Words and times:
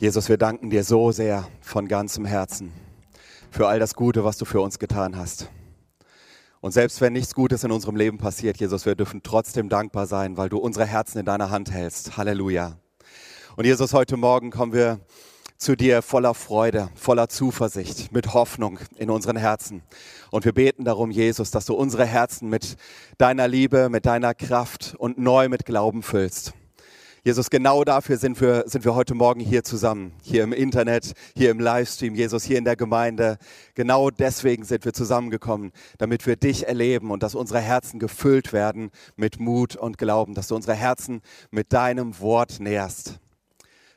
Jesus, 0.00 0.30
wir 0.30 0.38
danken 0.38 0.70
dir 0.70 0.82
so 0.82 1.12
sehr 1.12 1.46
von 1.60 1.86
ganzem 1.86 2.24
Herzen 2.24 2.72
für 3.50 3.68
all 3.68 3.78
das 3.78 3.94
Gute, 3.94 4.24
was 4.24 4.38
du 4.38 4.46
für 4.46 4.62
uns 4.62 4.78
getan 4.78 5.14
hast. 5.14 5.50
Und 6.62 6.72
selbst 6.72 7.02
wenn 7.02 7.12
nichts 7.12 7.34
Gutes 7.34 7.64
in 7.64 7.70
unserem 7.70 7.96
Leben 7.96 8.16
passiert, 8.16 8.56
Jesus, 8.56 8.86
wir 8.86 8.94
dürfen 8.94 9.22
trotzdem 9.22 9.68
dankbar 9.68 10.06
sein, 10.06 10.38
weil 10.38 10.48
du 10.48 10.56
unsere 10.56 10.86
Herzen 10.86 11.18
in 11.18 11.26
deiner 11.26 11.50
Hand 11.50 11.70
hältst. 11.70 12.16
Halleluja. 12.16 12.78
Und 13.56 13.66
Jesus, 13.66 13.92
heute 13.92 14.16
Morgen 14.16 14.50
kommen 14.50 14.72
wir 14.72 15.00
zu 15.58 15.76
dir 15.76 16.00
voller 16.00 16.32
Freude, 16.32 16.88
voller 16.94 17.28
Zuversicht, 17.28 18.10
mit 18.10 18.32
Hoffnung 18.32 18.78
in 18.96 19.10
unseren 19.10 19.36
Herzen. 19.36 19.82
Und 20.30 20.46
wir 20.46 20.54
beten 20.54 20.86
darum, 20.86 21.10
Jesus, 21.10 21.50
dass 21.50 21.66
du 21.66 21.74
unsere 21.74 22.06
Herzen 22.06 22.48
mit 22.48 22.78
deiner 23.18 23.48
Liebe, 23.48 23.90
mit 23.90 24.06
deiner 24.06 24.32
Kraft 24.32 24.94
und 24.96 25.18
neu 25.18 25.50
mit 25.50 25.66
Glauben 25.66 26.02
füllst. 26.02 26.54
Jesus, 27.22 27.50
genau 27.50 27.84
dafür 27.84 28.16
sind 28.16 28.40
wir, 28.40 28.64
sind 28.66 28.84
wir 28.84 28.94
heute 28.94 29.14
Morgen 29.14 29.40
hier 29.40 29.62
zusammen, 29.62 30.12
hier 30.22 30.42
im 30.42 30.54
Internet, 30.54 31.12
hier 31.36 31.50
im 31.50 31.60
Livestream, 31.60 32.14
Jesus, 32.14 32.44
hier 32.44 32.56
in 32.56 32.64
der 32.64 32.76
Gemeinde. 32.76 33.36
Genau 33.74 34.08
deswegen 34.08 34.64
sind 34.64 34.86
wir 34.86 34.94
zusammengekommen, 34.94 35.72
damit 35.98 36.26
wir 36.26 36.36
dich 36.36 36.66
erleben 36.66 37.10
und 37.10 37.22
dass 37.22 37.34
unsere 37.34 37.60
Herzen 37.60 37.98
gefüllt 37.98 38.54
werden 38.54 38.90
mit 39.16 39.38
Mut 39.38 39.76
und 39.76 39.98
Glauben, 39.98 40.32
dass 40.34 40.48
du 40.48 40.54
unsere 40.56 40.74
Herzen 40.74 41.20
mit 41.50 41.74
deinem 41.74 42.18
Wort 42.20 42.58
nährst. 42.58 43.20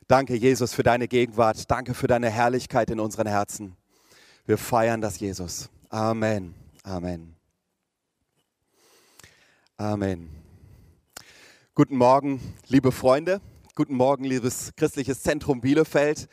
Danke, 0.08 0.36
Jesus, 0.36 0.74
für 0.74 0.84
deine 0.84 1.08
Gegenwart. 1.08 1.72
Danke 1.72 1.94
für 1.94 2.08
deine 2.08 2.30
Herrlichkeit 2.30 2.90
in 2.90 3.00
unseren 3.00 3.28
Herzen. 3.28 3.78
Wir 4.46 4.58
feiern 4.58 5.00
das, 5.00 5.20
Jesus. 5.22 5.70
Amen. 5.90 6.54
Amen. 6.84 7.36
Amen. 9.78 10.43
Guten 11.76 11.98
Morgen, 11.98 12.40
liebe 12.68 12.92
Freunde. 12.92 13.42
Guten 13.74 13.96
Morgen, 13.96 14.26
liebes 14.26 14.74
christliches 14.76 15.24
Zentrum 15.24 15.60
Bielefeld. 15.60 16.30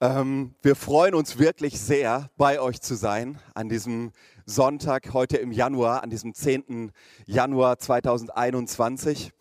Ähm, 0.00 0.54
wir 0.62 0.74
freuen 0.74 1.14
uns 1.14 1.38
wirklich 1.38 1.78
sehr, 1.78 2.30
bei 2.38 2.62
euch 2.62 2.80
zu 2.80 2.94
sein 2.94 3.38
an 3.52 3.68
diesem 3.68 4.10
Sonntag 4.46 5.12
heute 5.12 5.36
im 5.36 5.52
Januar, 5.52 6.02
an 6.02 6.08
diesem 6.08 6.32
10. 6.32 6.92
Januar 7.26 7.78
2021. 7.78 9.32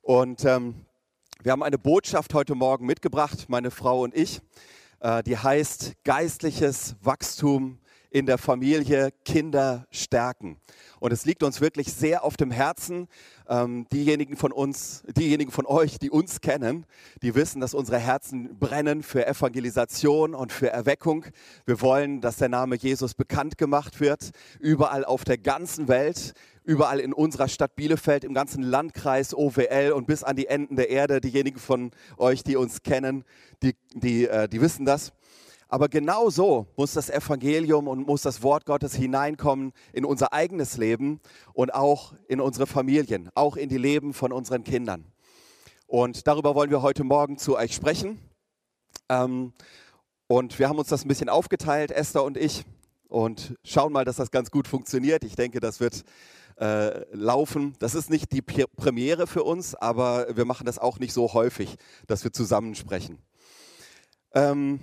Und 0.00 0.44
ähm, 0.44 0.84
wir 1.44 1.52
haben 1.52 1.62
eine 1.62 1.78
Botschaft 1.78 2.34
heute 2.34 2.56
Morgen 2.56 2.84
mitgebracht, 2.84 3.44
meine 3.46 3.70
Frau 3.70 4.02
und 4.02 4.16
ich, 4.16 4.40
äh, 4.98 5.22
die 5.22 5.38
heißt 5.38 5.92
geistliches 6.02 6.96
Wachstum 7.00 7.78
in 8.12 8.26
der 8.26 8.36
Familie 8.36 9.10
Kinder 9.24 9.86
stärken. 9.90 10.60
Und 11.00 11.12
es 11.12 11.24
liegt 11.24 11.42
uns 11.42 11.60
wirklich 11.62 11.92
sehr 11.92 12.24
auf 12.24 12.36
dem 12.36 12.50
Herzen. 12.50 13.08
Ähm, 13.48 13.86
diejenigen 13.90 14.36
von 14.36 14.52
uns, 14.52 15.02
diejenigen 15.16 15.50
von 15.50 15.64
euch, 15.66 15.98
die 15.98 16.10
uns 16.10 16.42
kennen, 16.42 16.84
die 17.22 17.34
wissen, 17.34 17.60
dass 17.60 17.72
unsere 17.72 17.98
Herzen 17.98 18.58
brennen 18.58 19.02
für 19.02 19.26
Evangelisation 19.26 20.34
und 20.34 20.52
für 20.52 20.68
Erweckung. 20.68 21.24
Wir 21.64 21.80
wollen, 21.80 22.20
dass 22.20 22.36
der 22.36 22.50
Name 22.50 22.76
Jesus 22.76 23.14
bekannt 23.14 23.56
gemacht 23.56 23.98
wird, 23.98 24.30
überall 24.60 25.06
auf 25.06 25.24
der 25.24 25.38
ganzen 25.38 25.88
Welt, 25.88 26.34
überall 26.64 27.00
in 27.00 27.14
unserer 27.14 27.48
Stadt 27.48 27.74
Bielefeld, 27.76 28.24
im 28.24 28.34
ganzen 28.34 28.62
Landkreis 28.62 29.34
OWL 29.34 29.92
und 29.92 30.06
bis 30.06 30.22
an 30.22 30.36
die 30.36 30.48
Enden 30.48 30.76
der 30.76 30.90
Erde. 30.90 31.22
Diejenigen 31.22 31.58
von 31.58 31.90
euch, 32.18 32.44
die 32.44 32.56
uns 32.56 32.82
kennen, 32.82 33.24
die, 33.62 33.74
die, 33.94 34.26
äh, 34.26 34.48
die 34.48 34.60
wissen 34.60 34.84
das. 34.84 35.12
Aber 35.72 35.88
genau 35.88 36.28
so 36.28 36.66
muss 36.76 36.92
das 36.92 37.08
Evangelium 37.08 37.88
und 37.88 38.06
muss 38.06 38.20
das 38.20 38.42
Wort 38.42 38.66
Gottes 38.66 38.94
hineinkommen 38.94 39.72
in 39.94 40.04
unser 40.04 40.34
eigenes 40.34 40.76
Leben 40.76 41.18
und 41.54 41.72
auch 41.72 42.12
in 42.28 42.42
unsere 42.42 42.66
Familien, 42.66 43.30
auch 43.34 43.56
in 43.56 43.70
die 43.70 43.78
Leben 43.78 44.12
von 44.12 44.32
unseren 44.32 44.64
Kindern. 44.64 45.06
Und 45.86 46.26
darüber 46.26 46.54
wollen 46.54 46.68
wir 46.68 46.82
heute 46.82 47.04
Morgen 47.04 47.38
zu 47.38 47.56
euch 47.56 47.74
sprechen. 47.74 48.18
Ähm, 49.08 49.54
und 50.26 50.58
wir 50.58 50.68
haben 50.68 50.78
uns 50.78 50.88
das 50.88 51.06
ein 51.06 51.08
bisschen 51.08 51.30
aufgeteilt, 51.30 51.90
Esther 51.90 52.22
und 52.22 52.36
ich, 52.36 52.64
und 53.08 53.56
schauen 53.64 53.94
mal, 53.94 54.04
dass 54.04 54.16
das 54.16 54.30
ganz 54.30 54.50
gut 54.50 54.68
funktioniert. 54.68 55.24
Ich 55.24 55.36
denke, 55.36 55.58
das 55.58 55.80
wird 55.80 56.04
äh, 56.60 57.02
laufen. 57.16 57.76
Das 57.78 57.94
ist 57.94 58.10
nicht 58.10 58.30
die 58.32 58.42
Premiere 58.42 59.26
für 59.26 59.42
uns, 59.42 59.74
aber 59.74 60.36
wir 60.36 60.44
machen 60.44 60.66
das 60.66 60.78
auch 60.78 60.98
nicht 60.98 61.14
so 61.14 61.32
häufig, 61.32 61.76
dass 62.08 62.24
wir 62.24 62.32
zusammen 62.34 62.74
sprechen. 62.74 63.22
Ähm, 64.34 64.78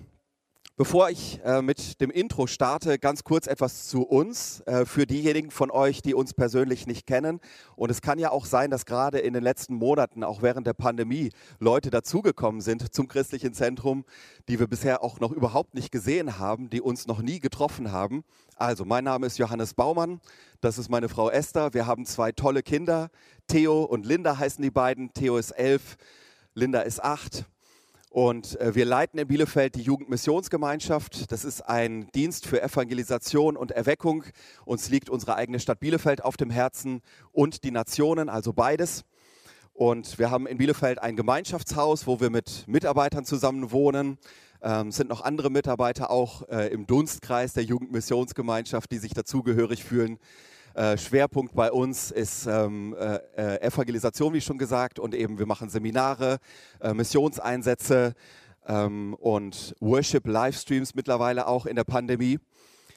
Bevor 0.79 1.09
ich 1.09 1.41
äh, 1.43 1.61
mit 1.61 1.99
dem 1.99 2.09
Intro 2.09 2.47
starte, 2.47 2.99
ganz 2.99 3.25
kurz 3.25 3.47
etwas 3.47 3.87
zu 3.89 4.03
uns, 4.03 4.61
äh, 4.61 4.85
für 4.85 5.05
diejenigen 5.05 5.51
von 5.51 5.71
euch, 5.71 6.01
die 6.01 6.13
uns 6.13 6.33
persönlich 6.33 6.87
nicht 6.87 7.05
kennen. 7.05 7.41
Und 7.75 7.91
es 7.91 8.01
kann 8.01 8.17
ja 8.17 8.31
auch 8.31 8.45
sein, 8.45 8.71
dass 8.71 8.85
gerade 8.85 9.19
in 9.19 9.33
den 9.33 9.43
letzten 9.43 9.75
Monaten, 9.75 10.23
auch 10.23 10.41
während 10.41 10.65
der 10.65 10.73
Pandemie, 10.73 11.33
Leute 11.59 11.89
dazugekommen 11.89 12.61
sind 12.61 12.95
zum 12.95 13.09
christlichen 13.09 13.53
Zentrum, 13.53 14.05
die 14.47 14.57
wir 14.57 14.67
bisher 14.67 15.03
auch 15.03 15.19
noch 15.19 15.33
überhaupt 15.33 15.73
nicht 15.73 15.91
gesehen 15.91 16.39
haben, 16.39 16.69
die 16.69 16.79
uns 16.79 17.07
noch 17.07 17.21
nie 17.21 17.41
getroffen 17.41 17.91
haben. 17.91 18.23
Also, 18.55 18.85
mein 18.85 19.03
Name 19.03 19.27
ist 19.27 19.37
Johannes 19.37 19.73
Baumann, 19.73 20.21
das 20.61 20.77
ist 20.77 20.87
meine 20.87 21.09
Frau 21.09 21.29
Esther. 21.29 21.73
Wir 21.73 21.87
haben 21.87 22.05
zwei 22.05 22.31
tolle 22.31 22.63
Kinder, 22.63 23.09
Theo 23.47 23.83
und 23.83 24.05
Linda 24.05 24.37
heißen 24.37 24.61
die 24.61 24.71
beiden. 24.71 25.11
Theo 25.11 25.35
ist 25.35 25.51
elf, 25.51 25.97
Linda 26.53 26.79
ist 26.79 27.03
acht. 27.03 27.43
Und 28.09 28.59
äh, 28.59 28.73
wir 28.73 28.85
leiten 28.85 29.19
in 29.19 29.27
Bielefeld 29.27 29.75
die 29.75 29.83
Jugendmissionsgemeinschaft. 29.83 31.31
Das 31.31 31.45
ist 31.45 31.61
ein 31.61 32.09
Dienst 32.15 32.47
für 32.47 32.59
Evangelisation 32.59 33.55
und 33.55 33.71
Erweckung. 33.71 34.23
Uns 34.65 34.89
liegt 34.89 35.11
unsere 35.11 35.35
eigene 35.35 35.59
Stadt 35.59 35.79
Bielefeld 35.79 36.23
auf 36.23 36.35
dem 36.35 36.49
Herzen 36.49 37.01
und 37.31 37.63
die 37.63 37.69
Nationen, 37.69 38.27
also 38.27 38.51
beides. 38.51 39.05
Und 39.73 40.17
wir 40.17 40.31
haben 40.31 40.47
in 40.47 40.57
Bielefeld 40.57 40.99
ein 40.99 41.15
Gemeinschaftshaus, 41.15 42.07
wo 42.07 42.19
wir 42.19 42.31
mit 42.31 42.67
Mitarbeitern 42.67 43.25
zusammen 43.25 43.71
wohnen. 43.71 44.17
Ähm, 44.61 44.87
es 44.87 44.95
sind 44.95 45.09
noch 45.09 45.21
andere 45.21 45.51
Mitarbeiter 45.51 46.09
auch 46.09 46.49
äh, 46.49 46.67
im 46.73 46.87
Dunstkreis 46.87 47.53
der 47.53 47.63
Jugendmissionsgemeinschaft, 47.63 48.91
die 48.91 48.97
sich 48.97 49.13
dazugehörig 49.13 49.83
fühlen. 49.83 50.17
Äh, 50.73 50.97
Schwerpunkt 50.97 51.55
bei 51.55 51.71
uns 51.71 52.11
ist 52.11 52.45
ähm, 52.45 52.95
äh, 52.97 53.15
äh, 53.35 53.61
Evangelisation, 53.61 54.33
wie 54.33 54.41
schon 54.41 54.57
gesagt, 54.57 54.99
und 54.99 55.15
eben 55.15 55.39
wir 55.39 55.45
machen 55.45 55.69
Seminare, 55.69 56.37
äh, 56.79 56.93
Missionseinsätze 56.93 58.13
ähm, 58.67 59.15
und 59.15 59.75
Worship-Livestreams 59.79 60.95
mittlerweile 60.95 61.47
auch 61.47 61.65
in 61.65 61.75
der 61.75 61.83
Pandemie. 61.83 62.39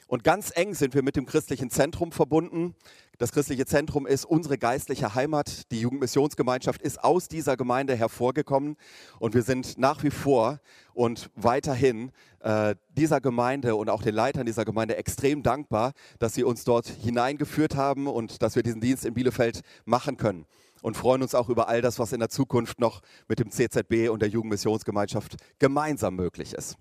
Und 0.07 0.23
ganz 0.23 0.51
eng 0.55 0.75
sind 0.75 0.93
wir 0.93 1.01
mit 1.01 1.15
dem 1.15 1.25
christlichen 1.25 1.71
Zentrum 1.71 2.11
verbunden. 2.11 2.75
Das 3.19 3.31
christliche 3.31 3.67
Zentrum 3.67 4.07
ist 4.07 4.25
unsere 4.25 4.57
geistliche 4.57 5.13
Heimat. 5.13 5.71
Die 5.71 5.79
Jugendmissionsgemeinschaft 5.79 6.81
ist 6.81 7.03
aus 7.03 7.27
dieser 7.27 7.55
Gemeinde 7.55 7.95
hervorgekommen. 7.95 8.75
Und 9.19 9.35
wir 9.35 9.43
sind 9.43 9.77
nach 9.77 10.03
wie 10.03 10.09
vor 10.09 10.59
und 10.95 11.29
weiterhin 11.35 12.11
äh, 12.39 12.75
dieser 12.89 13.21
Gemeinde 13.21 13.75
und 13.75 13.89
auch 13.89 14.01
den 14.01 14.15
Leitern 14.15 14.47
dieser 14.47 14.65
Gemeinde 14.65 14.97
extrem 14.97 15.43
dankbar, 15.43 15.93
dass 16.17 16.33
sie 16.33 16.43
uns 16.43 16.63
dort 16.63 16.87
hineingeführt 16.87 17.75
haben 17.75 18.07
und 18.07 18.41
dass 18.41 18.55
wir 18.55 18.63
diesen 18.63 18.81
Dienst 18.81 19.05
in 19.05 19.13
Bielefeld 19.13 19.61
machen 19.85 20.17
können. 20.17 20.45
Und 20.81 20.97
freuen 20.97 21.21
uns 21.21 21.35
auch 21.35 21.49
über 21.49 21.67
all 21.67 21.81
das, 21.81 21.99
was 21.99 22.13
in 22.13 22.19
der 22.19 22.29
Zukunft 22.29 22.79
noch 22.79 23.01
mit 23.27 23.37
dem 23.37 23.51
CZB 23.51 24.09
und 24.09 24.23
der 24.23 24.29
Jugendmissionsgemeinschaft 24.29 25.35
gemeinsam 25.59 26.15
möglich 26.15 26.53
ist. 26.53 26.77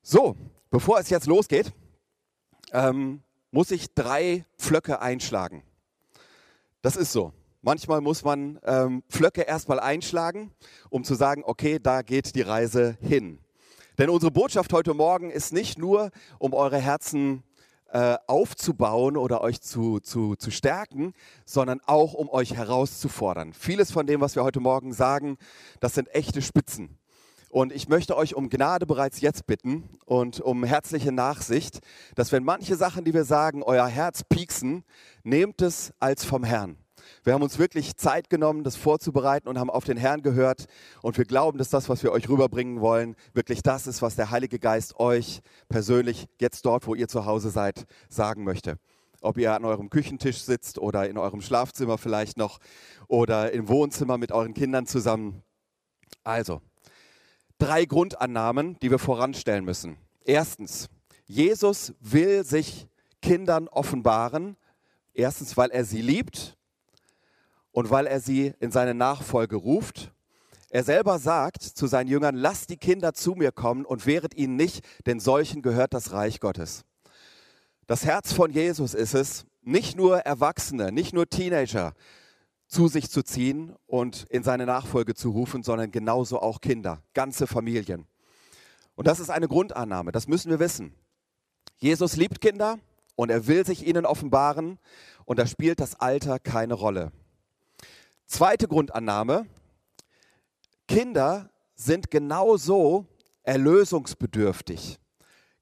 So, 0.00 0.36
bevor 0.70 0.98
es 0.98 1.10
jetzt 1.10 1.26
losgeht, 1.26 1.72
ähm, 2.72 3.22
muss 3.52 3.70
ich 3.70 3.94
drei 3.94 4.44
Pflöcke 4.58 5.00
einschlagen. 5.00 5.62
Das 6.80 6.96
ist 6.96 7.12
so. 7.12 7.32
Manchmal 7.60 8.00
muss 8.00 8.24
man 8.24 8.58
ähm, 8.64 9.04
Pflöcke 9.08 9.42
erstmal 9.42 9.78
einschlagen, 9.78 10.50
um 10.90 11.04
zu 11.04 11.14
sagen, 11.14 11.44
okay, 11.46 11.78
da 11.80 12.02
geht 12.02 12.34
die 12.34 12.42
Reise 12.42 12.96
hin. 13.00 13.38
Denn 13.98 14.10
unsere 14.10 14.32
Botschaft 14.32 14.72
heute 14.72 14.94
Morgen 14.94 15.30
ist 15.30 15.52
nicht 15.52 15.78
nur, 15.78 16.10
um 16.40 16.54
eure 16.54 16.78
Herzen 16.78 17.44
äh, 17.92 18.16
aufzubauen 18.26 19.16
oder 19.16 19.42
euch 19.42 19.60
zu, 19.60 20.00
zu, 20.00 20.34
zu 20.34 20.50
stärken, 20.50 21.12
sondern 21.44 21.80
auch 21.86 22.14
um 22.14 22.28
euch 22.30 22.56
herauszufordern. 22.56 23.52
Vieles 23.52 23.92
von 23.92 24.06
dem, 24.06 24.20
was 24.20 24.34
wir 24.34 24.42
heute 24.42 24.60
Morgen 24.60 24.92
sagen, 24.92 25.36
das 25.78 25.94
sind 25.94 26.12
echte 26.14 26.42
Spitzen. 26.42 26.98
Und 27.52 27.70
ich 27.70 27.86
möchte 27.86 28.16
euch 28.16 28.34
um 28.34 28.48
Gnade 28.48 28.86
bereits 28.86 29.20
jetzt 29.20 29.46
bitten 29.46 29.86
und 30.06 30.40
um 30.40 30.64
herzliche 30.64 31.12
Nachsicht, 31.12 31.80
dass 32.14 32.32
wenn 32.32 32.44
manche 32.44 32.76
Sachen, 32.76 33.04
die 33.04 33.12
wir 33.12 33.24
sagen, 33.24 33.62
euer 33.62 33.86
Herz 33.86 34.24
pieksen, 34.24 34.84
nehmt 35.22 35.60
es 35.60 35.92
als 35.98 36.24
vom 36.24 36.44
Herrn. 36.44 36.78
Wir 37.24 37.34
haben 37.34 37.42
uns 37.42 37.58
wirklich 37.58 37.98
Zeit 37.98 38.30
genommen, 38.30 38.64
das 38.64 38.76
vorzubereiten 38.76 39.48
und 39.48 39.58
haben 39.58 39.68
auf 39.68 39.84
den 39.84 39.98
Herrn 39.98 40.22
gehört. 40.22 40.64
Und 41.02 41.18
wir 41.18 41.26
glauben, 41.26 41.58
dass 41.58 41.68
das, 41.68 41.90
was 41.90 42.02
wir 42.02 42.10
euch 42.10 42.26
rüberbringen 42.26 42.80
wollen, 42.80 43.16
wirklich 43.34 43.62
das 43.62 43.86
ist, 43.86 44.00
was 44.00 44.16
der 44.16 44.30
Heilige 44.30 44.58
Geist 44.58 44.98
euch 44.98 45.42
persönlich 45.68 46.28
jetzt 46.40 46.64
dort, 46.64 46.86
wo 46.86 46.94
ihr 46.94 47.08
zu 47.08 47.26
Hause 47.26 47.50
seid, 47.50 47.84
sagen 48.08 48.44
möchte. 48.44 48.78
Ob 49.20 49.36
ihr 49.36 49.52
an 49.52 49.66
eurem 49.66 49.90
Küchentisch 49.90 50.40
sitzt 50.40 50.78
oder 50.78 51.06
in 51.06 51.18
eurem 51.18 51.42
Schlafzimmer 51.42 51.98
vielleicht 51.98 52.38
noch 52.38 52.60
oder 53.08 53.52
im 53.52 53.68
Wohnzimmer 53.68 54.16
mit 54.16 54.32
euren 54.32 54.54
Kindern 54.54 54.86
zusammen. 54.86 55.42
Also, 56.24 56.62
drei 57.62 57.84
Grundannahmen, 57.84 58.76
die 58.80 58.90
wir 58.90 58.98
voranstellen 58.98 59.64
müssen. 59.64 59.96
Erstens, 60.24 60.88
Jesus 61.26 61.94
will 62.00 62.44
sich 62.44 62.88
Kindern 63.20 63.68
offenbaren. 63.68 64.56
Erstens, 65.14 65.56
weil 65.56 65.70
er 65.70 65.84
sie 65.84 66.02
liebt 66.02 66.56
und 67.70 67.90
weil 67.90 68.08
er 68.08 68.20
sie 68.20 68.52
in 68.58 68.72
seine 68.72 68.94
Nachfolge 68.94 69.54
ruft. 69.54 70.12
Er 70.70 70.82
selber 70.82 71.20
sagt 71.20 71.62
zu 71.62 71.86
seinen 71.86 72.08
Jüngern, 72.08 72.34
lasst 72.34 72.70
die 72.70 72.78
Kinder 72.78 73.14
zu 73.14 73.34
mir 73.34 73.52
kommen 73.52 73.84
und 73.84 74.06
wehret 74.06 74.34
ihnen 74.34 74.56
nicht, 74.56 74.84
denn 75.06 75.20
solchen 75.20 75.62
gehört 75.62 75.94
das 75.94 76.12
Reich 76.12 76.40
Gottes. 76.40 76.82
Das 77.86 78.04
Herz 78.04 78.32
von 78.32 78.50
Jesus 78.50 78.94
ist 78.94 79.14
es, 79.14 79.44
nicht 79.60 79.96
nur 79.96 80.18
Erwachsene, 80.18 80.90
nicht 80.90 81.12
nur 81.12 81.28
Teenager 81.28 81.94
zu 82.72 82.88
sich 82.88 83.10
zu 83.10 83.22
ziehen 83.22 83.76
und 83.86 84.24
in 84.30 84.42
seine 84.42 84.64
Nachfolge 84.64 85.14
zu 85.14 85.30
rufen, 85.30 85.62
sondern 85.62 85.90
genauso 85.90 86.40
auch 86.40 86.62
Kinder, 86.62 87.02
ganze 87.12 87.46
Familien. 87.46 88.06
Und 88.94 89.06
das 89.06 89.20
ist 89.20 89.28
eine 89.28 89.46
Grundannahme, 89.46 90.10
das 90.10 90.26
müssen 90.26 90.50
wir 90.50 90.58
wissen. 90.58 90.94
Jesus 91.76 92.16
liebt 92.16 92.40
Kinder 92.40 92.78
und 93.14 93.30
er 93.30 93.46
will 93.46 93.66
sich 93.66 93.86
ihnen 93.86 94.06
offenbaren 94.06 94.78
und 95.26 95.38
da 95.38 95.46
spielt 95.46 95.80
das 95.80 96.00
Alter 96.00 96.38
keine 96.38 96.72
Rolle. 96.72 97.12
Zweite 98.24 98.68
Grundannahme, 98.68 99.44
Kinder 100.88 101.50
sind 101.74 102.10
genauso 102.10 103.06
erlösungsbedürftig. 103.42 104.98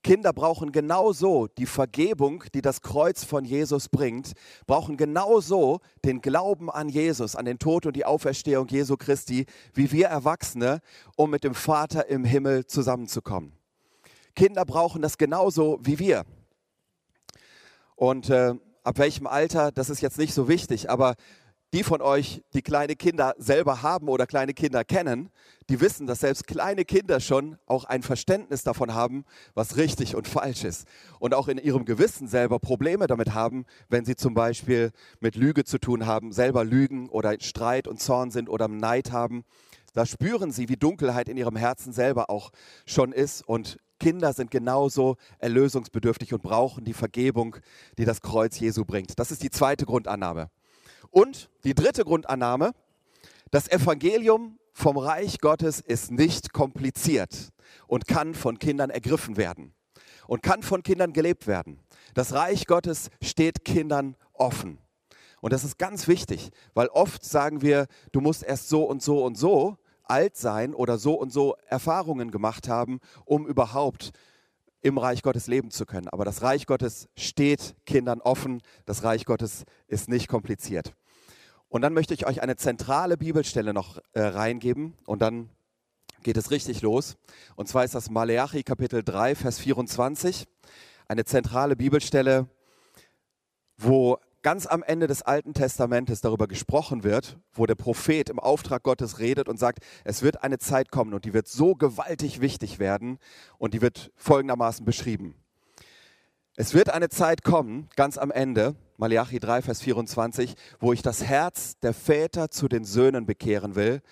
Kinder 0.02 0.32
brauchen 0.32 0.72
genauso 0.72 1.46
die 1.46 1.66
Vergebung, 1.66 2.44
die 2.54 2.62
das 2.62 2.80
Kreuz 2.80 3.24
von 3.24 3.44
Jesus 3.44 3.88
bringt, 3.90 4.32
brauchen 4.66 4.96
genauso 4.96 5.80
den 6.04 6.22
Glauben 6.22 6.70
an 6.70 6.88
Jesus, 6.88 7.36
an 7.36 7.44
den 7.44 7.58
Tod 7.58 7.84
und 7.84 7.96
die 7.96 8.06
Auferstehung 8.06 8.66
Jesu 8.68 8.96
Christi, 8.96 9.44
wie 9.74 9.92
wir 9.92 10.06
Erwachsene, 10.06 10.80
um 11.16 11.30
mit 11.30 11.44
dem 11.44 11.54
Vater 11.54 12.08
im 12.08 12.24
Himmel 12.24 12.66
zusammenzukommen. 12.66 13.52
Kinder 14.34 14.64
brauchen 14.64 15.02
das 15.02 15.18
genauso 15.18 15.78
wie 15.82 15.98
wir. 15.98 16.24
Und 17.94 18.30
äh, 18.30 18.54
ab 18.82 18.98
welchem 18.98 19.26
Alter, 19.26 19.70
das 19.70 19.90
ist 19.90 20.00
jetzt 20.00 20.16
nicht 20.18 20.32
so 20.32 20.48
wichtig, 20.48 20.88
aber 20.88 21.16
die 21.72 21.84
von 21.84 22.02
euch, 22.02 22.42
die 22.52 22.62
kleine 22.62 22.96
Kinder 22.96 23.34
selber 23.38 23.82
haben 23.82 24.08
oder 24.08 24.26
kleine 24.26 24.54
Kinder 24.54 24.84
kennen, 24.84 25.30
die 25.68 25.80
wissen, 25.80 26.06
dass 26.06 26.20
selbst 26.20 26.48
kleine 26.48 26.84
Kinder 26.84 27.20
schon 27.20 27.56
auch 27.66 27.84
ein 27.84 28.02
Verständnis 28.02 28.64
davon 28.64 28.92
haben, 28.92 29.24
was 29.54 29.76
richtig 29.76 30.16
und 30.16 30.26
falsch 30.26 30.64
ist. 30.64 30.88
Und 31.20 31.32
auch 31.32 31.46
in 31.46 31.58
ihrem 31.58 31.84
Gewissen 31.84 32.26
selber 32.26 32.58
Probleme 32.58 33.06
damit 33.06 33.34
haben, 33.34 33.66
wenn 33.88 34.04
sie 34.04 34.16
zum 34.16 34.34
Beispiel 34.34 34.90
mit 35.20 35.36
Lüge 35.36 35.64
zu 35.64 35.78
tun 35.78 36.06
haben, 36.06 36.32
selber 36.32 36.64
lügen 36.64 37.08
oder 37.08 37.36
Streit 37.40 37.86
und 37.86 38.00
Zorn 38.00 38.32
sind 38.32 38.48
oder 38.48 38.66
Neid 38.66 39.12
haben. 39.12 39.44
Da 39.92 40.06
spüren 40.06 40.50
sie, 40.50 40.68
wie 40.68 40.76
Dunkelheit 40.76 41.28
in 41.28 41.36
ihrem 41.36 41.56
Herzen 41.56 41.92
selber 41.92 42.30
auch 42.30 42.50
schon 42.84 43.12
ist. 43.12 43.46
Und 43.46 43.78
Kinder 44.00 44.32
sind 44.32 44.50
genauso 44.50 45.16
erlösungsbedürftig 45.38 46.32
und 46.32 46.42
brauchen 46.42 46.84
die 46.84 46.94
Vergebung, 46.94 47.56
die 47.98 48.04
das 48.04 48.22
Kreuz 48.22 48.58
Jesu 48.58 48.84
bringt. 48.84 49.18
Das 49.20 49.30
ist 49.30 49.42
die 49.42 49.50
zweite 49.50 49.86
Grundannahme. 49.86 50.50
Und 51.10 51.50
die 51.64 51.74
dritte 51.74 52.04
Grundannahme, 52.04 52.72
das 53.50 53.68
Evangelium 53.68 54.58
vom 54.72 54.96
Reich 54.96 55.40
Gottes 55.40 55.80
ist 55.80 56.10
nicht 56.10 56.52
kompliziert 56.52 57.50
und 57.86 58.06
kann 58.06 58.34
von 58.34 58.58
Kindern 58.58 58.90
ergriffen 58.90 59.36
werden 59.36 59.74
und 60.26 60.42
kann 60.42 60.62
von 60.62 60.82
Kindern 60.82 61.12
gelebt 61.12 61.46
werden. 61.46 61.80
Das 62.14 62.32
Reich 62.32 62.66
Gottes 62.66 63.10
steht 63.20 63.64
Kindern 63.64 64.16
offen. 64.32 64.78
Und 65.40 65.52
das 65.52 65.64
ist 65.64 65.78
ganz 65.78 66.06
wichtig, 66.06 66.50
weil 66.74 66.88
oft 66.88 67.24
sagen 67.24 67.62
wir, 67.62 67.86
du 68.12 68.20
musst 68.20 68.42
erst 68.42 68.68
so 68.68 68.84
und 68.84 69.02
so 69.02 69.24
und 69.24 69.36
so 69.36 69.76
alt 70.04 70.36
sein 70.36 70.74
oder 70.74 70.98
so 70.98 71.14
und 71.14 71.32
so 71.32 71.56
Erfahrungen 71.66 72.30
gemacht 72.30 72.68
haben, 72.68 73.00
um 73.24 73.46
überhaupt 73.46 74.10
im 74.82 74.98
Reich 74.98 75.22
Gottes 75.22 75.46
leben 75.46 75.70
zu 75.70 75.86
können. 75.86 76.08
Aber 76.08 76.24
das 76.24 76.42
Reich 76.42 76.66
Gottes 76.66 77.08
steht 77.16 77.76
Kindern 77.86 78.20
offen. 78.20 78.62
Das 78.86 79.02
Reich 79.04 79.24
Gottes 79.24 79.64
ist 79.86 80.08
nicht 80.08 80.28
kompliziert. 80.28 80.94
Und 81.70 81.82
dann 81.82 81.94
möchte 81.94 82.14
ich 82.14 82.26
euch 82.26 82.42
eine 82.42 82.56
zentrale 82.56 83.16
Bibelstelle 83.16 83.72
noch 83.72 83.98
äh, 84.12 84.20
reingeben 84.20 84.94
und 85.06 85.22
dann 85.22 85.48
geht 86.24 86.36
es 86.36 86.50
richtig 86.50 86.82
los. 86.82 87.16
Und 87.54 87.68
zwar 87.68 87.84
ist 87.84 87.94
das 87.94 88.10
Maleachi 88.10 88.64
Kapitel 88.64 89.04
3, 89.04 89.36
Vers 89.36 89.60
24. 89.60 90.46
Eine 91.06 91.24
zentrale 91.24 91.76
Bibelstelle, 91.76 92.48
wo 93.78 94.18
ganz 94.42 94.66
am 94.66 94.82
Ende 94.82 95.06
des 95.06 95.22
Alten 95.22 95.54
Testamentes 95.54 96.20
darüber 96.20 96.48
gesprochen 96.48 97.04
wird, 97.04 97.38
wo 97.52 97.66
der 97.66 97.76
Prophet 97.76 98.28
im 98.30 98.40
Auftrag 98.40 98.82
Gottes 98.82 99.20
redet 99.20 99.48
und 99.48 99.58
sagt, 99.58 99.78
es 100.04 100.22
wird 100.22 100.42
eine 100.42 100.58
Zeit 100.58 100.90
kommen 100.90 101.14
und 101.14 101.24
die 101.24 101.34
wird 101.34 101.46
so 101.46 101.76
gewaltig 101.76 102.40
wichtig 102.40 102.80
werden 102.80 103.18
und 103.58 103.74
die 103.74 103.80
wird 103.80 104.10
folgendermaßen 104.16 104.84
beschrieben. 104.84 105.39
Es 106.60 106.74
wird 106.74 106.90
eine 106.90 107.08
Zeit 107.08 107.42
kommen, 107.42 107.88
ganz 107.96 108.18
am 108.18 108.30
Ende, 108.30 108.74
Malachi 108.98 109.38
3, 109.38 109.62
Vers 109.62 109.80
24, 109.80 110.54
wo 110.78 110.92
ich 110.92 111.00
das 111.00 111.24
Herz 111.24 111.78
der 111.78 111.94
Väter 111.94 112.50
zu 112.50 112.68
den 112.68 112.84
Söhnen 112.84 113.24
bekehren 113.24 113.76
will 113.76 114.02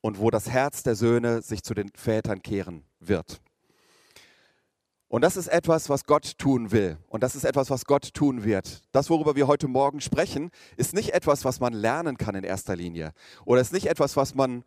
und 0.00 0.18
wo 0.18 0.30
das 0.30 0.48
Herz 0.48 0.84
der 0.84 0.94
Söhne 0.94 1.42
sich 1.42 1.62
zu 1.62 1.74
den 1.74 1.90
Vätern 1.94 2.40
kehren 2.40 2.86
wird. 2.98 3.42
Und 5.08 5.20
das 5.20 5.36
ist 5.36 5.48
etwas, 5.48 5.90
was 5.90 6.06
Gott 6.06 6.38
tun 6.38 6.72
will. 6.72 6.96
Und 7.08 7.22
das 7.22 7.36
ist 7.36 7.44
etwas, 7.44 7.68
was 7.68 7.84
Gott 7.84 8.14
tun 8.14 8.42
wird. 8.42 8.82
Das, 8.92 9.10
worüber 9.10 9.36
wir 9.36 9.46
heute 9.46 9.68
Morgen 9.68 10.00
sprechen, 10.00 10.48
ist 10.78 10.94
nicht 10.94 11.10
etwas, 11.10 11.44
was 11.44 11.60
man 11.60 11.74
lernen 11.74 12.16
kann 12.16 12.36
in 12.36 12.44
erster 12.44 12.74
Linie. 12.74 13.12
Oder 13.44 13.60
ist 13.60 13.74
nicht 13.74 13.88
etwas, 13.88 14.16
was 14.16 14.34
man 14.34 14.64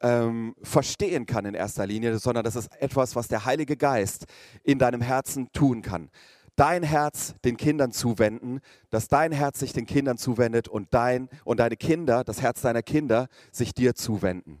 ähm, 0.00 0.54
verstehen 0.62 1.26
kann 1.26 1.44
in 1.44 1.54
erster 1.54 1.86
Linie, 1.88 2.20
sondern 2.20 2.44
das 2.44 2.54
ist 2.54 2.70
etwas, 2.80 3.16
was 3.16 3.26
der 3.26 3.46
Heilige 3.46 3.76
Geist 3.76 4.26
in 4.62 4.78
deinem 4.78 5.00
Herzen 5.00 5.50
tun 5.52 5.82
kann. 5.82 6.08
Dein 6.56 6.82
Herz 6.82 7.34
den 7.44 7.56
Kindern 7.56 7.92
zuwenden, 7.92 8.60
dass 8.90 9.08
dein 9.08 9.32
Herz 9.32 9.60
sich 9.60 9.72
den 9.72 9.86
Kindern 9.86 10.18
zuwendet 10.18 10.68
und, 10.68 10.92
dein, 10.92 11.28
und 11.44 11.60
deine 11.60 11.76
Kinder, 11.76 12.24
das 12.24 12.42
Herz 12.42 12.60
deiner 12.60 12.82
Kinder, 12.82 13.28
sich 13.50 13.72
dir 13.74 13.94
zuwenden. 13.94 14.58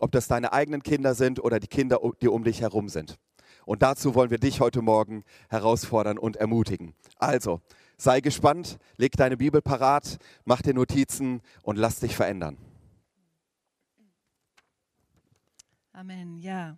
Ob 0.00 0.10
das 0.10 0.26
deine 0.26 0.52
eigenen 0.52 0.82
Kinder 0.82 1.14
sind 1.14 1.42
oder 1.42 1.60
die 1.60 1.66
Kinder, 1.66 2.00
die 2.22 2.28
um 2.28 2.44
dich 2.44 2.62
herum 2.62 2.88
sind. 2.88 3.18
Und 3.66 3.82
dazu 3.82 4.14
wollen 4.14 4.30
wir 4.30 4.38
dich 4.38 4.60
heute 4.60 4.82
Morgen 4.82 5.24
herausfordern 5.48 6.18
und 6.18 6.36
ermutigen. 6.36 6.94
Also, 7.18 7.60
sei 7.96 8.20
gespannt, 8.20 8.78
leg 8.96 9.12
deine 9.12 9.36
Bibel 9.36 9.62
parat, 9.62 10.18
mach 10.44 10.62
dir 10.62 10.74
Notizen 10.74 11.40
und 11.62 11.76
lass 11.76 12.00
dich 12.00 12.16
verändern. 12.16 12.58
Amen, 15.92 16.38
ja. 16.38 16.76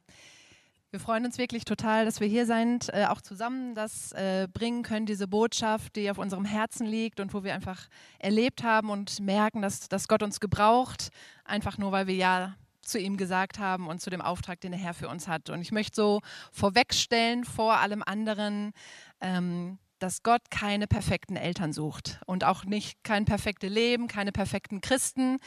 Wir 0.96 1.00
freuen 1.00 1.26
uns 1.26 1.37
wirklich 1.37 1.66
total, 1.66 2.06
dass 2.06 2.20
wir 2.20 2.26
hier 2.26 2.46
sind, 2.46 2.88
äh, 2.94 3.04
auch 3.04 3.20
zusammen 3.20 3.75
das 3.75 4.12
äh, 4.12 4.48
bringen 4.50 4.82
können, 4.82 5.04
diese 5.04 5.28
Botschaft, 5.28 5.94
die 5.94 6.10
auf 6.10 6.16
unserem 6.16 6.46
Herzen 6.46 6.87
liegt 6.87 7.20
und 7.20 7.34
wo 7.34 7.44
wir 7.44 7.52
einfach 7.52 7.88
erlebt 8.19 8.62
haben 8.62 8.88
und 8.88 9.20
merken, 9.20 9.60
dass, 9.60 9.90
dass 9.90 10.08
Gott 10.08 10.22
uns 10.22 10.40
gebraucht, 10.40 11.10
einfach 11.44 11.76
nur 11.76 11.93
weil 11.93 12.06
wir 12.06 12.14
ja 12.14 12.56
zu 12.81 12.98
ihm 12.98 13.19
gesagt 13.19 13.58
haben 13.58 13.88
und 13.88 14.00
zu 14.00 14.08
dem 14.08 14.22
Auftrag, 14.22 14.58
den 14.62 14.72
der 14.72 14.81
Herr 14.81 14.94
für 14.94 15.10
uns 15.10 15.28
hat. 15.28 15.50
Und 15.50 15.60
ich 15.60 15.70
möchte 15.70 15.96
so 15.96 16.22
vorwegstellen 16.50 17.44
vor 17.44 17.74
allem 17.74 18.03
anderen, 18.03 18.72
ähm, 19.20 19.76
dass 19.98 20.22
Gott 20.22 20.50
keine 20.50 20.86
perfekten 20.86 21.36
Eltern 21.36 21.72
sucht 21.72 22.20
und 22.26 22.44
auch 22.44 22.65
nicht 22.65 23.03
kein 23.03 23.24
perfektes 23.24 23.70
Leben, 23.70 24.08
keine 24.08 24.32
perfekten 24.32 24.81
Christen. 24.81 25.38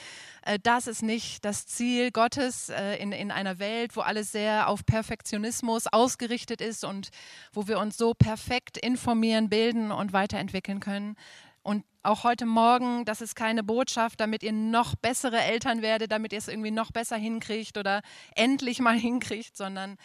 Äh, 0.44 0.60
das 0.62 0.88
ist 0.88 1.03
nicht 1.03 1.46
das 1.46 1.68
Ziel 1.68 2.12
Gottes 2.12 2.70
äh, 2.70 2.96
in, 2.96 3.12
in 3.12 3.32
einer 3.32 3.60
Welt, 3.60 3.96
wo 3.96 4.01
alles 4.01 4.32
sehr 4.32 4.68
auf 4.68 4.86
Perfektionismus 4.86 5.88
ausgerichtet 5.88 6.62
ist 6.62 6.84
und 6.84 7.10
wo 7.53 7.68
wir 7.68 7.79
uns 7.79 7.98
so 7.98 8.13
perfekt 8.13 8.77
informieren, 8.77 9.50
bilden 9.50 9.91
und 9.91 10.13
weiterentwickeln 10.13 10.79
können. 10.79 11.15
Und 11.62 11.84
auch 12.01 12.24
heute 12.24 12.46
Morgen, 12.46 13.03
das 13.06 13.22
ist 13.22 13.36
keine 13.36 13.63
Botschaft, 13.63 14.22
damit 14.22 14.41
ihr 14.41 14.53
noch 14.53 14.96
bessere 14.96 15.39
Eltern 15.39 15.82
werdet, 15.82 16.12
damit 16.12 16.32
ihr 16.32 16.39
es 16.39 16.48
irgendwie 16.48 16.72
noch 16.72 16.91
besser 16.91 17.18
hinkriegt 17.18 17.77
oder 17.77 18.01
endlich 18.36 18.79
mal 18.79 18.98
hinkriegt, 18.98 19.58
sondern 19.58 19.98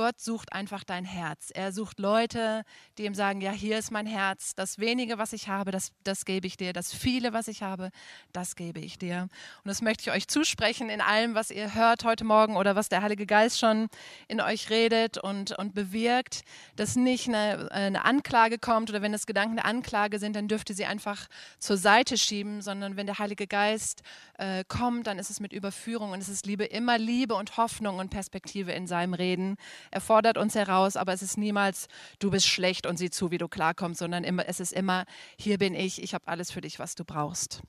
Gott 0.00 0.18
sucht 0.18 0.54
einfach 0.54 0.82
dein 0.82 1.04
Herz. 1.04 1.50
Er 1.52 1.72
sucht 1.72 1.98
Leute, 1.98 2.62
die 2.96 3.04
ihm 3.04 3.14
sagen, 3.14 3.42
ja, 3.42 3.50
hier 3.50 3.78
ist 3.78 3.90
mein 3.90 4.06
Herz. 4.06 4.54
Das 4.54 4.78
wenige, 4.78 5.18
was 5.18 5.34
ich 5.34 5.48
habe, 5.48 5.72
das, 5.72 5.92
das 6.04 6.24
gebe 6.24 6.46
ich 6.46 6.56
dir. 6.56 6.72
Das 6.72 6.90
viele, 6.94 7.34
was 7.34 7.48
ich 7.48 7.62
habe, 7.62 7.90
das 8.32 8.56
gebe 8.56 8.80
ich 8.80 8.98
dir. 8.98 9.28
Und 9.62 9.68
das 9.68 9.82
möchte 9.82 10.08
ich 10.08 10.16
euch 10.16 10.26
zusprechen 10.26 10.88
in 10.88 11.02
allem, 11.02 11.34
was 11.34 11.50
ihr 11.50 11.74
hört 11.74 12.04
heute 12.04 12.24
Morgen 12.24 12.56
oder 12.56 12.76
was 12.76 12.88
der 12.88 13.02
Heilige 13.02 13.26
Geist 13.26 13.58
schon 13.58 13.88
in 14.26 14.40
euch 14.40 14.70
redet 14.70 15.18
und, 15.18 15.52
und 15.58 15.74
bewirkt, 15.74 16.44
dass 16.76 16.96
nicht 16.96 17.28
eine, 17.28 17.70
eine 17.70 18.06
Anklage 18.06 18.58
kommt 18.58 18.88
oder 18.88 19.02
wenn 19.02 19.12
es 19.12 19.26
Gedanken 19.26 19.56
der 19.56 19.66
Anklage 19.66 20.18
sind, 20.18 20.34
dann 20.34 20.48
dürft 20.48 20.70
ihr 20.70 20.76
sie 20.76 20.86
einfach 20.86 21.26
zur 21.58 21.76
Seite 21.76 22.16
schieben, 22.16 22.62
sondern 22.62 22.96
wenn 22.96 23.04
der 23.04 23.18
Heilige 23.18 23.46
Geist 23.46 24.00
äh, 24.38 24.64
kommt, 24.66 25.08
dann 25.08 25.18
ist 25.18 25.28
es 25.28 25.40
mit 25.40 25.52
Überführung 25.52 26.12
und 26.12 26.22
es 26.22 26.30
ist 26.30 26.46
Liebe, 26.46 26.64
immer 26.64 26.96
Liebe 26.96 27.34
und 27.34 27.58
Hoffnung 27.58 27.98
und 27.98 28.08
Perspektive 28.08 28.72
in 28.72 28.86
seinem 28.86 29.12
Reden. 29.12 29.58
Er 29.90 30.00
fordert 30.00 30.38
uns 30.38 30.54
heraus, 30.54 30.96
aber 30.96 31.12
es 31.12 31.22
ist 31.22 31.36
niemals, 31.36 31.88
du 32.18 32.30
bist 32.30 32.46
schlecht 32.46 32.86
und 32.86 32.96
sieh 32.96 33.10
zu, 33.10 33.30
wie 33.30 33.38
du 33.38 33.48
klarkommst, 33.48 33.98
sondern 33.98 34.24
immer, 34.24 34.48
es 34.48 34.60
ist 34.60 34.72
immer, 34.72 35.04
hier 35.36 35.58
bin 35.58 35.74
ich, 35.74 36.02
ich 36.02 36.14
habe 36.14 36.28
alles 36.28 36.50
für 36.50 36.60
dich, 36.60 36.78
was 36.78 36.94
du 36.94 37.04
brauchst. 37.04 37.62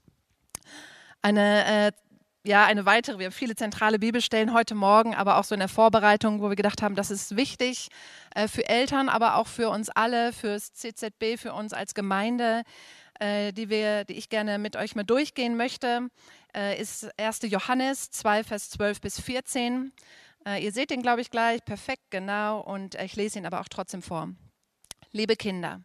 Eine 1.21 1.65
äh, 1.65 1.91
ja, 2.43 2.65
eine 2.65 2.87
weitere, 2.87 3.19
wir 3.19 3.27
haben 3.27 3.33
viele 3.33 3.55
zentrale 3.55 3.99
Bibelstellen 3.99 4.51
heute 4.51 4.73
Morgen, 4.73 5.13
aber 5.13 5.37
auch 5.37 5.43
so 5.43 5.53
in 5.53 5.59
der 5.59 5.69
Vorbereitung, 5.69 6.41
wo 6.41 6.49
wir 6.49 6.55
gedacht 6.55 6.81
haben, 6.81 6.95
das 6.95 7.11
ist 7.11 7.35
wichtig 7.35 7.89
äh, 8.33 8.47
für 8.47 8.67
Eltern, 8.67 9.09
aber 9.09 9.35
auch 9.35 9.47
für 9.47 9.69
uns 9.69 9.89
alle, 9.89 10.33
fürs 10.33 10.73
CZB, 10.73 11.37
für 11.37 11.53
uns 11.53 11.71
als 11.71 11.93
Gemeinde, 11.93 12.63
äh, 13.19 13.53
die, 13.53 13.69
wir, 13.69 14.05
die 14.05 14.13
ich 14.13 14.29
gerne 14.29 14.57
mit 14.57 14.75
euch 14.75 14.95
mal 14.95 15.03
durchgehen 15.03 15.55
möchte, 15.55 16.09
äh, 16.55 16.81
ist 16.81 17.09
1. 17.19 17.41
Johannes 17.43 18.09
2, 18.09 18.43
Vers 18.43 18.71
12 18.71 19.01
bis 19.01 19.21
14. 19.21 19.91
Äh, 20.45 20.63
ihr 20.63 20.71
seht 20.71 20.91
ihn, 20.91 21.01
glaube 21.01 21.21
ich, 21.21 21.29
gleich 21.29 21.63
perfekt 21.63 22.03
genau 22.10 22.62
und 22.62 22.95
ich 22.95 23.15
lese 23.15 23.39
ihn 23.39 23.45
aber 23.45 23.62
auch 23.62 23.67
trotzdem 23.69 24.01
vor. 24.01 24.29
Liebe 25.12 25.36
Kinder, 25.36 25.81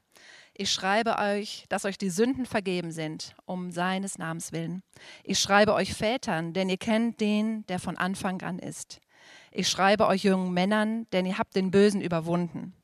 ich 0.54 0.70
schreibe 0.72 1.18
euch, 1.18 1.66
dass 1.68 1.84
euch 1.84 1.98
die 1.98 2.10
Sünden 2.10 2.46
vergeben 2.46 2.90
sind, 2.92 3.34
um 3.44 3.70
seines 3.70 4.18
Namens 4.18 4.52
willen. 4.52 4.82
Ich 5.24 5.38
schreibe 5.38 5.74
euch 5.74 5.92
Vätern, 5.92 6.54
denn 6.54 6.68
ihr 6.68 6.78
kennt 6.78 7.20
den, 7.20 7.66
der 7.66 7.78
von 7.78 7.96
Anfang 7.96 8.40
an 8.42 8.58
ist. 8.58 9.00
Ich 9.50 9.68
schreibe 9.68 10.06
euch 10.06 10.24
jungen 10.24 10.52
Männern, 10.52 11.06
denn 11.12 11.26
ihr 11.26 11.38
habt 11.38 11.56
den 11.56 11.70
Bösen 11.70 12.00
überwunden. 12.00 12.74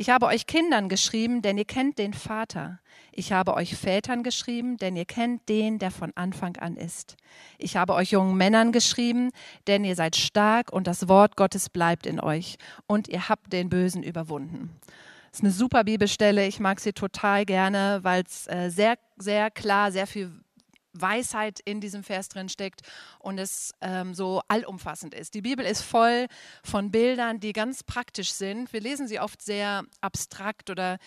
Ich 0.00 0.10
habe 0.10 0.26
euch 0.26 0.46
Kindern 0.46 0.88
geschrieben, 0.88 1.42
denn 1.42 1.58
ihr 1.58 1.64
kennt 1.64 1.98
den 1.98 2.14
Vater. 2.14 2.78
Ich 3.10 3.32
habe 3.32 3.54
euch 3.54 3.74
Vätern 3.74 4.22
geschrieben, 4.22 4.76
denn 4.76 4.94
ihr 4.94 5.06
kennt 5.06 5.48
den, 5.48 5.80
der 5.80 5.90
von 5.90 6.12
Anfang 6.14 6.56
an 6.58 6.76
ist. 6.76 7.16
Ich 7.58 7.76
habe 7.76 7.94
euch 7.94 8.12
jungen 8.12 8.36
Männern 8.36 8.70
geschrieben, 8.70 9.32
denn 9.66 9.82
ihr 9.82 9.96
seid 9.96 10.14
stark 10.14 10.72
und 10.72 10.86
das 10.86 11.08
Wort 11.08 11.36
Gottes 11.36 11.68
bleibt 11.68 12.06
in 12.06 12.20
euch 12.20 12.58
und 12.86 13.08
ihr 13.08 13.28
habt 13.28 13.52
den 13.52 13.70
Bösen 13.70 14.04
überwunden. 14.04 14.70
Das 15.30 15.40
ist 15.40 15.44
eine 15.44 15.52
super 15.52 15.82
Bibelstelle. 15.82 16.46
Ich 16.46 16.60
mag 16.60 16.78
sie 16.78 16.92
total 16.92 17.44
gerne, 17.44 17.98
weil 18.02 18.22
es 18.22 18.46
äh, 18.46 18.70
sehr, 18.70 18.98
sehr 19.16 19.50
klar, 19.50 19.90
sehr 19.90 20.06
viel 20.06 20.30
Weisheit 21.00 21.60
in 21.60 21.80
diesem 21.80 22.02
Vers 22.02 22.28
drin 22.28 22.48
steckt 22.48 22.82
und 23.18 23.38
es 23.38 23.74
ähm, 23.80 24.14
so 24.14 24.42
allumfassend 24.48 25.14
ist. 25.14 25.34
Die 25.34 25.42
Bibel 25.42 25.64
ist 25.64 25.82
voll 25.82 26.26
von 26.62 26.90
Bildern, 26.90 27.40
die 27.40 27.52
ganz 27.52 27.82
praktisch 27.82 28.32
sind. 28.32 28.72
Wir 28.72 28.80
lesen 28.80 29.08
sie 29.08 29.20
oft 29.20 29.42
sehr 29.42 29.84
abstrakt 30.00 30.70
oder 30.70 30.98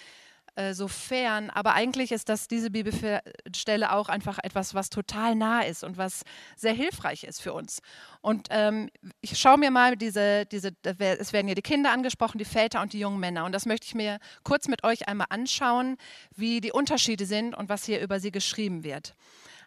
äh, 0.55 0.74
so 0.74 0.89
fern, 0.89 1.50
aber 1.50 1.75
eigentlich 1.75 2.12
ist 2.12 2.27
das 2.27 2.50
diese 2.50 2.71
Bibelstelle 2.71 3.93
auch 3.93 4.10
einfach 4.10 4.38
etwas, 4.43 4.74
was 4.74 4.89
total 4.89 5.33
nah 5.33 5.62
ist 5.62 5.81
und 5.81 5.98
was 5.98 6.24
sehr 6.57 6.74
hilfreich 6.74 7.24
ist 7.24 7.41
für 7.41 7.53
uns. 7.53 7.79
Und 8.19 8.50
ähm, 8.50 8.89
ich 9.21 9.39
schaue 9.39 9.57
mir 9.57 9.71
mal 9.71 9.95
diese, 9.95 10.45
diese, 10.45 10.71
es 10.83 11.31
werden 11.31 11.48
hier 11.48 11.55
die 11.55 11.62
Kinder 11.62 11.93
angesprochen, 11.93 12.38
die 12.38 12.43
Väter 12.43 12.81
und 12.81 12.91
die 12.91 13.00
jungen 13.00 13.21
Männer. 13.21 13.45
Und 13.45 13.53
das 13.53 13.65
möchte 13.65 13.88
ich 13.88 13.95
mir 13.95 14.19
kurz 14.43 14.67
mit 14.67 14.83
euch 14.83 15.07
einmal 15.07 15.27
anschauen, 15.29 15.95
wie 16.36 16.60
die 16.60 16.74
Unterschiede 16.74 17.25
sind 17.25 17.55
und 17.55 17.69
was 17.69 17.86
hier 17.86 18.01
über 18.01 18.19
sie 18.19 18.31
geschrieben 18.31 18.83
wird. 18.83 19.15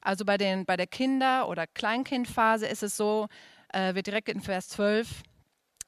Also 0.05 0.25
bei, 0.25 0.37
den, 0.37 0.65
bei 0.65 0.77
der 0.77 0.87
Kinder- 0.87 1.49
oder 1.49 1.67
Kleinkindphase 1.67 2.67
ist 2.67 2.85
es 2.85 2.97
so, 2.97 3.27
äh, 3.73 3.95
wird 3.95 4.07
direkt 4.07 4.29
in 4.29 4.41
Vers 4.41 4.69
12, 4.69 5.25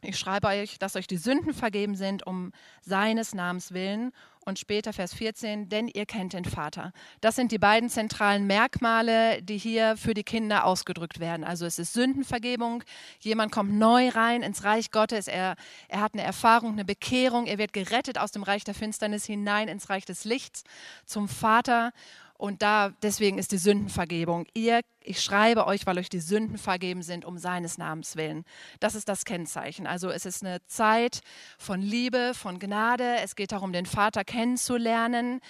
ich 0.02 0.18
schreibe 0.18 0.46
euch, 0.48 0.78
dass 0.78 0.94
euch 0.94 1.06
die 1.06 1.16
Sünden 1.16 1.54
vergeben 1.54 1.96
sind 1.96 2.26
um 2.26 2.52
seines 2.82 3.34
Namens 3.34 3.72
willen. 3.72 4.12
Und 4.44 4.60
später 4.60 4.92
Vers 4.92 5.12
14, 5.12 5.68
denn 5.68 5.88
ihr 5.88 6.06
kennt 6.06 6.32
den 6.32 6.44
Vater. 6.44 6.92
Das 7.20 7.34
sind 7.34 7.50
die 7.50 7.58
beiden 7.58 7.88
zentralen 7.88 8.46
Merkmale, 8.46 9.42
die 9.42 9.58
hier 9.58 9.96
für 9.96 10.14
die 10.14 10.22
Kinder 10.22 10.64
ausgedrückt 10.64 11.18
werden. 11.18 11.42
Also 11.42 11.66
es 11.66 11.80
ist 11.80 11.94
Sündenvergebung. 11.94 12.84
Jemand 13.18 13.50
kommt 13.50 13.72
neu 13.72 14.08
rein 14.10 14.44
ins 14.44 14.62
Reich 14.62 14.92
Gottes. 14.92 15.26
Er, 15.26 15.56
er 15.88 16.00
hat 16.00 16.14
eine 16.14 16.22
Erfahrung, 16.22 16.74
eine 16.74 16.84
Bekehrung. 16.84 17.46
Er 17.46 17.58
wird 17.58 17.72
gerettet 17.72 18.18
aus 18.18 18.30
dem 18.30 18.44
Reich 18.44 18.62
der 18.62 18.74
Finsternis 18.74 19.24
hinein 19.24 19.66
ins 19.66 19.90
Reich 19.90 20.04
des 20.04 20.24
Lichts 20.24 20.62
zum 21.06 21.26
Vater. 21.26 21.92
Und 22.38 22.62
da, 22.62 22.90
deswegen 23.02 23.38
ist 23.38 23.52
die 23.52 23.58
Sündenvergebung. 23.58 24.46
Ihr, 24.54 24.80
ich 25.00 25.20
schreibe 25.20 25.66
euch, 25.66 25.86
weil 25.86 25.98
euch 25.98 26.08
die 26.08 26.20
Sünden 26.20 26.58
vergeben 26.58 27.02
sind, 27.02 27.24
um 27.24 27.38
seines 27.38 27.78
Namens 27.78 28.16
willen. 28.16 28.44
Das 28.80 28.94
ist 28.94 29.08
das 29.08 29.24
Kennzeichen. 29.24 29.86
Also 29.86 30.10
es 30.10 30.26
ist 30.26 30.44
eine 30.44 30.64
Zeit 30.66 31.20
von 31.58 31.80
Liebe, 31.80 32.32
von 32.34 32.58
Gnade. 32.58 33.16
Es 33.22 33.36
geht 33.36 33.52
darum, 33.52 33.72
den 33.72 33.86
Vater 33.86 34.24
kennenzulernen, 34.24 35.40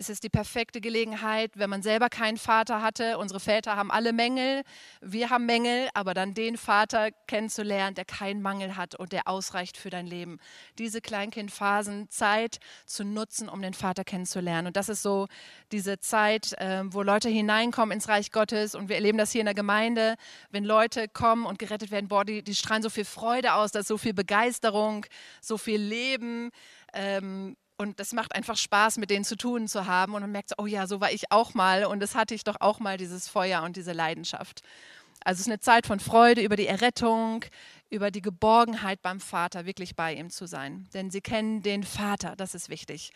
es 0.00 0.08
ist 0.08 0.24
die 0.24 0.30
perfekte 0.30 0.80
Gelegenheit, 0.80 1.52
wenn 1.56 1.68
man 1.68 1.82
selber 1.82 2.08
keinen 2.08 2.38
Vater 2.38 2.80
hatte. 2.80 3.18
Unsere 3.18 3.38
Väter 3.38 3.76
haben 3.76 3.90
alle 3.90 4.14
Mängel, 4.14 4.62
wir 5.02 5.28
haben 5.28 5.44
Mängel, 5.44 5.90
aber 5.92 6.14
dann 6.14 6.32
den 6.32 6.56
Vater 6.56 7.10
kennenzulernen, 7.26 7.94
der 7.94 8.06
keinen 8.06 8.40
Mangel 8.40 8.76
hat 8.76 8.94
und 8.94 9.12
der 9.12 9.28
ausreicht 9.28 9.76
für 9.76 9.90
dein 9.90 10.06
Leben. 10.06 10.38
Diese 10.78 11.02
Kleinkindphasen, 11.02 12.08
Zeit 12.08 12.60
zu 12.86 13.04
nutzen, 13.04 13.50
um 13.50 13.60
den 13.60 13.74
Vater 13.74 14.02
kennenzulernen. 14.02 14.68
Und 14.68 14.76
das 14.78 14.88
ist 14.88 15.02
so 15.02 15.28
diese 15.70 16.00
Zeit, 16.00 16.54
ähm, 16.56 16.94
wo 16.94 17.02
Leute 17.02 17.28
hineinkommen 17.28 17.92
ins 17.92 18.08
Reich 18.08 18.32
Gottes. 18.32 18.74
Und 18.74 18.88
wir 18.88 18.96
erleben 18.96 19.18
das 19.18 19.32
hier 19.32 19.42
in 19.42 19.46
der 19.46 19.54
Gemeinde, 19.54 20.16
wenn 20.48 20.64
Leute 20.64 21.08
kommen 21.08 21.44
und 21.44 21.58
gerettet 21.58 21.90
werden, 21.90 22.08
boah, 22.08 22.24
die, 22.24 22.42
die 22.42 22.54
strahlen 22.54 22.82
so 22.82 22.88
viel 22.88 23.04
Freude 23.04 23.52
aus, 23.52 23.72
da 23.72 23.80
ist 23.80 23.88
so 23.88 23.98
viel 23.98 24.14
Begeisterung, 24.14 25.04
so 25.42 25.58
viel 25.58 25.78
Leben. 25.78 26.52
Ähm, 26.94 27.54
und 27.80 27.98
das 27.98 28.12
macht 28.12 28.34
einfach 28.34 28.58
Spaß, 28.58 28.98
mit 28.98 29.08
denen 29.08 29.24
zu 29.24 29.36
tun 29.36 29.66
zu 29.66 29.86
haben. 29.86 30.14
Und 30.14 30.20
man 30.20 30.30
merkt, 30.30 30.50
so, 30.50 30.56
oh 30.58 30.66
ja, 30.66 30.86
so 30.86 31.00
war 31.00 31.12
ich 31.12 31.32
auch 31.32 31.54
mal. 31.54 31.86
Und 31.86 32.00
das 32.00 32.14
hatte 32.14 32.34
ich 32.34 32.44
doch 32.44 32.56
auch 32.60 32.78
mal, 32.78 32.98
dieses 32.98 33.26
Feuer 33.26 33.62
und 33.62 33.74
diese 33.74 33.92
Leidenschaft. 33.92 34.60
Also 35.24 35.38
es 35.38 35.46
ist 35.46 35.50
eine 35.50 35.60
Zeit 35.60 35.86
von 35.86 35.98
Freude 35.98 36.42
über 36.42 36.56
die 36.56 36.66
Errettung, 36.66 37.42
über 37.88 38.10
die 38.10 38.20
Geborgenheit 38.20 39.00
beim 39.00 39.18
Vater, 39.18 39.64
wirklich 39.64 39.96
bei 39.96 40.14
ihm 40.14 40.28
zu 40.28 40.46
sein. 40.46 40.88
Denn 40.92 41.10
sie 41.10 41.22
kennen 41.22 41.62
den 41.62 41.82
Vater, 41.82 42.36
das 42.36 42.54
ist 42.54 42.68
wichtig. 42.68 43.12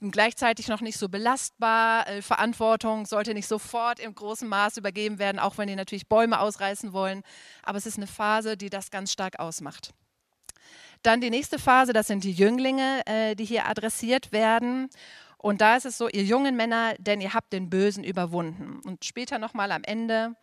Und 0.00 0.12
gleichzeitig 0.12 0.68
noch 0.68 0.80
nicht 0.80 0.98
so 0.98 1.08
belastbar. 1.08 2.06
Äh, 2.06 2.22
Verantwortung 2.22 3.06
sollte 3.06 3.34
nicht 3.34 3.48
sofort 3.48 3.98
im 3.98 4.14
großen 4.14 4.48
Maß 4.48 4.76
übergeben 4.76 5.18
werden, 5.18 5.40
auch 5.40 5.58
wenn 5.58 5.66
die 5.66 5.76
natürlich 5.76 6.06
Bäume 6.06 6.38
ausreißen 6.38 6.92
wollen. 6.92 7.24
Aber 7.64 7.78
es 7.78 7.86
ist 7.86 7.96
eine 7.96 8.06
Phase, 8.06 8.56
die 8.56 8.70
das 8.70 8.92
ganz 8.92 9.10
stark 9.10 9.40
ausmacht. 9.40 9.92
Dann 11.04 11.20
die 11.20 11.28
nächste 11.28 11.58
Phase, 11.58 11.92
das 11.92 12.06
sind 12.06 12.24
die 12.24 12.32
Jünglinge, 12.32 13.02
äh, 13.04 13.34
die 13.34 13.44
hier 13.44 13.68
adressiert 13.68 14.32
werden. 14.32 14.88
Und 15.36 15.60
da 15.60 15.76
ist 15.76 15.84
es 15.84 15.98
so, 15.98 16.08
ihr 16.08 16.24
jungen 16.24 16.56
Männer, 16.56 16.94
denn 16.98 17.20
ihr 17.20 17.34
habt 17.34 17.52
den 17.52 17.68
Bösen 17.68 18.02
überwunden. 18.02 18.80
Und 18.86 19.04
später 19.04 19.38
nochmal 19.38 19.70
am 19.72 19.84
Ende, 19.84 20.34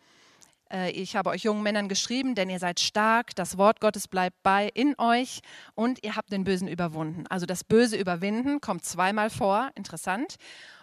äh, 0.72 0.92
ich 0.92 1.16
habe 1.16 1.30
euch 1.30 1.42
jungen 1.42 1.64
Männern 1.64 1.88
geschrieben, 1.88 2.36
denn 2.36 2.48
ihr 2.48 2.60
seid 2.60 2.78
stark, 2.78 3.34
das 3.34 3.58
Wort 3.58 3.80
Gottes 3.80 4.06
bleibt 4.06 4.40
bei 4.44 4.70
in 4.72 4.94
euch 4.98 5.40
und 5.74 5.98
ihr 6.04 6.14
habt 6.14 6.30
den 6.30 6.44
Bösen 6.44 6.68
überwunden. 6.68 7.26
Also 7.26 7.44
das 7.44 7.64
Böse 7.64 7.96
überwinden 7.96 8.60
kommt 8.60 8.84
zweimal 8.84 9.30
vor, 9.30 9.72
interessant. 9.74 10.36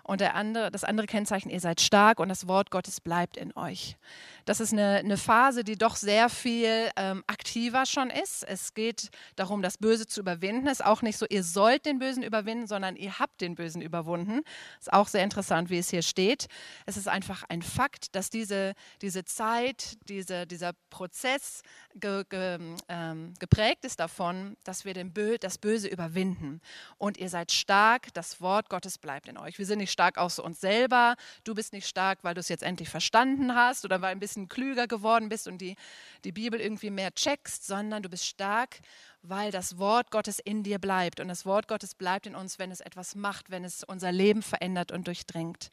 Und 0.04 0.22
der 0.22 0.36
andere, 0.36 0.72
das 0.72 0.84
andere 0.84 1.08
Kennzeichen, 1.08 1.50
ihr 1.50 1.60
seid 1.60 1.82
stark 1.82 2.20
und 2.20 2.30
das 2.30 2.48
Wort 2.48 2.72
Gottes 2.72 3.02
bleibt 3.02 3.38
in 3.38 3.56
euch. 3.56 3.98
Das 4.46 4.60
ist 4.60 4.74
eine, 4.74 4.98
eine 4.98 5.18
Phase, 5.18 5.64
die 5.64 5.78
doch 5.78 5.96
sehr 5.96 6.30
viel 6.30 6.90
ähm, 6.96 7.24
aktiver 7.28 7.86
schon 7.86 8.10
ist. 8.10 8.44
Es 8.44 8.74
geht 8.74 9.10
darum, 9.36 9.62
das 9.62 9.78
Böse 9.78 10.08
zu 10.08 10.22
überwinden. 10.22 10.68
Es 10.68 10.80
ist 10.80 10.86
auch 10.86 11.02
nicht 11.02 11.18
so, 11.18 11.26
ihr 11.30 11.44
sollt 11.44 11.86
den 11.86 12.00
Bösen 12.00 12.24
überwinden, 12.24 12.66
sondern 12.66 12.96
ihr 12.96 13.20
habt 13.20 13.42
den 13.42 13.56
Bösen 13.56 13.82
überwunden. 13.82 14.42
Ist 14.80 14.92
auch 14.92 15.08
sehr 15.08 15.24
interessant, 15.24 15.70
wie 15.70 15.78
es 15.78 15.90
hier 15.90 16.02
steht. 16.02 16.48
Es 16.86 16.98
ist 16.98 17.08
einfach 17.08 17.44
ein 17.50 17.62
Fakt, 17.62 18.16
dass 18.16 18.30
diese, 18.30 18.74
diese 19.02 19.24
Zeit, 19.26 19.98
diese, 20.10 20.48
dieser 20.48 20.74
Prozess 20.90 21.62
ge, 21.94 22.24
ge, 22.28 22.58
ähm, 22.88 23.34
geprägt 23.40 23.86
ist 23.86 24.00
davon, 24.00 24.58
dass 24.64 24.86
wir 24.86 24.94
den 24.94 25.14
Bö 25.14 25.38
das 25.38 25.58
Böse 25.58 25.88
überwinden. 25.88 26.62
Und 26.98 27.18
ihr 27.18 27.30
seid 27.30 27.52
stark, 27.52 28.14
das 28.14 28.42
Wort 28.42 28.70
Gottes 28.70 28.98
bleibt 28.98 29.28
in 29.28 29.38
euch. 29.38 29.60
Wir 29.60 29.66
sind 29.66 29.80
nicht 29.80 29.92
stark 30.00 30.18
aus 30.18 30.40
uns 30.40 30.62
selber. 30.62 31.18
Du 31.44 31.54
bist 31.54 31.74
nicht 31.74 31.86
stark, 31.86 32.20
weil 32.22 32.34
du 32.34 32.40
es 32.40 32.48
jetzt 32.48 32.64
endlich 32.64 32.88
verstanden 32.88 33.54
hast 33.54 33.84
oder 33.84 34.00
weil 34.00 34.12
ein 34.12 34.20
bisschen 34.22 34.48
klüger 34.48 34.88
geworden 34.88 35.28
bist 35.28 35.46
und 35.46 35.58
die, 35.60 35.76
die 36.24 36.32
Bibel 36.32 36.62
irgendwie 36.62 36.90
mehr 36.90 37.14
checkst, 37.14 37.68
sondern 37.68 38.02
du 38.02 38.08
bist 38.08 38.26
stark, 38.26 38.80
weil 39.24 39.52
das 39.52 39.78
Wort 39.78 40.10
Gottes 40.10 40.40
in 40.40 40.64
dir 40.64 40.80
bleibt. 40.80 41.20
Und 41.20 41.28
das 41.28 41.46
Wort 41.46 41.68
Gottes 41.68 41.96
bleibt 41.96 42.28
in 42.28 42.36
uns, 42.36 42.60
wenn 42.60 42.72
es 42.72 42.80
etwas 42.80 43.14
macht, 43.14 43.52
wenn 43.52 43.66
es 43.66 43.84
unser 43.84 44.14
Leben 44.14 44.42
verändert 44.42 44.94
und 44.94 45.06
durchdringt. 45.06 45.70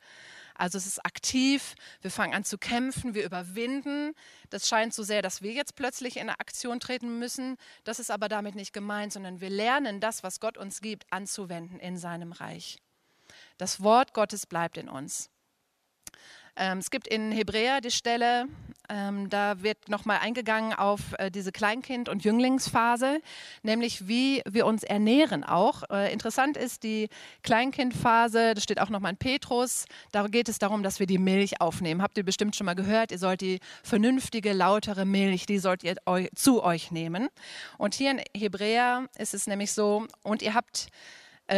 Also 0.56 0.76
es 0.76 0.86
ist 0.86 1.06
aktiv, 1.06 1.76
wir 2.00 2.10
fangen 2.10 2.34
an 2.34 2.42
zu 2.42 2.58
kämpfen, 2.58 3.14
wir 3.14 3.24
überwinden. 3.24 4.12
Das 4.50 4.66
scheint 4.68 4.92
so 4.92 5.04
sehr, 5.04 5.22
dass 5.22 5.40
wir 5.40 5.52
jetzt 5.52 5.76
plötzlich 5.76 6.16
in 6.16 6.22
eine 6.22 6.40
Aktion 6.40 6.80
treten 6.80 7.20
müssen. 7.20 7.58
Das 7.84 8.00
ist 8.00 8.10
aber 8.10 8.28
damit 8.28 8.56
nicht 8.56 8.72
gemeint, 8.72 9.12
sondern 9.12 9.40
wir 9.40 9.50
lernen 9.50 10.00
das, 10.00 10.24
was 10.24 10.40
Gott 10.40 10.58
uns 10.58 10.80
gibt, 10.80 11.06
anzuwenden 11.12 11.78
in 11.78 11.96
seinem 11.96 12.32
Reich. 12.32 12.78
Das 13.58 13.82
Wort 13.82 14.12
Gottes 14.12 14.46
bleibt 14.46 14.76
in 14.76 14.88
uns. 14.88 15.30
Ähm, 16.56 16.78
es 16.78 16.90
gibt 16.90 17.06
in 17.06 17.32
Hebräer 17.32 17.80
die 17.82 17.90
Stelle, 17.90 18.46
ähm, 18.88 19.28
da 19.28 19.62
wird 19.62 19.88
nochmal 19.88 20.20
eingegangen 20.22 20.72
auf 20.72 21.00
äh, 21.18 21.30
diese 21.30 21.50
Kleinkind- 21.50 22.08
und 22.08 22.24
Jünglingsphase, 22.24 23.20
nämlich 23.62 24.08
wie 24.08 24.42
wir 24.48 24.64
uns 24.64 24.82
ernähren 24.82 25.44
auch. 25.44 25.82
Äh, 25.90 26.12
interessant 26.12 26.56
ist 26.56 26.82
die 26.82 27.08
Kleinkindphase, 27.42 28.54
das 28.54 28.64
steht 28.64 28.80
auch 28.80 28.88
nochmal 28.88 29.12
in 29.12 29.18
Petrus, 29.18 29.84
da 30.12 30.26
geht 30.28 30.48
es 30.48 30.58
darum, 30.58 30.82
dass 30.82 30.98
wir 30.98 31.06
die 31.06 31.18
Milch 31.18 31.60
aufnehmen. 31.60 32.00
Habt 32.00 32.16
ihr 32.16 32.24
bestimmt 32.24 32.56
schon 32.56 32.64
mal 32.64 32.74
gehört, 32.74 33.12
ihr 33.12 33.18
sollt 33.18 33.42
die 33.42 33.60
vernünftige, 33.82 34.52
lautere 34.52 35.04
Milch, 35.04 35.46
die 35.46 35.58
sollt 35.58 35.82
ihr 35.82 35.96
euch, 36.06 36.30
zu 36.34 36.62
euch 36.62 36.90
nehmen. 36.90 37.28
Und 37.76 37.94
hier 37.94 38.12
in 38.12 38.22
Hebräer 38.34 39.08
ist 39.18 39.34
es 39.34 39.46
nämlich 39.46 39.72
so, 39.72 40.06
und 40.22 40.40
ihr 40.40 40.54
habt 40.54 40.88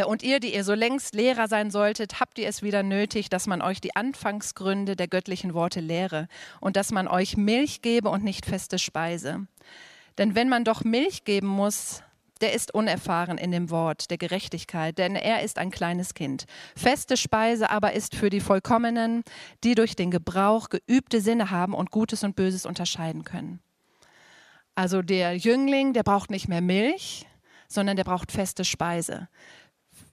und 0.05 0.21
ihr, 0.21 0.39
die 0.39 0.53
ihr 0.53 0.63
so 0.63 0.73
längst 0.73 1.15
Lehrer 1.15 1.47
sein 1.47 1.71
solltet, 1.71 2.19
habt 2.19 2.37
ihr 2.37 2.47
es 2.47 2.61
wieder 2.61 2.83
nötig, 2.83 3.29
dass 3.29 3.47
man 3.47 3.61
euch 3.61 3.81
die 3.81 3.95
Anfangsgründe 3.95 4.95
der 4.95 5.07
göttlichen 5.07 5.53
Worte 5.53 5.79
lehre 5.79 6.27
und 6.61 6.75
dass 6.75 6.91
man 6.91 7.07
euch 7.07 7.37
Milch 7.37 7.81
gebe 7.81 8.09
und 8.09 8.23
nicht 8.23 8.45
feste 8.45 8.77
Speise. 8.77 9.47
Denn 10.19 10.35
wenn 10.35 10.49
man 10.49 10.63
doch 10.63 10.83
Milch 10.83 11.23
geben 11.23 11.47
muss, 11.47 12.03
der 12.41 12.53
ist 12.53 12.73
unerfahren 12.73 13.37
in 13.37 13.51
dem 13.51 13.69
Wort 13.69 14.11
der 14.11 14.17
Gerechtigkeit, 14.17 14.97
denn 14.97 15.15
er 15.15 15.41
ist 15.43 15.57
ein 15.57 15.71
kleines 15.71 16.13
Kind. 16.13 16.45
Feste 16.75 17.17
Speise 17.17 17.69
aber 17.69 17.93
ist 17.93 18.15
für 18.15 18.29
die 18.29 18.39
Vollkommenen, 18.39 19.23
die 19.63 19.75
durch 19.75 19.95
den 19.95 20.11
Gebrauch 20.11 20.69
geübte 20.69 21.19
Sinne 21.19 21.51
haben 21.51 21.73
und 21.73 21.91
Gutes 21.91 22.23
und 22.23 22.35
Böses 22.35 22.65
unterscheiden 22.65 23.23
können. 23.23 23.59
Also 24.75 25.01
der 25.01 25.35
Jüngling, 25.35 25.93
der 25.93 26.03
braucht 26.03 26.29
nicht 26.29 26.47
mehr 26.47 26.61
Milch, 26.61 27.27
sondern 27.67 27.97
der 27.97 28.03
braucht 28.03 28.31
feste 28.31 28.63
Speise. 28.63 29.27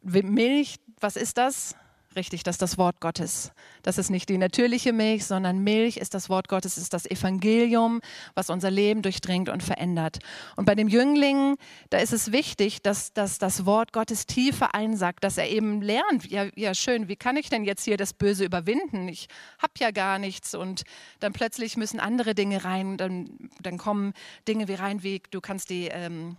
Milch, 0.07 0.77
was 1.01 1.17
ist 1.17 1.39
das? 1.39 1.75
Richtig, 2.17 2.43
das 2.45 2.55
ist 2.55 2.63
das 2.63 2.79
Wort 2.79 2.99
Gottes. 3.01 3.53
Das 3.83 3.99
ist 3.99 4.09
nicht 4.09 4.31
die 4.31 4.39
natürliche 4.39 4.95
Milch, 4.95 5.27
sondern 5.27 5.59
Milch 5.59 5.99
ist 5.99 6.15
das 6.15 6.31
Wort 6.31 6.49
Gottes, 6.49 6.79
ist 6.79 6.95
das 6.95 7.05
Evangelium, 7.05 8.01
was 8.35 8.49
unser 8.49 8.71
Leben 8.71 9.03
durchdringt 9.03 9.51
und 9.51 9.63
verändert. 9.63 10.21
Und 10.57 10.65
bei 10.65 10.75
dem 10.75 10.89
Jüngling, 10.89 11.57
da 11.91 11.99
ist 11.99 12.15
es 12.15 12.33
wichtig, 12.33 12.81
dass, 12.81 13.13
dass 13.13 13.39
das 13.39 13.67
Wort 13.67 13.93
Gottes 13.93 14.25
tiefer 14.25 14.75
einsackt, 14.75 15.25
dass 15.25 15.37
er 15.37 15.51
eben 15.51 15.83
lernt, 15.83 16.31
ja, 16.31 16.47
ja 16.57 16.75
schön, 16.75 17.09
wie 17.09 17.17
kann 17.17 17.37
ich 17.37 17.51
denn 17.51 17.65
jetzt 17.65 17.85
hier 17.85 17.99
das 17.99 18.15
Böse 18.15 18.47
überwinden? 18.47 19.09
Ich 19.09 19.29
habe 19.59 19.75
ja 19.79 19.91
gar 19.91 20.19
nichts 20.19 20.55
und 20.55 20.85
dann 21.21 21.35
plötzlich 21.35 21.77
müssen 21.77 22.01
andere 22.01 22.35
Dinge 22.35 22.65
rein, 22.65 22.97
dann, 22.97 23.51
dann 23.61 23.77
kommen 23.77 24.15
Dinge 24.49 24.69
wie 24.69 24.75
rein, 24.75 25.03
wie 25.03 25.21
du 25.31 25.43
kannst 25.43 25.69
die... 25.69 25.89
Ähm, 25.89 26.37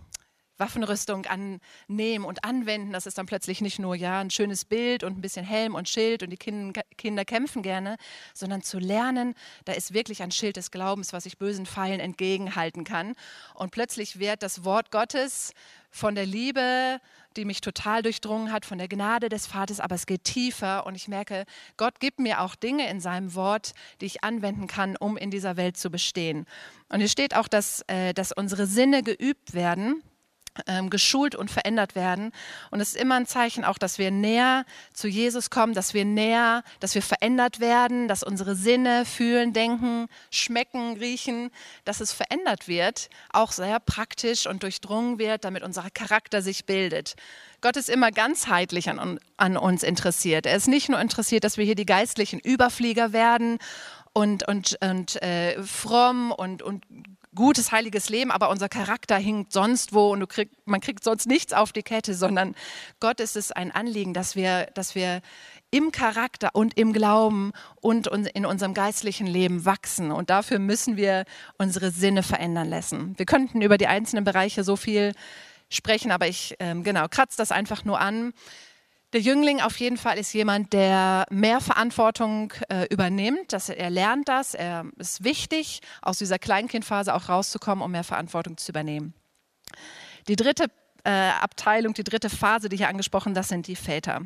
Waffenrüstung 0.57 1.25
annehmen 1.25 2.25
und 2.25 2.43
anwenden. 2.43 2.93
Das 2.93 3.05
ist 3.05 3.17
dann 3.17 3.25
plötzlich 3.25 3.61
nicht 3.61 3.79
nur 3.79 3.95
ja 3.95 4.19
ein 4.19 4.29
schönes 4.29 4.65
Bild 4.65 5.03
und 5.03 5.17
ein 5.17 5.21
bisschen 5.21 5.45
Helm 5.45 5.75
und 5.75 5.89
Schild 5.89 6.23
und 6.23 6.29
die 6.29 6.37
Kinder 6.37 7.25
kämpfen 7.25 7.61
gerne, 7.61 7.97
sondern 8.33 8.61
zu 8.61 8.79
lernen, 8.79 9.33
da 9.65 9.73
ist 9.73 9.93
wirklich 9.93 10.21
ein 10.23 10.31
Schild 10.31 10.57
des 10.57 10.71
Glaubens, 10.71 11.13
was 11.13 11.25
ich 11.25 11.37
bösen 11.37 11.65
Pfeilen 11.65 11.99
entgegenhalten 11.99 12.83
kann. 12.83 13.13
Und 13.53 13.71
plötzlich 13.71 14.19
wird 14.19 14.43
das 14.43 14.63
Wort 14.63 14.91
Gottes 14.91 15.53
von 15.89 16.15
der 16.15 16.25
Liebe, 16.25 16.99
die 17.35 17.45
mich 17.45 17.61
total 17.61 18.01
durchdrungen 18.01 18.51
hat, 18.51 18.65
von 18.65 18.77
der 18.77 18.87
Gnade 18.87 19.29
des 19.29 19.47
Vaters, 19.47 19.79
aber 19.79 19.95
es 19.95 20.05
geht 20.05 20.23
tiefer 20.23 20.85
und 20.85 20.95
ich 20.95 21.07
merke, 21.07 21.45
Gott 21.77 21.99
gibt 21.99 22.19
mir 22.19 22.41
auch 22.41 22.55
Dinge 22.55 22.89
in 22.89 22.99
seinem 22.99 23.35
Wort, 23.35 23.73
die 24.01 24.05
ich 24.05 24.23
anwenden 24.23 24.67
kann, 24.67 24.97
um 24.97 25.17
in 25.17 25.31
dieser 25.31 25.57
Welt 25.57 25.77
zu 25.77 25.89
bestehen. 25.89 26.45
Und 26.89 26.99
hier 26.99 27.09
steht 27.09 27.35
auch, 27.35 27.47
dass, 27.47 27.83
äh, 27.87 28.13
dass 28.13 28.31
unsere 28.31 28.65
Sinne 28.65 29.03
geübt 29.03 29.53
werden 29.53 30.03
geschult 30.89 31.35
und 31.35 31.51
verändert 31.51 31.95
werden. 31.95 32.31
Und 32.71 32.79
es 32.79 32.93
ist 32.93 33.01
immer 33.01 33.15
ein 33.15 33.25
Zeichen 33.25 33.63
auch, 33.63 33.77
dass 33.77 33.97
wir 33.97 34.11
näher 34.11 34.65
zu 34.93 35.07
Jesus 35.07 35.49
kommen, 35.49 35.73
dass 35.73 35.93
wir 35.93 36.05
näher, 36.05 36.63
dass 36.79 36.95
wir 36.95 37.01
verändert 37.01 37.59
werden, 37.59 38.07
dass 38.07 38.23
unsere 38.23 38.55
Sinne 38.55 39.05
fühlen, 39.05 39.53
denken, 39.53 40.07
schmecken, 40.31 40.97
riechen, 40.97 41.51
dass 41.85 42.01
es 42.01 42.11
verändert 42.11 42.67
wird, 42.67 43.09
auch 43.31 43.51
sehr 43.51 43.79
praktisch 43.79 44.47
und 44.47 44.63
durchdrungen 44.63 45.19
wird, 45.19 45.43
damit 45.43 45.63
unser 45.63 45.89
Charakter 45.89 46.41
sich 46.41 46.65
bildet. 46.65 47.15
Gott 47.61 47.75
ist 47.75 47.89
immer 47.89 48.11
ganzheitlich 48.11 48.89
an, 48.89 49.19
an 49.37 49.57
uns 49.57 49.83
interessiert. 49.83 50.45
Er 50.45 50.55
ist 50.55 50.67
nicht 50.67 50.89
nur 50.89 50.99
interessiert, 50.99 51.43
dass 51.43 51.57
wir 51.57 51.65
hier 51.65 51.75
die 51.75 51.85
geistlichen 51.85 52.39
Überflieger 52.39 53.13
werden 53.13 53.57
und, 54.13 54.47
und, 54.47 54.77
und 54.81 55.21
äh, 55.21 55.61
fromm 55.63 56.31
und, 56.31 56.61
und 56.61 56.83
gutes, 57.37 57.71
heiliges 57.71 58.09
Leben, 58.09 58.31
aber 58.31 58.49
unser 58.49 58.67
Charakter 58.67 59.15
hinkt 59.15 59.53
sonst 59.53 59.93
wo 59.93 60.11
und 60.11 60.27
krieg, 60.27 60.49
man 60.65 60.81
kriegt 60.81 61.03
sonst 61.03 61.27
nichts 61.27 61.53
auf 61.53 61.71
die 61.71 61.83
Kette, 61.83 62.13
sondern 62.15 62.55
Gott 62.99 63.19
ist 63.19 63.35
es 63.35 63.51
ein 63.51 63.71
Anliegen, 63.71 64.13
dass 64.13 64.35
wir, 64.35 64.65
dass 64.73 64.95
wir 64.95 65.21
im 65.69 65.91
Charakter 65.91 66.49
und 66.53 66.77
im 66.77 66.93
Glauben 66.93 67.51
und 67.79 68.07
in 68.07 68.45
unserem 68.45 68.73
geistlichen 68.73 69.27
Leben 69.27 69.65
wachsen. 69.65 70.11
Und 70.11 70.29
dafür 70.29 70.59
müssen 70.59 70.97
wir 70.97 71.25
unsere 71.57 71.91
Sinne 71.91 72.23
verändern 72.23 72.69
lassen. 72.69 73.13
Wir 73.17 73.25
könnten 73.25 73.61
über 73.61 73.77
die 73.77 73.87
einzelnen 73.87 74.23
Bereiche 74.23 74.63
so 74.63 74.75
viel 74.75 75.13
sprechen, 75.69 76.11
aber 76.11 76.27
ich 76.27 76.55
ähm, 76.59 76.83
genau 76.83 77.07
kratze 77.07 77.37
das 77.37 77.51
einfach 77.51 77.85
nur 77.85 77.99
an. 77.99 78.33
Der 79.13 79.21
Jüngling 79.21 79.61
auf 79.61 79.77
jeden 79.79 79.97
Fall 79.97 80.17
ist 80.17 80.33
jemand, 80.33 80.73
der 80.73 81.25
mehr 81.29 81.61
Verantwortung 81.61 82.53
äh, 82.69 82.85
übernimmt. 82.89 83.53
Dass 83.53 83.69
er, 83.69 83.77
er 83.77 83.89
lernt 83.89 84.27
das. 84.27 84.53
Er 84.53 84.85
ist 84.97 85.23
wichtig, 85.23 85.81
aus 86.01 86.17
dieser 86.17 86.39
Kleinkindphase 86.39 87.13
auch 87.13 87.29
rauszukommen, 87.29 87.83
um 87.83 87.91
mehr 87.91 88.03
Verantwortung 88.03 88.57
zu 88.57 88.71
übernehmen. 88.71 89.13
Die 90.27 90.35
dritte 90.35 90.65
äh, 91.05 91.09
Abteilung, 91.09 91.93
die 91.93 92.03
dritte 92.03 92.29
Phase, 92.29 92.67
die 92.67 92.77
hier 92.77 92.89
angesprochen, 92.89 93.33
das 93.33 93.47
sind 93.47 93.67
die 93.67 93.77
Väter. 93.77 94.21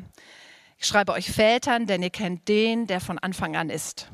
Ich 0.78 0.86
schreibe 0.86 1.12
euch 1.12 1.30
Vätern, 1.30 1.86
denn 1.86 2.02
ihr 2.02 2.10
kennt 2.10 2.48
den, 2.48 2.88
der 2.88 3.00
von 3.00 3.20
Anfang 3.20 3.54
an 3.54 3.70
ist. 3.70 4.10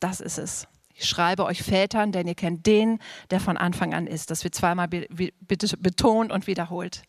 Das 0.00 0.20
ist 0.20 0.38
es. 0.38 0.66
Ich 0.94 1.06
schreibe 1.06 1.44
euch 1.44 1.62
Vätern, 1.62 2.10
denn 2.10 2.26
ihr 2.26 2.34
kennt 2.34 2.66
den, 2.66 3.00
der 3.30 3.38
von 3.38 3.58
Anfang 3.58 3.92
an 3.92 4.06
ist. 4.06 4.30
Das 4.30 4.44
wird 4.44 4.54
zweimal 4.54 4.88
betont 4.88 6.32
und 6.32 6.46
wiederholt. 6.46 7.02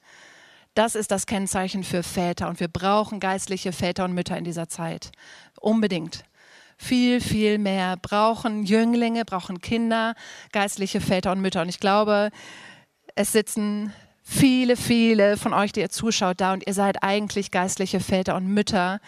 Das 0.77 0.93
ist 0.93 1.09
das 1.09 1.25
Kennzeichen 1.25 1.83
für 1.83 2.03
Väter 2.03 2.47
und 2.47 2.59
wir 2.59 2.67
brauchen 2.67 3.19
geistliche 3.19 3.71
Väter 3.71 4.05
und 4.05 4.13
Mütter 4.13 4.37
in 4.37 4.43
dieser 4.43 4.69
Zeit. 4.69 5.11
Unbedingt. 5.59 6.23
Viel, 6.77 7.19
viel 7.19 7.57
mehr 7.57 7.97
brauchen 7.97 8.61
Jünglinge, 8.61 9.25
brauchen 9.25 9.59
Kinder, 9.59 10.13
geistliche 10.51 11.01
Väter 11.01 11.31
und 11.31 11.41
Mütter. 11.41 11.63
Und 11.63 11.69
ich 11.69 11.79
glaube, 11.79 12.29
es 13.15 13.31
sitzen 13.31 13.91
viele, 14.21 14.77
viele 14.77 15.35
von 15.37 15.51
euch, 15.51 15.71
die 15.71 15.79
ihr 15.79 15.89
zuschaut, 15.89 16.39
da 16.41 16.53
und 16.53 16.67
ihr 16.67 16.75
seid 16.75 17.01
eigentlich 17.01 17.49
geistliche 17.49 17.99
Väter 17.99 18.35
und 18.35 18.45
Mütter, 18.45 18.99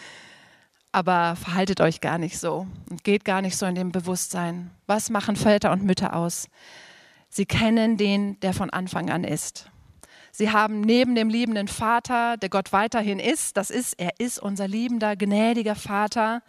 aber 0.92 1.36
verhaltet 1.36 1.82
euch 1.82 2.02
gar 2.02 2.18
nicht 2.18 2.40
so 2.40 2.66
und 2.90 3.04
geht 3.04 3.26
gar 3.26 3.44
nicht 3.44 3.56
so 3.56 3.68
in 3.68 3.76
dem 3.76 3.92
Bewusstsein. 3.92 4.72
Was 4.88 5.12
machen 5.12 5.36
Väter 5.36 5.72
und 5.72 5.84
Mütter 5.84 6.16
aus? 6.16 6.50
Sie 7.30 7.46
kennen 7.46 7.96
den, 7.96 8.40
der 8.40 8.54
von 8.54 8.72
Anfang 8.72 9.12
an 9.12 9.24
ist. 9.24 9.70
Sie 10.40 10.52
haben 10.52 10.80
neben 10.80 11.16
dem 11.16 11.28
liebenden 11.28 11.68
Vater, 11.68 12.38
der 12.38 12.48
Gott 12.48 12.72
weiterhin 12.72 13.20
ist, 13.20 13.58
das 13.58 13.70
ist, 13.70 14.00
er 14.00 14.12
ist 14.20 14.40
unser 14.40 14.70
liebender, 14.70 15.18
gnädiger 15.18 15.76
Vater, 15.76 16.44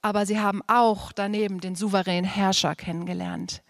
aber 0.00 0.24
sie 0.24 0.38
haben 0.38 0.62
auch 0.68 1.10
daneben 1.10 1.60
den 1.60 1.74
souveränen 1.74 2.30
Herrscher 2.30 2.76
kennengelernt, 2.76 3.64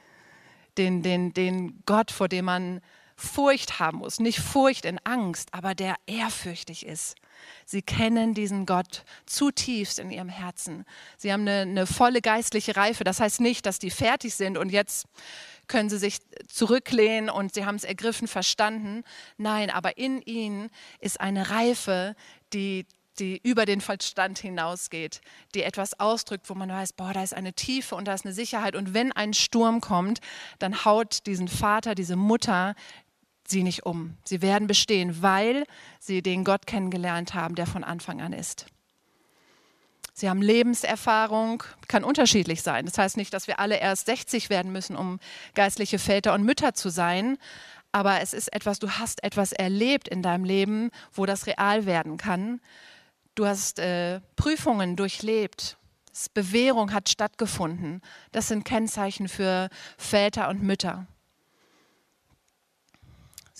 den, 0.76 1.02
den, 1.02 1.32
den 1.32 1.82
Gott, 1.86 2.10
vor 2.10 2.28
dem 2.28 2.44
man 2.44 2.82
Furcht 3.16 3.80
haben 3.80 3.98
muss, 3.98 4.20
nicht 4.20 4.38
Furcht 4.38 4.84
in 4.84 5.00
Angst, 5.04 5.48
aber 5.54 5.74
der 5.74 5.96
ehrfürchtig 6.04 6.84
ist. 6.84 7.16
Sie 7.64 7.80
kennen 7.80 8.34
diesen 8.34 8.66
Gott 8.66 9.02
zutiefst 9.24 9.98
in 9.98 10.10
ihrem 10.10 10.28
Herzen. 10.28 10.84
Sie 11.16 11.32
haben 11.32 11.48
eine, 11.48 11.62
eine 11.62 11.86
volle 11.86 12.20
geistliche 12.20 12.76
Reife. 12.76 13.02
Das 13.02 13.18
heißt 13.18 13.40
nicht, 13.40 13.64
dass 13.64 13.78
die 13.78 13.90
fertig 13.90 14.34
sind 14.34 14.58
und 14.58 14.70
jetzt 14.70 15.06
können 15.68 15.90
sie 15.90 15.98
sich 15.98 16.18
zurücklehnen 16.48 17.30
und 17.30 17.54
sie 17.54 17.64
haben 17.64 17.76
es 17.76 17.84
ergriffen, 17.84 18.26
verstanden. 18.26 19.04
Nein, 19.36 19.70
aber 19.70 19.98
in 19.98 20.22
ihnen 20.22 20.70
ist 21.00 21.20
eine 21.20 21.50
Reife, 21.50 22.16
die, 22.52 22.86
die 23.18 23.40
über 23.42 23.66
den 23.66 23.80
Verstand 23.80 24.38
hinausgeht, 24.38 25.20
die 25.54 25.62
etwas 25.62 25.98
ausdrückt, 26.00 26.48
wo 26.50 26.54
man 26.54 26.70
weiß, 26.70 26.94
boah, 26.94 27.12
da 27.12 27.22
ist 27.22 27.34
eine 27.34 27.52
Tiefe 27.52 27.94
und 27.94 28.06
da 28.06 28.14
ist 28.14 28.24
eine 28.24 28.34
Sicherheit. 28.34 28.74
Und 28.74 28.94
wenn 28.94 29.12
ein 29.12 29.34
Sturm 29.34 29.80
kommt, 29.80 30.20
dann 30.58 30.84
haut 30.84 31.26
diesen 31.26 31.48
Vater, 31.48 31.94
diese 31.94 32.16
Mutter 32.16 32.74
sie 33.46 33.62
nicht 33.62 33.86
um. 33.86 34.16
Sie 34.24 34.42
werden 34.42 34.66
bestehen, 34.66 35.22
weil 35.22 35.64
sie 36.00 36.22
den 36.22 36.44
Gott 36.44 36.66
kennengelernt 36.66 37.34
haben, 37.34 37.54
der 37.54 37.66
von 37.66 37.84
Anfang 37.84 38.20
an 38.20 38.32
ist. 38.32 38.66
Sie 40.18 40.28
haben 40.28 40.42
Lebenserfahrung, 40.42 41.62
kann 41.86 42.02
unterschiedlich 42.02 42.62
sein. 42.62 42.86
Das 42.86 42.98
heißt 42.98 43.16
nicht, 43.16 43.32
dass 43.32 43.46
wir 43.46 43.60
alle 43.60 43.76
erst 43.76 44.06
60 44.06 44.50
werden 44.50 44.72
müssen, 44.72 44.96
um 44.96 45.20
geistliche 45.54 46.00
Väter 46.00 46.34
und 46.34 46.42
Mütter 46.42 46.74
zu 46.74 46.88
sein. 46.88 47.38
Aber 47.92 48.20
es 48.20 48.32
ist 48.32 48.52
etwas, 48.52 48.80
du 48.80 48.90
hast 48.90 49.22
etwas 49.22 49.52
erlebt 49.52 50.08
in 50.08 50.20
deinem 50.20 50.42
Leben, 50.42 50.90
wo 51.12 51.24
das 51.24 51.46
real 51.46 51.86
werden 51.86 52.16
kann. 52.16 52.60
Du 53.36 53.46
hast 53.46 53.78
äh, 53.78 54.20
Prüfungen 54.34 54.96
durchlebt. 54.96 55.76
Bewährung 56.34 56.92
hat 56.92 57.08
stattgefunden. 57.08 58.02
Das 58.32 58.48
sind 58.48 58.64
Kennzeichen 58.64 59.28
für 59.28 59.68
Väter 59.98 60.48
und 60.48 60.64
Mütter. 60.64 61.06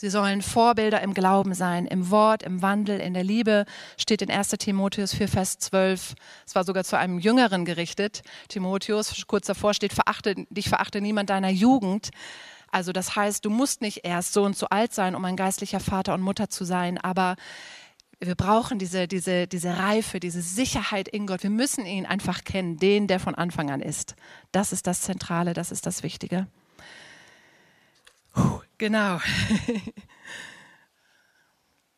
Sie 0.00 0.10
sollen 0.10 0.42
Vorbilder 0.42 1.00
im 1.02 1.12
Glauben 1.12 1.54
sein, 1.54 1.84
im 1.84 2.08
Wort, 2.10 2.44
im 2.44 2.62
Wandel, 2.62 3.00
in 3.00 3.14
der 3.14 3.24
Liebe, 3.24 3.64
steht 3.96 4.22
in 4.22 4.30
1 4.30 4.50
Timotheus 4.50 5.12
4, 5.12 5.26
Vers 5.26 5.58
12. 5.58 6.14
Es 6.46 6.54
war 6.54 6.62
sogar 6.62 6.84
zu 6.84 6.96
einem 6.96 7.18
Jüngeren 7.18 7.64
gerichtet. 7.64 8.22
Timotheus, 8.46 9.24
kurz 9.26 9.48
davor 9.48 9.74
steht, 9.74 9.92
verachte, 9.92 10.36
dich 10.50 10.68
verachte 10.68 11.00
niemand 11.00 11.30
deiner 11.30 11.50
Jugend. 11.50 12.10
Also 12.70 12.92
das 12.92 13.16
heißt, 13.16 13.44
du 13.44 13.50
musst 13.50 13.80
nicht 13.80 14.04
erst 14.04 14.34
so 14.34 14.44
und 14.44 14.56
so 14.56 14.68
alt 14.68 14.94
sein, 14.94 15.16
um 15.16 15.24
ein 15.24 15.34
geistlicher 15.34 15.80
Vater 15.80 16.14
und 16.14 16.20
Mutter 16.20 16.48
zu 16.48 16.64
sein, 16.64 16.98
aber 16.98 17.34
wir 18.20 18.36
brauchen 18.36 18.78
diese, 18.78 19.08
diese, 19.08 19.48
diese 19.48 19.78
Reife, 19.78 20.20
diese 20.20 20.42
Sicherheit 20.42 21.08
in 21.08 21.26
Gott. 21.26 21.42
Wir 21.42 21.50
müssen 21.50 21.86
ihn 21.86 22.06
einfach 22.06 22.44
kennen, 22.44 22.76
den, 22.76 23.08
der 23.08 23.18
von 23.18 23.34
Anfang 23.34 23.68
an 23.72 23.80
ist. 23.80 24.14
Das 24.52 24.72
ist 24.72 24.86
das 24.86 25.00
Zentrale, 25.00 25.54
das 25.54 25.72
ist 25.72 25.86
das 25.86 26.04
Wichtige. 26.04 26.46
Genau. 28.78 29.18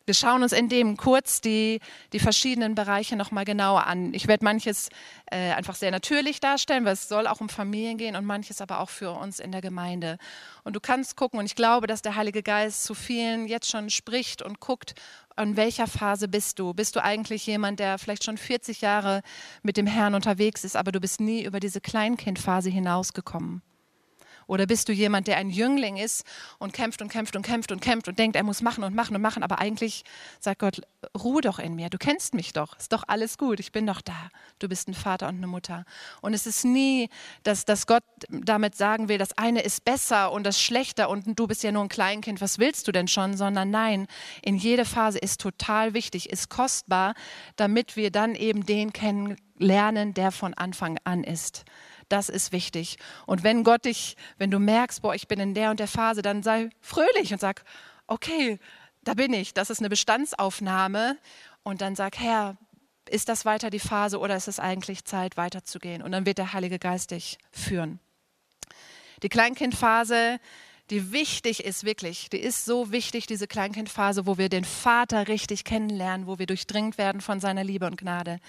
Wir 0.07 0.15
schauen 0.15 0.41
uns 0.41 0.51
in 0.51 0.67
dem 0.67 0.97
kurz 0.97 1.41
die, 1.41 1.79
die 2.11 2.19
verschiedenen 2.19 2.73
Bereiche 2.73 3.15
nochmal 3.15 3.45
genauer 3.45 3.85
an. 3.85 4.13
Ich 4.15 4.27
werde 4.27 4.43
manches 4.43 4.89
äh, 5.27 5.51
einfach 5.53 5.75
sehr 5.75 5.91
natürlich 5.91 6.39
darstellen, 6.39 6.85
weil 6.85 6.93
es 6.93 7.07
soll 7.07 7.27
auch 7.27 7.39
um 7.39 7.49
Familien 7.49 7.97
gehen 7.99 8.15
und 8.15 8.25
manches 8.25 8.61
aber 8.61 8.79
auch 8.79 8.89
für 8.89 9.11
uns 9.11 9.39
in 9.39 9.51
der 9.51 9.61
Gemeinde. 9.61 10.17
Und 10.63 10.75
du 10.75 10.79
kannst 10.79 11.15
gucken, 11.15 11.39
und 11.39 11.45
ich 11.45 11.55
glaube, 11.55 11.85
dass 11.85 12.01
der 12.01 12.15
Heilige 12.15 12.41
Geist 12.41 12.83
zu 12.83 12.95
vielen 12.95 13.47
jetzt 13.47 13.69
schon 13.69 13.91
spricht 13.91 14.41
und 14.41 14.59
guckt, 14.59 14.95
in 15.37 15.55
welcher 15.55 15.87
Phase 15.87 16.27
bist 16.27 16.57
du? 16.59 16.73
Bist 16.73 16.95
du 16.95 17.03
eigentlich 17.03 17.45
jemand, 17.45 17.79
der 17.79 17.99
vielleicht 17.99 18.23
schon 18.23 18.37
40 18.37 18.81
Jahre 18.81 19.21
mit 19.61 19.77
dem 19.77 19.87
Herrn 19.87 20.15
unterwegs 20.15 20.63
ist, 20.63 20.75
aber 20.75 20.91
du 20.91 20.99
bist 20.99 21.21
nie 21.21 21.45
über 21.45 21.59
diese 21.59 21.79
Kleinkindphase 21.79 22.69
hinausgekommen? 22.69 23.61
Oder 24.51 24.65
bist 24.65 24.89
du 24.89 24.91
jemand, 24.91 25.27
der 25.27 25.37
ein 25.37 25.49
Jüngling 25.49 25.95
ist 25.95 26.25
und 26.59 26.73
kämpft 26.73 27.01
und 27.01 27.07
kämpft 27.07 27.37
und 27.37 27.41
kämpft 27.41 27.71
und 27.71 27.79
kämpft 27.79 28.09
und 28.09 28.19
denkt, 28.19 28.35
er 28.35 28.43
muss 28.43 28.61
machen 28.61 28.83
und 28.83 28.93
machen 28.93 29.15
und 29.15 29.21
machen, 29.21 29.43
aber 29.43 29.59
eigentlich 29.59 30.03
sagt 30.41 30.59
Gott, 30.59 30.81
ruh 31.17 31.39
doch 31.39 31.57
in 31.57 31.73
mir, 31.73 31.89
du 31.89 31.97
kennst 31.97 32.33
mich 32.33 32.51
doch, 32.51 32.77
ist 32.77 32.91
doch 32.91 33.05
alles 33.07 33.37
gut, 33.37 33.61
ich 33.61 33.71
bin 33.71 33.87
doch 33.87 34.01
da. 34.01 34.29
Du 34.59 34.67
bist 34.67 34.89
ein 34.89 34.93
Vater 34.93 35.29
und 35.29 35.37
eine 35.37 35.47
Mutter. 35.47 35.85
Und 36.19 36.33
es 36.33 36.45
ist 36.45 36.65
nie, 36.65 37.07
dass, 37.43 37.63
dass 37.63 37.87
Gott 37.87 38.03
damit 38.29 38.75
sagen 38.75 39.07
will, 39.07 39.17
das 39.17 39.37
eine 39.37 39.61
ist 39.61 39.85
besser 39.85 40.33
und 40.33 40.45
das 40.45 40.61
schlechter 40.61 41.09
und 41.09 41.39
du 41.39 41.47
bist 41.47 41.63
ja 41.63 41.71
nur 41.71 41.83
ein 41.83 41.87
Kleinkind, 41.87 42.41
was 42.41 42.59
willst 42.59 42.89
du 42.89 42.91
denn 42.91 43.07
schon, 43.07 43.37
sondern 43.37 43.69
nein, 43.69 44.05
in 44.41 44.57
jede 44.57 44.83
Phase 44.83 45.17
ist 45.17 45.39
total 45.39 45.93
wichtig, 45.93 46.29
ist 46.29 46.49
kostbar, 46.49 47.13
damit 47.55 47.95
wir 47.95 48.11
dann 48.11 48.35
eben 48.35 48.65
den 48.65 48.91
kennenlernen, 48.91 50.13
der 50.13 50.33
von 50.33 50.53
Anfang 50.55 50.99
an 51.05 51.23
ist. 51.23 51.63
Das 52.11 52.27
ist 52.27 52.51
wichtig. 52.51 52.97
Und 53.25 53.43
wenn 53.43 53.63
Gott 53.63 53.85
dich, 53.85 54.17
wenn 54.37 54.51
du 54.51 54.59
merkst, 54.59 55.01
boah, 55.01 55.15
ich 55.15 55.29
bin 55.29 55.39
in 55.39 55.53
der 55.53 55.71
und 55.71 55.79
der 55.79 55.87
Phase, 55.87 56.21
dann 56.21 56.43
sei 56.43 56.69
fröhlich 56.81 57.31
und 57.31 57.39
sag, 57.39 57.63
okay, 58.05 58.59
da 59.05 59.13
bin 59.13 59.31
ich. 59.31 59.53
Das 59.53 59.69
ist 59.69 59.79
eine 59.79 59.87
Bestandsaufnahme. 59.87 61.17
Und 61.63 61.79
dann 61.79 61.95
sag, 61.95 62.19
Herr, 62.19 62.57
ist 63.09 63.29
das 63.29 63.45
weiter 63.45 63.69
die 63.69 63.79
Phase 63.79 64.19
oder 64.19 64.35
ist 64.35 64.49
es 64.49 64.59
eigentlich 64.59 65.05
Zeit, 65.05 65.37
weiterzugehen? 65.37 66.01
Und 66.01 66.11
dann 66.11 66.25
wird 66.25 66.37
der 66.37 66.51
Heilige 66.51 66.79
Geist 66.79 67.11
dich 67.11 67.37
führen. 67.49 68.01
Die 69.23 69.29
Kleinkindphase 69.29 70.41
die 70.91 71.13
wichtig 71.13 71.63
ist, 71.63 71.85
wirklich. 71.85 72.29
Die 72.29 72.39
ist 72.39 72.65
so 72.65 72.91
wichtig, 72.91 73.25
diese 73.25 73.47
Kleinkindphase, 73.47 74.27
wo 74.27 74.37
wir 74.37 74.49
den 74.49 74.65
Vater 74.65 75.29
richtig 75.29 75.63
kennenlernen, 75.63 76.27
wo 76.27 76.37
wir 76.37 76.45
durchdringt 76.45 76.97
werden 76.97 77.21
von 77.21 77.39
seiner 77.39 77.63
Liebe 77.63 77.85
und 77.85 77.97
Gnade. 77.97 78.39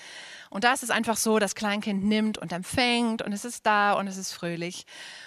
Und 0.50 0.64
da 0.64 0.72
ist 0.72 0.82
es 0.82 0.90
einfach 0.90 1.16
so, 1.16 1.38
das 1.38 1.54
Kleinkind 1.54 2.04
nimmt 2.04 2.38
und 2.38 2.52
empfängt 2.52 3.22
und 3.22 3.32
es 3.32 3.44
ist 3.44 3.64
da 3.64 3.92
und 3.92 4.08
es 4.08 4.16
ist 4.16 4.32
fröhlich. 4.32 4.86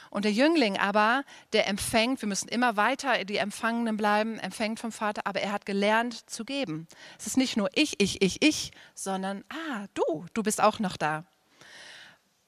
Und 0.10 0.25
der 0.25 0.34
Jüngling 0.34 0.78
aber, 0.78 1.23
der 1.54 1.67
empfängt, 1.67 2.21
wir 2.21 2.28
müssen 2.28 2.49
immer 2.49 2.75
weiter 2.75 3.23
die 3.23 3.38
Empfangenen 3.38 3.95
bleiben, 3.95 4.38
empfängt 4.38 4.80
vom 4.80 4.91
Vater, 4.91 5.21
aber 5.23 5.41
er 5.41 5.54
hat 5.54 5.65
gelernt 5.65 6.30
zu 6.30 6.43
geben. 6.43 6.86
Es 7.17 7.28
ist 7.28 7.38
nicht 7.38 7.56
nur 7.56 7.69
ich, 7.73 7.99
ich, 7.99 8.21
ich, 8.21 8.41
ich, 8.41 8.71
sondern, 8.93 9.45
ah, 9.49 9.86
du, 9.93 10.25
du 10.34 10.43
bist 10.43 10.62
auch 10.62 10.80
noch 10.80 10.97
da. 10.97 11.25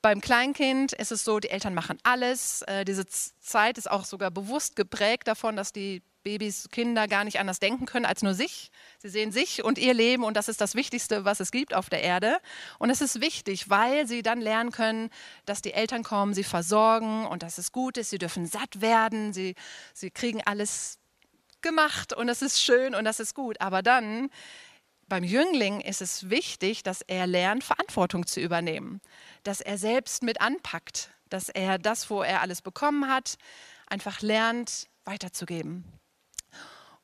Beim 0.01 0.21
Kleinkind 0.21 0.93
ist 0.93 1.11
es 1.11 1.23
so, 1.23 1.39
die 1.39 1.49
Eltern 1.49 1.73
machen 1.73 1.97
alles. 2.03 2.61
Äh, 2.63 2.85
diese 2.85 3.05
Zeit 3.07 3.77
ist 3.77 3.89
auch 3.89 4.05
sogar 4.05 4.31
bewusst 4.31 4.75
geprägt 4.75 5.27
davon, 5.27 5.55
dass 5.55 5.73
die 5.73 6.03
Babys, 6.27 6.67
Kinder 6.71 7.07
gar 7.07 7.23
nicht 7.23 7.39
anders 7.39 7.59
denken 7.59 7.85
können 7.85 8.05
als 8.05 8.21
nur 8.21 8.33
sich. 8.33 8.69
Sie 8.97 9.07
sehen 9.07 9.31
sich 9.31 9.63
und 9.63 9.77
ihr 9.77 9.93
Leben 9.93 10.25
und 10.25 10.35
das 10.35 10.49
ist 10.49 10.59
das 10.59 10.75
Wichtigste, 10.75 11.23
was 11.23 11.39
es 11.39 11.51
gibt 11.51 11.73
auf 11.73 11.89
der 11.89 12.03
Erde. 12.03 12.39
Und 12.79 12.89
es 12.89 12.99
ist 12.99 13.21
wichtig, 13.21 13.69
weil 13.69 14.07
sie 14.07 14.23
dann 14.23 14.41
lernen 14.41 14.71
können, 14.71 15.09
dass 15.45 15.61
die 15.61 15.71
Eltern 15.71 16.03
kommen, 16.03 16.33
sie 16.33 16.43
versorgen 16.43 17.25
und 17.25 17.43
dass 17.43 17.57
es 17.57 17.71
gut 17.71 17.97
ist. 17.97 18.09
Sie 18.09 18.17
dürfen 18.17 18.45
satt 18.45 18.81
werden, 18.81 19.31
sie, 19.31 19.55
sie 19.93 20.11
kriegen 20.11 20.41
alles 20.43 20.99
gemacht 21.61 22.11
und 22.11 22.27
das 22.27 22.41
ist 22.41 22.61
schön 22.61 22.93
und 22.93 23.05
das 23.05 23.21
ist 23.21 23.33
gut. 23.33 23.61
Aber 23.61 23.81
dann 23.81 24.29
beim 25.07 25.23
Jüngling 25.23 25.79
ist 25.79 26.01
es 26.01 26.29
wichtig, 26.29 26.83
dass 26.83 27.01
er 27.01 27.25
lernt, 27.25 27.63
Verantwortung 27.63 28.27
zu 28.27 28.41
übernehmen, 28.41 28.99
dass 29.47 29.61
er 29.61 29.77
selbst 29.77 30.23
mit 30.23 30.41
anpackt, 30.41 31.09
dass 31.29 31.47
er 31.47 31.77
das, 31.77 32.09
wo 32.09 32.21
er 32.21 32.41
alles 32.41 32.61
bekommen 32.61 33.07
hat, 33.07 33.37
einfach 33.87 34.21
lernt 34.21 34.87
weiterzugeben. 35.05 35.85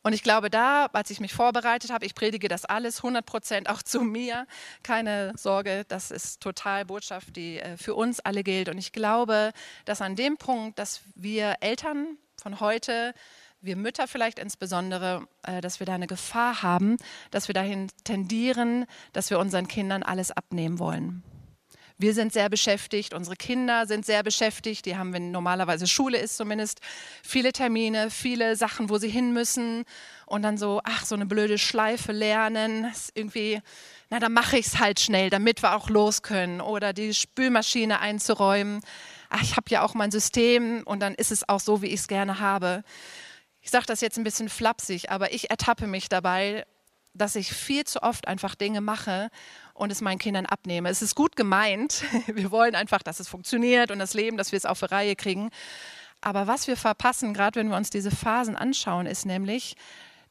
Und 0.02 0.12
ich 0.12 0.22
glaube, 0.22 0.50
da, 0.50 0.88
als 0.88 1.10
ich 1.10 1.22
mich 1.22 1.34
vorbereitet 1.34 1.90
habe, 1.90 2.06
ich 2.06 2.14
predige 2.14 2.50
das 2.50 2.66
alles 2.66 2.98
100 2.98 3.26
Prozent 3.26 3.70
auch 3.70 3.82
zu 3.82 4.02
mir. 4.02 4.46
Keine 4.84 5.32
Sorge, 5.38 5.86
das 5.88 6.12
ist 6.12 6.42
total 6.42 6.84
Botschaft, 6.84 7.38
die 7.38 7.60
äh, 7.60 7.78
für 7.78 7.96
uns 7.96 8.20
alle 8.20 8.44
gilt. 8.44 8.68
Und 8.68 8.78
ich 8.78 8.92
glaube, 8.92 9.54
dass 9.86 10.02
an 10.02 10.18
dem 10.18 10.36
Punkt, 10.36 10.78
dass 10.78 11.00
wir 11.16 11.56
Eltern 11.62 12.18
von 12.42 12.60
heute 12.60 13.14
wir 13.62 13.78
Mütter 13.78 14.10
vielleicht 14.10 14.40
insbesondere, 14.40 15.26
äh, 15.44 15.62
dass 15.62 15.80
wir 15.80 15.88
da 15.88 15.96
eine 15.96 16.08
Gefahr 16.08 16.62
haben, 16.62 16.98
dass 17.32 17.48
wir 17.48 17.54
dahin 17.54 17.88
tendieren, 18.04 18.86
dass 19.14 19.30
wir 19.30 19.40
unseren 19.40 19.70
Kindern 19.70 20.04
alles 20.04 20.32
abnehmen 20.32 20.80
wollen. 20.80 21.24
Wir 22.04 22.14
sind 22.14 22.34
sehr 22.34 22.50
beschäftigt, 22.50 23.14
unsere 23.14 23.38
Kinder 23.38 23.88
sind 23.88 24.06
sehr 24.06 24.24
beschäftigt, 24.24 24.86
die 24.86 24.98
haben, 24.98 25.14
wenn 25.14 25.32
normalerweise 25.32 25.88
Schule 25.88 26.18
ist 26.18 26.36
zumindest, 26.36 26.82
viele 27.24 27.54
Termine, 27.54 28.12
viele 28.12 28.58
Sachen, 28.58 28.90
wo 28.90 28.98
sie 28.98 29.08
hin 29.08 29.32
müssen 29.32 29.86
und 30.26 30.42
dann 30.42 30.58
so, 30.58 30.82
ach, 30.84 31.06
so 31.06 31.16
eine 31.16 31.26
blöde 31.26 31.58
Schleife 31.58 32.12
lernen, 32.12 32.84
ist 32.92 33.14
irgendwie, 33.16 33.62
na, 34.10 34.20
dann 34.20 34.34
mache 34.34 34.58
ich 34.58 34.68
es 34.68 34.80
halt 34.80 35.00
schnell, 35.00 35.30
damit 35.30 35.64
wir 35.64 35.78
auch 35.78 35.90
los 35.90 36.24
können 36.24 36.60
oder 36.60 36.92
die 36.92 37.14
Spülmaschine 37.14 38.02
einzuräumen. 38.02 38.82
Ach, 39.30 39.42
ich 39.42 39.56
habe 39.56 39.70
ja 39.70 39.82
auch 39.82 39.94
mein 39.94 40.12
System 40.12 40.84
und 40.84 41.00
dann 41.00 41.16
ist 41.16 41.32
es 41.32 41.48
auch 41.48 41.62
so, 41.62 41.82
wie 41.82 41.88
ich 41.88 42.02
es 42.02 42.10
gerne 42.10 42.42
habe. 42.42 42.84
Ich 43.62 43.72
sage 43.72 43.86
das 43.86 44.02
jetzt 44.02 44.18
ein 44.18 44.26
bisschen 44.26 44.50
flapsig, 44.50 45.10
aber 45.10 45.32
ich 45.32 45.50
ertappe 45.50 45.88
mich 45.88 46.10
dabei, 46.10 46.66
dass 47.14 47.36
ich 47.36 47.54
viel 47.54 47.84
zu 47.84 48.02
oft 48.02 48.28
einfach 48.28 48.56
Dinge 48.56 48.82
mache 48.82 49.30
und 49.74 49.92
es 49.92 50.02
meinen 50.02 50.20
Kindern 50.20 50.46
abnehme. 50.46 50.90
Es 50.90 51.02
ist 51.02 51.16
gut 51.16 51.36
gemeint. 51.36 52.04
Wir 52.28 52.52
wollen 52.52 52.76
einfach, 52.76 53.04
dass 53.04 53.20
es 53.20 53.28
funktioniert 53.28 53.92
und 53.92 54.00
das 54.00 54.14
Leben, 54.14 54.38
dass 54.38 54.52
wir 54.52 54.58
es 54.58 54.66
auf 54.66 54.80
die 54.80 54.86
Reihe 54.86 55.16
kriegen. 55.16 55.50
Aber 56.22 56.48
was 56.48 56.68
wir 56.68 56.78
verpassen, 56.78 57.34
gerade 57.34 57.60
wenn 57.60 57.70
wir 57.70 57.76
uns 57.76 57.90
diese 57.90 58.10
Phasen 58.10 58.56
anschauen, 58.56 59.08
ist 59.08 59.26
nämlich, 59.26 59.76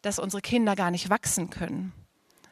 dass 0.00 0.18
unsere 0.18 0.40
Kinder 0.40 0.74
gar 0.74 0.90
nicht 0.90 1.10
wachsen 1.10 1.50
können. 1.50 1.92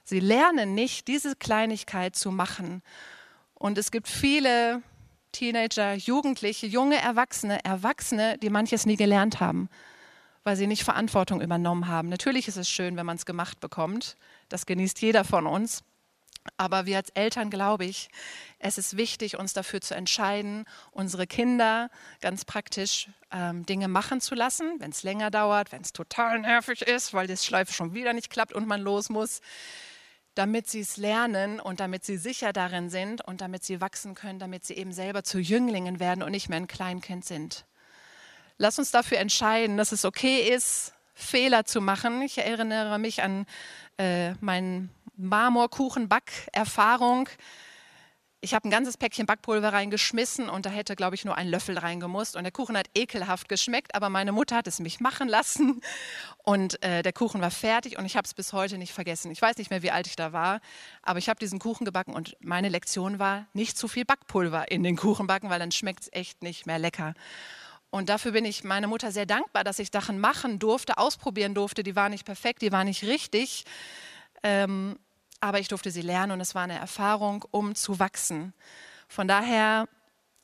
Sie 0.05 0.21
lernen 0.21 0.75
nicht, 0.75 1.09
diese 1.09 1.37
Kleinigkeit 1.37 2.16
zu 2.16 2.31
machen. 2.31 2.83
Und 3.55 3.79
es 3.79 3.90
gibt 3.90 4.09
viele 4.09 4.83
Teenager, 5.33 5.95
Jugendliche, 5.95 6.66
junge 6.66 6.99
Erwachsene, 6.99 7.64
Erwachsene, 7.64 8.37
die 8.38 8.51
manches 8.51 8.85
nie 8.85 8.97
gelernt 8.97 9.40
haben 9.40 9.71
weil 10.44 10.57
sie 10.57 10.66
nicht 10.66 10.85
Verantwortung 10.85 11.40
übernommen 11.40 11.88
haben. 11.88 12.09
Natürlich 12.09 12.48
ist 12.48 12.57
es 12.57 12.68
schön, 12.68 12.96
wenn 12.96 13.07
man 13.07 13.16
es 13.16 13.26
gemacht 13.26 13.61
bekommt. 13.61 14.16
Das 14.48 14.66
genießt 14.66 15.00
jeder 15.03 15.24
von 15.24 15.46
uns. 15.46 15.83
Aber 16.57 16.87
wir 16.87 16.96
als 16.96 17.11
Eltern, 17.11 17.50
glaube 17.50 17.85
ich, 17.85 18.09
es 18.59 18.79
ist 18.79 18.96
wichtig, 18.96 19.38
uns 19.38 19.53
dafür 19.53 19.83
zu 19.83 19.94
entscheiden, 19.94 20.64
unsere 20.90 21.26
Kinder 21.26 21.90
ganz 22.22 22.46
praktisch 22.46 23.09
ähm, 23.31 23.66
Dinge 23.66 23.88
machen 23.88 24.22
zu 24.22 24.35
lassen, 24.35 24.76
wenn 24.79 24.90
es 24.90 25.03
länger 25.03 25.31
dauert, 25.31 25.70
wenn 25.70 25.83
es 25.83 25.92
total 25.92 26.38
nervig 26.38 26.81
ist, 26.83 27.12
weil 27.12 27.26
das 27.26 27.44
Schleife 27.44 27.74
schon 27.74 27.92
wieder 27.92 28.14
nicht 28.14 28.31
klappt 28.31 28.55
und 28.55 28.66
man 28.66 28.81
los 28.81 29.11
muss, 29.11 29.42
damit 30.35 30.68
sie 30.68 30.81
es 30.81 30.96
lernen 30.96 31.61
und 31.61 31.81
damit 31.81 32.05
sie 32.05 32.16
sicher 32.16 32.55
darin 32.55 32.88
sind 32.88 33.22
und 33.22 33.42
damit 33.42 33.62
sie 33.62 33.83
wachsen 33.83 34.14
können, 34.14 34.38
damit 34.38 34.64
sie 34.64 34.74
eben 34.74 34.92
selber 34.92 35.22
zu 35.24 35.38
Jünglingen 35.38 36.00
werden 36.00 36.22
und 36.22 36.31
nicht 36.31 36.48
mehr 36.48 36.59
ein 36.59 36.68
Kleinkind 36.68 37.24
sind. 37.24 37.66
Lass 38.62 38.79
uns 38.79 38.90
dafür 38.90 39.16
entscheiden, 39.16 39.79
dass 39.79 39.90
es 39.90 40.05
okay 40.05 40.51
ist, 40.51 40.92
Fehler 41.14 41.64
zu 41.64 41.81
machen. 41.81 42.20
Ich 42.20 42.37
erinnere 42.37 42.99
mich 42.99 43.23
an 43.23 43.46
äh, 43.96 44.35
meine 44.42 44.90
Marmorkuchen-Back-Erfahrung. 45.16 47.31
Ich 48.42 48.53
habe 48.53 48.68
ein 48.68 48.70
ganzes 48.70 48.99
Päckchen 48.99 49.25
Backpulver 49.25 49.73
reingeschmissen 49.73 50.51
und 50.51 50.66
da 50.66 50.70
hätte, 50.70 50.94
glaube 50.94 51.14
ich, 51.14 51.25
nur 51.25 51.38
ein 51.38 51.49
Löffel 51.49 51.79
reingemusst. 51.79 52.37
Und 52.37 52.42
der 52.42 52.53
Kuchen 52.53 52.77
hat 52.77 52.90
ekelhaft 52.94 53.49
geschmeckt, 53.49 53.94
aber 53.94 54.11
meine 54.11 54.33
Mutter 54.33 54.57
hat 54.57 54.66
es 54.66 54.79
mich 54.79 55.01
machen 55.01 55.31
lassen. 55.31 55.81
Und 56.44 56.83
äh, 56.83 57.03
der 57.03 57.14
Kuchen 57.14 57.40
war 57.40 57.51
fertig 57.51 57.96
und 57.96 58.05
ich 58.05 58.14
habe 58.14 58.27
es 58.27 58.35
bis 58.35 58.53
heute 58.53 58.77
nicht 58.77 58.92
vergessen. 58.92 59.31
Ich 59.31 59.40
weiß 59.40 59.57
nicht 59.57 59.70
mehr, 59.70 59.83
wie 59.83 59.90
alt 59.90 60.07
ich 60.07 60.16
da 60.16 60.35
war, 60.35 60.61
aber 61.01 61.18
ich 61.18 61.31
habe 61.31 61.40
diesen 61.40 61.61
Kuchen 61.61 61.87
gebacken 61.87 62.12
und 62.12 62.37
meine 62.40 62.68
Lektion 62.68 63.18
war, 63.18 63.46
nicht 63.55 63.79
zu 63.79 63.88
viel 63.88 64.05
Backpulver 64.05 64.70
in 64.70 64.83
den 64.83 64.96
Kuchen 64.96 65.27
backen, 65.27 65.49
weil 65.49 65.61
dann 65.61 65.73
schmeckt 65.73 66.03
es 66.03 66.12
echt 66.12 66.42
nicht 66.42 66.66
mehr 66.66 66.79
lecker. 66.79 67.14
Und 67.90 68.09
dafür 68.09 68.33
bin 68.33 68.44
ich 68.44 68.62
meiner 68.62 68.87
Mutter 68.87 69.11
sehr 69.11 69.26
dankbar, 69.26 69.64
dass 69.64 69.79
ich 69.81 69.90
Sachen 69.92 70.20
machen 70.20 70.59
durfte, 70.59 70.98
ausprobieren 70.98 71.55
durfte. 71.55 71.83
Die 71.83 71.96
war 71.96 72.09
nicht 72.09 72.24
perfekt, 72.24 72.62
die 72.62 72.72
war 72.72 72.85
nicht 72.85 73.03
richtig. 73.05 73.64
Ähm, 74.42 74.98
aber 75.40 75.59
ich 75.59 75.68
durfte 75.68 75.90
sie 75.90 76.03
lernen 76.03 76.33
und 76.33 76.40
es 76.40 76.55
war 76.55 76.62
eine 76.62 76.79
Erfahrung, 76.79 77.44
um 77.50 77.74
zu 77.74 77.98
wachsen. 77.98 78.53
Von 79.09 79.26
daher 79.26 79.88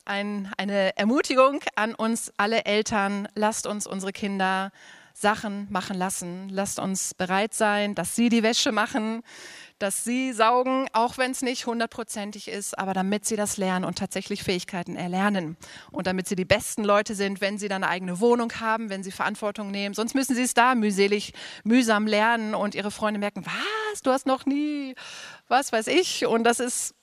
ein, 0.05 0.51
eine 0.57 0.97
Ermutigung 0.97 1.61
an 1.75 1.95
uns 1.95 2.33
alle 2.37 2.65
Eltern, 2.65 3.27
lasst 3.35 3.67
uns 3.67 3.87
unsere 3.87 4.11
Kinder 4.11 4.71
Sachen 5.19 5.67
machen 5.71 5.97
lassen. 5.97 6.47
Lasst 6.49 6.77
uns 6.77 7.15
bereit 7.15 7.55
sein, 7.55 7.95
dass 7.95 8.15
sie 8.15 8.29
die 8.29 8.43
Wäsche 8.43 8.71
machen, 8.71 9.23
dass 9.79 10.03
sie 10.03 10.31
saugen, 10.31 10.87
auch 10.93 11.17
wenn 11.17 11.31
es 11.31 11.41
nicht 11.41 11.65
hundertprozentig 11.65 12.47
ist, 12.47 12.77
aber 12.77 12.93
damit 12.93 13.25
sie 13.25 13.35
das 13.35 13.57
lernen 13.57 13.83
und 13.83 13.97
tatsächlich 13.97 14.43
Fähigkeiten 14.43 14.95
erlernen. 14.95 15.57
Und 15.91 16.05
damit 16.05 16.27
sie 16.27 16.35
die 16.35 16.45
besten 16.45 16.83
Leute 16.83 17.15
sind, 17.15 17.41
wenn 17.41 17.57
sie 17.57 17.67
dann 17.67 17.83
eine 17.83 17.91
eigene 17.91 18.19
Wohnung 18.19 18.53
haben, 18.59 18.91
wenn 18.91 19.03
sie 19.03 19.11
Verantwortung 19.11 19.71
nehmen. 19.71 19.95
Sonst 19.95 20.13
müssen 20.13 20.35
sie 20.35 20.43
es 20.43 20.53
da 20.53 20.75
mühselig, 20.75 21.33
mühsam 21.63 22.05
lernen 22.05 22.53
und 22.53 22.75
ihre 22.75 22.91
Freunde 22.91 23.19
merken, 23.19 23.43
was, 23.43 24.01
du 24.03 24.11
hast 24.11 24.27
noch 24.27 24.45
nie, 24.45 24.93
was 25.47 25.71
weiß 25.71 25.87
ich. 25.87 26.27
Und 26.27 26.43
das 26.43 26.59
ist, 26.59 26.93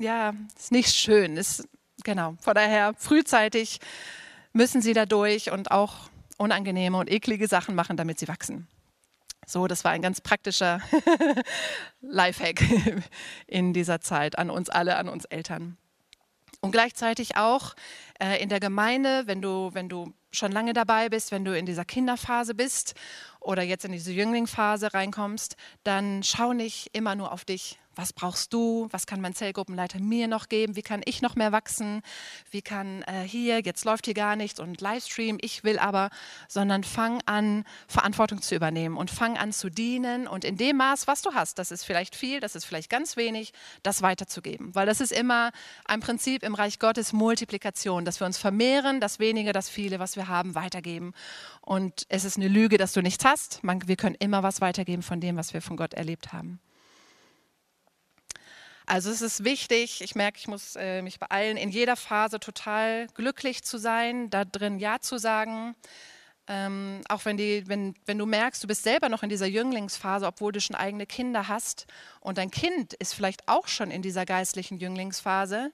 ja, 0.00 0.32
ist 0.56 0.70
nicht 0.70 0.94
schön. 0.94 1.36
Ist, 1.36 1.66
genau, 2.04 2.36
von 2.40 2.54
daher 2.54 2.94
frühzeitig 2.96 3.80
müssen 4.52 4.80
sie 4.80 4.92
da 4.92 5.06
durch 5.06 5.50
und 5.50 5.72
auch 5.72 6.08
unangenehme 6.38 6.98
und 6.98 7.10
eklige 7.10 7.48
Sachen 7.48 7.74
machen, 7.74 7.96
damit 7.96 8.18
sie 8.18 8.28
wachsen. 8.28 8.68
So, 9.46 9.66
das 9.66 9.84
war 9.84 9.92
ein 9.92 10.02
ganz 10.02 10.20
praktischer 10.20 10.80
Lifehack 12.00 12.62
in 13.46 13.72
dieser 13.72 14.00
Zeit 14.00 14.38
an 14.38 14.50
uns 14.50 14.70
alle, 14.70 14.96
an 14.96 15.08
uns 15.08 15.24
Eltern. 15.26 15.76
Und 16.60 16.70
gleichzeitig 16.70 17.36
auch 17.36 17.74
äh, 18.18 18.42
in 18.42 18.48
der 18.48 18.60
Gemeinde, 18.60 19.26
wenn 19.26 19.42
du, 19.42 19.70
wenn 19.74 19.88
du 19.90 20.14
schon 20.32 20.50
lange 20.50 20.72
dabei 20.72 21.10
bist, 21.10 21.30
wenn 21.30 21.44
du 21.44 21.56
in 21.56 21.66
dieser 21.66 21.84
Kinderphase 21.84 22.54
bist 22.54 22.94
oder 23.44 23.62
jetzt 23.62 23.84
in 23.84 23.92
diese 23.92 24.12
Jünglingphase 24.12 24.92
reinkommst, 24.92 25.56
dann 25.84 26.22
schau 26.22 26.52
nicht 26.52 26.90
immer 26.92 27.14
nur 27.14 27.32
auf 27.32 27.44
dich, 27.44 27.78
was 27.96 28.12
brauchst 28.12 28.52
du, 28.52 28.88
was 28.90 29.06
kann 29.06 29.20
mein 29.20 29.34
Zellgruppenleiter 29.34 30.00
mir 30.00 30.28
noch 30.28 30.48
geben, 30.48 30.76
wie 30.76 30.82
kann 30.82 31.02
ich 31.04 31.22
noch 31.22 31.36
mehr 31.36 31.52
wachsen, 31.52 32.02
wie 32.50 32.62
kann 32.62 33.02
äh, 33.02 33.22
hier, 33.22 33.60
jetzt 33.60 33.84
läuft 33.84 34.06
hier 34.06 34.14
gar 34.14 34.36
nichts 34.36 34.60
und 34.60 34.80
Livestream, 34.80 35.38
ich 35.40 35.64
will 35.64 35.78
aber, 35.78 36.10
sondern 36.48 36.84
fang 36.84 37.20
an, 37.26 37.64
Verantwortung 37.88 38.42
zu 38.42 38.54
übernehmen 38.54 38.96
und 38.96 39.10
fang 39.10 39.36
an 39.36 39.52
zu 39.52 39.70
dienen 39.70 40.26
und 40.26 40.44
in 40.44 40.56
dem 40.56 40.76
Maß, 40.76 41.06
was 41.06 41.22
du 41.22 41.34
hast, 41.34 41.58
das 41.58 41.70
ist 41.70 41.84
vielleicht 41.84 42.16
viel, 42.16 42.40
das 42.40 42.54
ist 42.54 42.64
vielleicht 42.64 42.90
ganz 42.90 43.16
wenig, 43.16 43.52
das 43.82 44.02
weiterzugeben, 44.02 44.74
weil 44.74 44.86
das 44.86 45.00
ist 45.00 45.12
immer 45.12 45.52
ein 45.84 46.00
Prinzip 46.00 46.42
im 46.42 46.54
Reich 46.54 46.78
Gottes 46.78 47.12
Multiplikation, 47.12 48.04
dass 48.04 48.20
wir 48.20 48.26
uns 48.26 48.38
vermehren, 48.38 49.00
das 49.00 49.18
wenige, 49.18 49.52
das 49.52 49.68
viele, 49.68 49.98
was 49.98 50.16
wir 50.16 50.28
haben, 50.28 50.54
weitergeben. 50.54 51.12
Und 51.60 52.06
es 52.08 52.24
ist 52.24 52.36
eine 52.36 52.48
Lüge, 52.48 52.76
dass 52.76 52.92
du 52.92 53.00
nichts 53.00 53.24
hast, 53.24 53.33
Man, 53.62 53.86
wir 53.86 53.96
können 53.96 54.16
immer 54.16 54.42
was 54.42 54.60
weitergeben 54.60 55.02
von 55.02 55.20
dem, 55.20 55.36
was 55.36 55.54
wir 55.54 55.62
von 55.62 55.76
Gott 55.76 55.94
erlebt 55.94 56.32
haben. 56.32 56.60
Also 58.86 59.10
es 59.10 59.22
ist 59.22 59.44
wichtig, 59.44 60.02
ich 60.02 60.14
merke, 60.14 60.38
ich 60.38 60.46
muss 60.46 60.76
äh, 60.76 61.00
mich 61.00 61.18
beeilen, 61.18 61.56
in 61.56 61.70
jeder 61.70 61.96
Phase 61.96 62.38
total 62.38 63.06
glücklich 63.14 63.64
zu 63.64 63.78
sein, 63.78 64.28
da 64.28 64.44
drin 64.44 64.78
Ja 64.78 65.00
zu 65.00 65.18
sagen. 65.18 65.74
Ähm, 66.46 67.00
auch 67.08 67.24
wenn, 67.24 67.38
die, 67.38 67.66
wenn, 67.66 67.94
wenn 68.04 68.18
du 68.18 68.26
merkst, 68.26 68.62
du 68.62 68.68
bist 68.68 68.82
selber 68.82 69.08
noch 69.08 69.22
in 69.22 69.30
dieser 69.30 69.46
Jünglingsphase, 69.46 70.26
obwohl 70.26 70.52
du 70.52 70.60
schon 70.60 70.76
eigene 70.76 71.06
Kinder 71.06 71.48
hast 71.48 71.86
und 72.20 72.36
dein 72.36 72.50
Kind 72.50 72.92
ist 72.92 73.14
vielleicht 73.14 73.48
auch 73.48 73.66
schon 73.66 73.90
in 73.90 74.02
dieser 74.02 74.26
geistlichen 74.26 74.78
Jünglingsphase, 74.78 75.72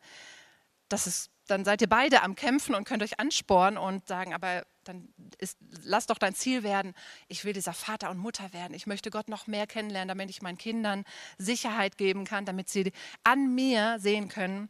das 0.89 1.09
ist 1.09 1.30
dann 1.51 1.65
seid 1.65 1.83
ihr 1.83 1.89
beide 1.89 2.23
am 2.23 2.35
Kämpfen 2.35 2.75
und 2.75 2.85
könnt 2.85 3.03
euch 3.03 3.19
anspornen 3.19 3.79
und 3.79 4.07
sagen, 4.07 4.33
aber 4.35 4.65
dann 4.85 5.09
ist, 5.39 5.59
lass 5.83 6.07
doch 6.07 6.19
dein 6.19 6.35
Ziel 6.35 6.63
werden, 6.63 6.95
ich 7.29 7.45
will 7.45 7.53
dieser 7.53 7.73
Vater 7.73 8.11
und 8.11 8.19
Mutter 8.19 8.53
werden. 8.53 8.75
Ich 8.75 8.87
möchte 8.87 9.11
Gott 9.11 9.29
noch 9.29 9.47
mehr 9.47 9.67
kennenlernen, 9.67 10.09
damit 10.09 10.31
ich 10.31 10.43
meinen 10.43 10.59
Kindern 10.59 11.05
Sicherheit 11.39 11.99
geben 11.99 12.25
kann, 12.25 12.45
damit 12.45 12.69
sie 12.69 12.93
an 13.25 13.55
mir 13.55 13.99
sehen 13.99 14.29
können, 14.29 14.69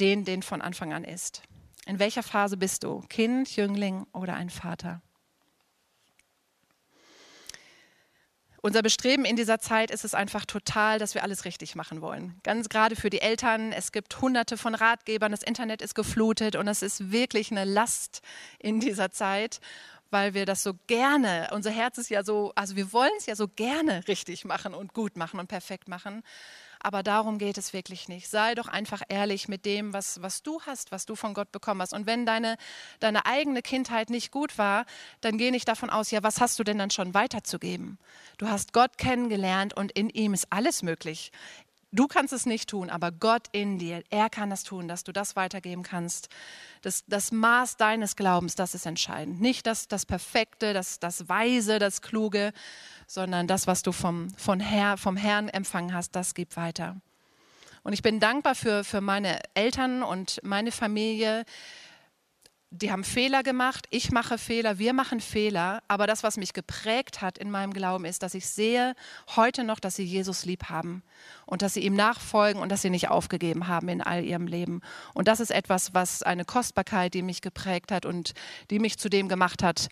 den, 0.00 0.24
den 0.24 0.42
von 0.42 0.62
Anfang 0.62 0.92
an 0.92 1.04
ist. 1.04 1.42
In 1.86 1.98
welcher 1.98 2.22
Phase 2.22 2.56
bist 2.56 2.84
du? 2.84 3.00
Kind, 3.08 3.54
Jüngling 3.56 4.06
oder 4.12 4.34
ein 4.34 4.50
Vater? 4.50 5.02
Unser 8.64 8.82
Bestreben 8.82 9.24
in 9.24 9.34
dieser 9.34 9.58
Zeit 9.58 9.90
ist 9.90 10.04
es 10.04 10.14
einfach 10.14 10.44
total, 10.44 11.00
dass 11.00 11.16
wir 11.16 11.24
alles 11.24 11.44
richtig 11.44 11.74
machen 11.74 12.00
wollen. 12.00 12.38
Ganz 12.44 12.68
gerade 12.68 12.94
für 12.94 13.10
die 13.10 13.20
Eltern. 13.20 13.72
Es 13.72 13.90
gibt 13.90 14.20
hunderte 14.20 14.56
von 14.56 14.76
Ratgebern, 14.76 15.32
das 15.32 15.42
Internet 15.42 15.82
ist 15.82 15.96
geflutet 15.96 16.54
und 16.54 16.68
es 16.68 16.80
ist 16.80 17.10
wirklich 17.10 17.50
eine 17.50 17.64
Last 17.64 18.22
in 18.60 18.78
dieser 18.78 19.10
Zeit, 19.10 19.60
weil 20.10 20.34
wir 20.34 20.46
das 20.46 20.62
so 20.62 20.74
gerne, 20.86 21.48
unser 21.52 21.72
Herz 21.72 21.98
ist 21.98 22.08
ja 22.08 22.22
so, 22.22 22.52
also 22.54 22.76
wir 22.76 22.92
wollen 22.92 23.10
es 23.18 23.26
ja 23.26 23.34
so 23.34 23.48
gerne 23.48 24.06
richtig 24.06 24.44
machen 24.44 24.74
und 24.74 24.94
gut 24.94 25.16
machen 25.16 25.40
und 25.40 25.48
perfekt 25.48 25.88
machen 25.88 26.22
aber 26.82 27.02
darum 27.02 27.38
geht 27.38 27.58
es 27.58 27.72
wirklich 27.72 28.08
nicht. 28.08 28.28
Sei 28.28 28.54
doch 28.54 28.68
einfach 28.68 29.02
ehrlich 29.08 29.48
mit 29.48 29.64
dem, 29.64 29.92
was, 29.92 30.20
was 30.22 30.42
du 30.42 30.60
hast, 30.62 30.92
was 30.92 31.06
du 31.06 31.14
von 31.14 31.34
Gott 31.34 31.52
bekommen 31.52 31.80
hast. 31.82 31.92
Und 31.92 32.06
wenn 32.06 32.26
deine, 32.26 32.56
deine 33.00 33.26
eigene 33.26 33.62
Kindheit 33.62 34.10
nicht 34.10 34.30
gut 34.30 34.58
war, 34.58 34.84
dann 35.20 35.38
geh 35.38 35.50
nicht 35.50 35.68
davon 35.68 35.90
aus, 35.90 36.10
ja, 36.10 36.22
was 36.22 36.40
hast 36.40 36.58
du 36.58 36.64
denn 36.64 36.78
dann 36.78 36.90
schon 36.90 37.14
weiterzugeben? 37.14 37.98
Du 38.38 38.48
hast 38.48 38.72
Gott 38.72 38.98
kennengelernt 38.98 39.74
und 39.74 39.92
in 39.92 40.10
ihm 40.10 40.34
ist 40.34 40.48
alles 40.50 40.82
möglich. 40.82 41.32
Du 41.94 42.06
kannst 42.06 42.32
es 42.32 42.46
nicht 42.46 42.70
tun, 42.70 42.88
aber 42.88 43.12
Gott 43.12 43.48
in 43.52 43.78
dir, 43.78 44.02
er 44.08 44.30
kann 44.30 44.48
das 44.48 44.64
tun, 44.64 44.88
dass 44.88 45.04
du 45.04 45.12
das 45.12 45.36
weitergeben 45.36 45.82
kannst. 45.82 46.30
Das, 46.80 47.04
das 47.06 47.32
Maß 47.32 47.76
deines 47.76 48.16
Glaubens, 48.16 48.54
das 48.54 48.74
ist 48.74 48.86
entscheidend. 48.86 49.42
Nicht 49.42 49.66
das, 49.66 49.88
das 49.88 50.06
Perfekte, 50.06 50.72
das, 50.72 51.00
das 51.00 51.28
Weise, 51.28 51.78
das 51.78 52.00
Kluge, 52.00 52.54
sondern 53.06 53.46
das, 53.46 53.66
was 53.66 53.82
du 53.82 53.92
vom, 53.92 54.30
von 54.38 54.58
Herr, 54.58 54.96
vom 54.96 55.18
Herrn 55.18 55.50
empfangen 55.50 55.92
hast, 55.92 56.16
das 56.16 56.32
gib 56.32 56.56
weiter. 56.56 56.96
Und 57.82 57.92
ich 57.92 58.00
bin 58.00 58.20
dankbar 58.20 58.54
für, 58.54 58.84
für 58.84 59.02
meine 59.02 59.40
Eltern 59.52 60.02
und 60.02 60.40
meine 60.42 60.72
Familie, 60.72 61.44
die 62.72 62.90
haben 62.90 63.04
Fehler 63.04 63.42
gemacht, 63.42 63.86
ich 63.90 64.10
mache 64.12 64.38
Fehler, 64.38 64.78
wir 64.78 64.94
machen 64.94 65.20
Fehler, 65.20 65.82
aber 65.88 66.06
das, 66.06 66.22
was 66.22 66.38
mich 66.38 66.54
geprägt 66.54 67.20
hat 67.20 67.36
in 67.36 67.50
meinem 67.50 67.74
Glauben, 67.74 68.06
ist, 68.06 68.22
dass 68.22 68.32
ich 68.32 68.46
sehe 68.46 68.94
heute 69.36 69.62
noch, 69.62 69.78
dass 69.78 69.96
sie 69.96 70.04
Jesus 70.04 70.46
lieb 70.46 70.70
haben 70.70 71.02
und 71.44 71.60
dass 71.60 71.74
sie 71.74 71.84
ihm 71.84 71.94
nachfolgen 71.94 72.62
und 72.62 72.70
dass 72.72 72.80
sie 72.80 72.88
nicht 72.88 73.10
aufgegeben 73.10 73.68
haben 73.68 73.88
in 73.88 74.00
all 74.00 74.24
ihrem 74.24 74.46
Leben. 74.46 74.80
Und 75.12 75.28
das 75.28 75.40
ist 75.40 75.50
etwas, 75.50 75.92
was 75.92 76.22
eine 76.22 76.46
Kostbarkeit, 76.46 77.12
die 77.12 77.22
mich 77.22 77.42
geprägt 77.42 77.92
hat 77.92 78.06
und 78.06 78.32
die 78.70 78.78
mich 78.78 78.98
zu 78.98 79.10
dem 79.10 79.28
gemacht 79.28 79.62
hat, 79.62 79.88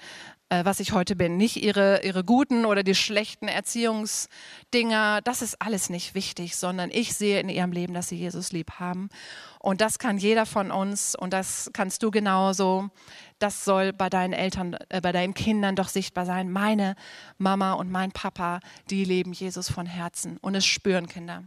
äh, 0.49 0.65
was 0.65 0.81
ich 0.81 0.93
heute 0.93 1.17
bin. 1.17 1.37
Nicht 1.37 1.57
ihre, 1.57 2.03
ihre 2.03 2.25
guten 2.25 2.65
oder 2.65 2.83
die 2.83 2.95
schlechten 2.95 3.47
Erziehungsdinger, 3.47 5.21
das 5.23 5.43
ist 5.43 5.61
alles 5.61 5.91
nicht 5.91 6.15
wichtig, 6.15 6.57
sondern 6.57 6.91
ich 6.91 7.15
sehe 7.15 7.41
in 7.41 7.49
ihrem 7.49 7.73
Leben, 7.73 7.95
dass 7.95 8.09
sie 8.09 8.17
Jesus 8.17 8.53
lieb 8.53 8.73
haben. 8.81 9.11
Und 9.63 9.83
das 9.83 9.99
kann 9.99 10.17
jeder 10.17 10.47
von 10.47 10.71
uns 10.71 11.15
und 11.15 11.35
das 11.35 11.71
kannst 11.75 12.03
du 12.03 12.11
genauso. 12.11 12.89
Das 13.39 13.63
soll 13.63 13.93
bei 13.93 14.09
deinen 14.09 14.33
Eltern, 14.33 14.75
äh, 14.89 15.03
bei 15.03 15.13
deinen 15.13 15.35
Kindern 15.35 15.77
doch 15.77 15.89
sichtbar 15.89 16.25
sein. 16.25 16.51
Meine 16.51 16.97
Mama 17.37 17.75
und 17.75 17.91
mein 17.91 18.11
Papa, 18.11 18.61
die 18.89 19.05
leben 19.05 19.35
Jesus 19.35 19.71
von 19.71 19.85
Herzen 19.85 20.39
und 20.39 20.55
es 20.55 20.65
spüren 20.65 21.09
Kinder. 21.09 21.45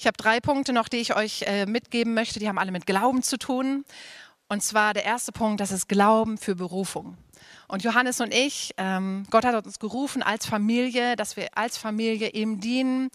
Ich 0.00 0.06
habe 0.08 0.16
drei 0.16 0.40
Punkte 0.40 0.72
noch, 0.72 0.88
die 0.88 0.96
ich 0.96 1.14
euch 1.14 1.42
äh, 1.42 1.64
mitgeben 1.64 2.12
möchte. 2.12 2.40
Die 2.40 2.48
haben 2.48 2.58
alle 2.58 2.72
mit 2.72 2.86
Glauben 2.86 3.22
zu 3.22 3.38
tun. 3.38 3.84
Und 4.48 4.64
zwar 4.64 4.94
der 4.94 5.04
erste 5.04 5.30
Punkt, 5.30 5.60
das 5.60 5.70
ist 5.70 5.88
Glauben 5.88 6.38
für 6.38 6.56
Berufung. 6.56 7.16
Und 7.68 7.82
Johannes 7.82 8.20
und 8.20 8.32
ich, 8.34 8.74
ähm, 8.76 9.24
Gott 9.30 9.44
hat 9.44 9.64
uns 9.64 9.78
gerufen 9.78 10.22
als 10.22 10.46
Familie, 10.46 11.16
dass 11.16 11.36
wir 11.36 11.48
als 11.54 11.78
Familie 11.78 12.28
ihm 12.30 12.60
dienen. 12.60 13.10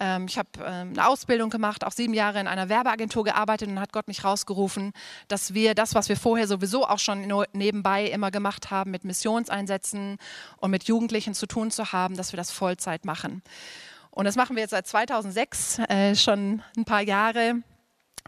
Ähm, 0.00 0.26
ich 0.26 0.38
habe 0.38 0.48
ähm, 0.58 0.90
eine 0.90 1.06
Ausbildung 1.06 1.50
gemacht, 1.50 1.84
auch 1.84 1.92
sieben 1.92 2.14
Jahre 2.14 2.40
in 2.40 2.46
einer 2.46 2.68
Werbeagentur 2.68 3.24
gearbeitet 3.24 3.68
und 3.68 3.78
hat 3.78 3.92
Gott 3.92 4.08
mich 4.08 4.24
rausgerufen, 4.24 4.92
dass 5.28 5.54
wir 5.54 5.74
das, 5.74 5.94
was 5.94 6.08
wir 6.08 6.16
vorher 6.16 6.46
sowieso 6.46 6.86
auch 6.86 6.98
schon 6.98 7.30
nebenbei 7.52 8.06
immer 8.06 8.30
gemacht 8.30 8.70
haben, 8.70 8.90
mit 8.90 9.04
Missionseinsätzen 9.04 10.18
und 10.56 10.70
mit 10.70 10.84
Jugendlichen 10.84 11.34
zu 11.34 11.46
tun 11.46 11.70
zu 11.70 11.92
haben, 11.92 12.16
dass 12.16 12.32
wir 12.32 12.36
das 12.36 12.50
Vollzeit 12.50 13.04
machen. 13.04 13.42
Und 14.10 14.24
das 14.24 14.36
machen 14.36 14.56
wir 14.56 14.62
jetzt 14.62 14.72
seit 14.72 14.86
2006, 14.86 15.78
äh, 15.88 16.16
schon 16.16 16.62
ein 16.76 16.84
paar 16.84 17.02
Jahre. 17.02 17.62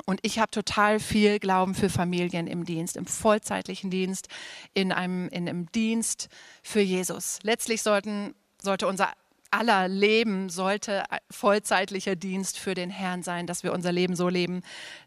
Und 0.06 0.20
ich 0.22 0.38
habe 0.38 0.50
total 0.50 1.00
viel 1.00 1.38
Glauben 1.38 1.74
für 1.74 1.90
Familien 1.90 2.46
im 2.46 2.64
Dienst, 2.64 2.96
im 2.96 3.06
vollzeitlichen 3.06 3.90
Dienst, 3.90 4.28
in 4.74 4.92
einem, 4.92 5.28
in 5.28 5.48
einem 5.48 5.70
Dienst 5.72 6.28
für 6.62 6.80
Jesus. 6.80 7.38
Letztlich 7.42 7.82
sollten, 7.82 8.34
sollte 8.60 8.86
unser 8.86 9.12
aller 9.52 9.86
Leben 9.86 10.48
sollte 10.48 11.04
vollzeitlicher 11.30 12.16
Dienst 12.16 12.58
für 12.58 12.74
den 12.74 12.90
Herrn 12.90 13.22
sein, 13.22 13.46
dass 13.46 13.62
wir 13.62 13.72
unser 13.72 13.92
Leben 13.92 14.16
so 14.16 14.28
leben, 14.28 14.62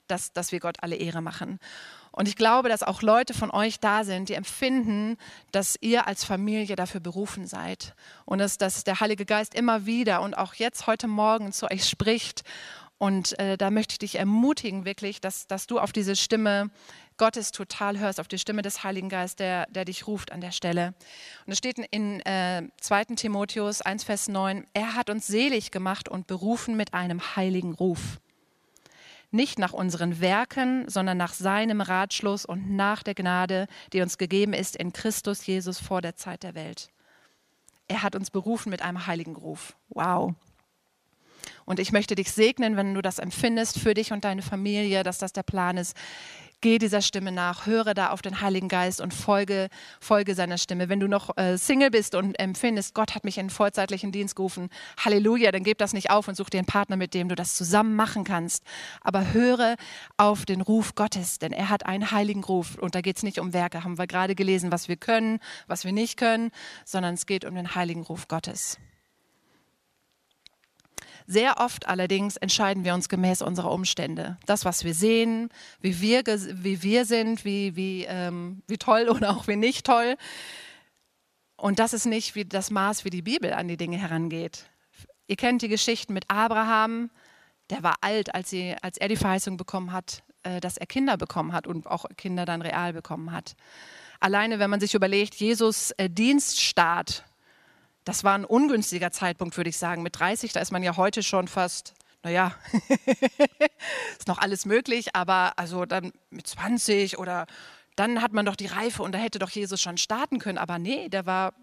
dass, 0.08 0.34
dass 0.34 0.52
wir 0.52 0.60
Gott 0.60 0.78
alle 0.82 0.95
Ehre 0.95 1.21
machen. 1.21 1.60
Und 2.12 2.30
ich 2.30 2.38
glaube, 2.38 2.69
dass 2.69 2.84
auch 2.84 3.02
Leute 3.02 3.34
von 3.34 3.52
euch 3.52 3.80
da 3.80 4.06
sind, 4.06 4.30
die 4.30 4.36
empfinden, 4.36 5.17
dass 5.52 5.78
ihr 5.82 6.08
als 6.08 6.24
Familie 6.24 6.78
dafür 6.78 7.02
berufen 7.02 7.45
seid. 7.45 7.93
Und 8.24 8.38
dass, 8.38 8.58
dass 8.58 8.86
der 8.86 9.02
Heilige 9.02 9.26
Geist 9.26 9.54
immer 9.54 9.86
wieder 9.86 10.21
und 10.21 10.38
auch 10.38 10.54
jetzt 10.54 10.88
heute 10.88 11.08
Morgen 11.08 11.52
zu 11.52 11.69
euch 11.69 11.89
spricht 11.89 12.43
und 12.98 13.38
äh, 13.40 13.58
da 13.58 13.72
möchte 13.72 13.94
ich 13.94 14.00
dich 14.00 14.16
ermutigen, 14.16 14.86
wirklich, 14.86 15.20
dass, 15.20 15.48
dass 15.48 15.68
du 15.68 15.80
auf 15.80 15.92
diese 15.92 16.16
Stimme 16.16 16.70
Gottes 17.18 17.52
total 17.52 18.00
hörst, 18.00 18.20
auf 18.20 18.28
die 18.28 18.38
Stimme 18.38 18.62
des 18.62 18.84
Heiligen 18.84 19.10
Geistes, 19.10 19.36
der, 19.36 19.66
der 19.68 19.86
dich 19.86 20.08
ruft 20.08 20.32
an 20.32 20.42
der 20.42 20.52
Stelle. 20.52 20.94
Und 21.46 21.52
es 21.52 21.58
steht 21.58 21.78
in 21.78 22.22
äh, 22.22 22.64
2. 22.80 23.16
Timotheus 23.16 23.82
1, 23.82 24.04
Vers 24.06 24.28
9, 24.28 24.66
er 24.74 24.96
hat 24.96 25.10
uns 25.10 25.28
selig 25.28 25.72
gemacht 25.72 26.08
und 26.08 26.28
berufen 26.28 26.78
mit 26.78 26.94
einem 26.94 27.36
heiligen 27.36 27.74
Ruf. 27.74 28.20
nicht 29.32 29.60
nach 29.60 29.74
unseren 29.74 30.22
Werken, 30.22 30.88
sondern 30.88 31.18
nach 31.18 31.34
seinem 31.34 31.82
Ratschluss 31.82 32.46
und 32.46 32.74
nach 32.74 33.04
der 33.04 33.16
Gnade, 33.16 33.68
die 33.92 34.02
uns 34.02 34.18
gegeben 34.18 34.54
ist 34.54 34.78
in 34.78 34.94
Christus 34.94 35.46
Jesus 35.46 35.78
vor 35.78 36.02
der 36.02 36.16
Zeit 36.16 36.44
der 36.44 36.56
Welt. 36.56 36.90
Er 37.90 38.02
hat 38.02 38.16
uns 38.16 38.32
berufen 38.32 38.70
mit 38.70 38.82
einem 38.82 39.06
heiligen 39.08 39.36
Ruf. 39.36 39.76
Wow. 39.90 40.36
Und 41.66 41.80
ich 41.80 41.92
möchte 41.92 42.16
dich 42.16 42.32
segnen, 42.32 42.78
wenn 42.78 42.94
du 42.94 43.02
das 43.02 43.20
empfindest 43.20 43.80
für 43.80 43.94
dich 43.94 44.12
und 44.12 44.24
deine 44.24 44.42
Familie, 44.42 45.04
dass 45.04 45.18
das 45.18 45.34
der 45.34 45.44
Plan 45.44 45.78
ist. 45.78 45.96
Geh 46.62 46.80
dieser 46.80 47.02
Stimme 47.02 47.32
nach, 47.32 47.68
höre 47.68 47.94
da 47.94 48.10
auf 48.10 48.24
den 48.24 48.42
Heiligen 48.42 48.70
Geist 48.70 49.00
und 49.00 49.14
folge, 49.14 49.68
folge 50.00 50.34
seiner 50.34 50.58
Stimme. 50.58 50.90
Wenn 50.90 51.00
du 51.00 51.08
noch 51.08 51.38
äh, 51.38 51.58
Single 51.58 51.92
bist 51.92 52.16
und 52.16 52.40
empfindest, 52.40 52.96
Gott 52.96 53.14
hat 53.14 53.24
mich 53.24 53.38
in 53.38 53.48
den 53.48 53.52
vollzeitlichen 53.52 54.12
Dienst 54.12 54.36
gerufen, 54.36 54.70
Halleluja, 54.98 55.52
dann 55.52 55.64
gib 55.64 55.78
das 55.78 55.94
nicht 55.94 56.10
auf 56.10 56.28
und 56.28 56.36
such 56.36 56.50
dir 56.50 56.58
einen 56.58 56.66
Partner, 56.66 56.96
mit 56.96 57.14
dem 57.14 57.30
du 57.30 57.36
das 57.36 57.56
zusammen 57.56 57.96
machen 57.96 58.24
kannst. 58.24 58.64
Aber 59.02 59.34
höre 59.34 59.76
auf 60.18 60.46
den 60.46 60.62
Ruf 60.62 60.96
Gottes, 60.96 61.38
denn 61.38 61.52
er 61.52 61.70
hat 61.70 61.86
einen 61.86 62.10
heiligen 62.10 62.44
Ruf. 62.44 62.78
Und 62.80 62.96
da 62.96 63.02
geht 63.02 63.18
es 63.18 63.24
nicht 63.24 63.38
um 63.38 63.54
Werke, 63.54 63.84
haben 63.84 64.00
wir 64.00 64.08
gerade 64.08 64.34
gelesen, 64.34 64.72
was 64.72 64.88
wir 64.88 64.96
können, 64.96 65.40
was 65.68 65.86
wir 65.86 65.92
nicht 65.92 66.18
können, 66.18 66.50
sondern 66.84 67.14
es 67.14 67.28
geht 67.28 67.46
um 67.46 67.54
den 67.54 67.76
heiligen 67.76 68.02
Ruf 68.02 68.28
Gottes. 68.28 68.80
Sehr 71.28 71.58
oft 71.58 71.88
allerdings 71.88 72.38
entscheiden 72.38 72.84
wir 72.84 72.94
uns 72.94 73.10
gemäß 73.10 73.42
unserer 73.42 73.72
Umstände. 73.72 74.38
Das, 74.46 74.64
was 74.64 74.84
wir 74.84 74.94
sehen, 74.94 75.50
wie 75.80 76.00
wir, 76.00 76.24
wie 76.26 76.84
wir 76.84 77.06
sind, 77.06 77.46
wie, 77.46 77.76
wie, 77.76 78.06
ähm, 78.08 78.62
wie 78.68 78.78
toll 78.78 79.10
oder 79.10 79.32
auch 79.32 79.48
wie 79.48 79.56
nicht 79.56 79.86
toll. 79.86 80.16
Und 81.58 81.80
das 81.80 81.94
ist 81.94 82.06
nicht 82.06 82.36
wie 82.36 82.46
das 82.46 82.70
Maß, 82.70 83.06
wie 83.06 83.10
die 83.10 83.22
Bibel 83.22 83.54
an 83.54 83.68
die 83.68 83.78
Dinge 83.78 83.98
herangeht. 83.98 84.66
Ihr 85.28 85.36
kennt 85.36 85.62
die 85.62 85.70
Geschichten 85.70 86.14
mit 86.14 86.26
Abraham, 86.30 87.10
der 87.72 87.82
war 87.82 87.96
alt, 88.02 88.36
als, 88.36 88.52
sie, 88.52 88.76
als 88.82 88.98
er 88.98 89.08
die 89.08 89.16
Verheißung 89.16 89.58
bekommen 89.58 89.92
hat, 89.92 90.24
äh, 90.44 90.60
dass 90.60 90.78
er 90.78 90.86
Kinder 90.86 91.18
bekommen 91.18 91.54
hat 91.54 91.66
und 91.66 91.88
auch 91.88 92.06
Kinder 92.18 92.46
dann 92.46 92.62
real 92.62 92.94
bekommen 92.94 93.32
hat. 93.32 93.56
Alleine, 94.20 94.60
wenn 94.60 94.70
man 94.70 94.80
sich 94.80 94.94
überlegt, 94.94 95.36
Jesus 95.36 95.92
äh, 95.98 96.10
Dienststart 96.10 97.26
das 98.06 98.24
war 98.24 98.36
ein 98.36 98.46
ungünstiger 98.46 99.12
Zeitpunkt, 99.12 99.58
würde 99.58 99.70
ich 99.70 99.78
sagen. 99.78 100.04
Mit 100.04 100.20
30, 100.20 100.54
da 100.54 100.62
ist 100.62 100.72
man 100.72 100.84
ja 100.84 100.96
heute 100.96 101.24
schon 101.24 101.48
fast, 101.48 101.94
naja, 102.24 102.54
ist 104.18 104.28
noch 104.28 104.38
alles 104.38 104.65
möglich, 104.65 105.15
aber 105.15 105.54
also 105.58 105.86
dann 105.86 106.13
mit 106.30 106.48
20 106.48 107.18
oder 107.18 107.48
dann 107.96 108.22
hat 108.22 108.32
man 108.32 108.46
doch 108.46 108.56
die 108.56 108.68
Reife 108.68 109.04
und 109.04 109.12
da 109.13 109.18
hätte 109.18 109.39
doch 109.39 109.50
Jesus 109.50 109.82
schon 109.82 109.98
starten 109.98 110.39
können. 110.39 110.58
Aber 110.58 110.78
nee, 110.80 111.10
der 111.10 111.26
war, 111.26 111.54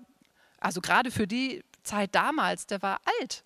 also 0.58 0.80
gerade 0.80 1.10
für 1.10 1.26
die 1.26 1.62
Zeit 1.84 2.14
damals, 2.14 2.66
der 2.66 2.82
war 2.82 3.00
alt. 3.20 3.44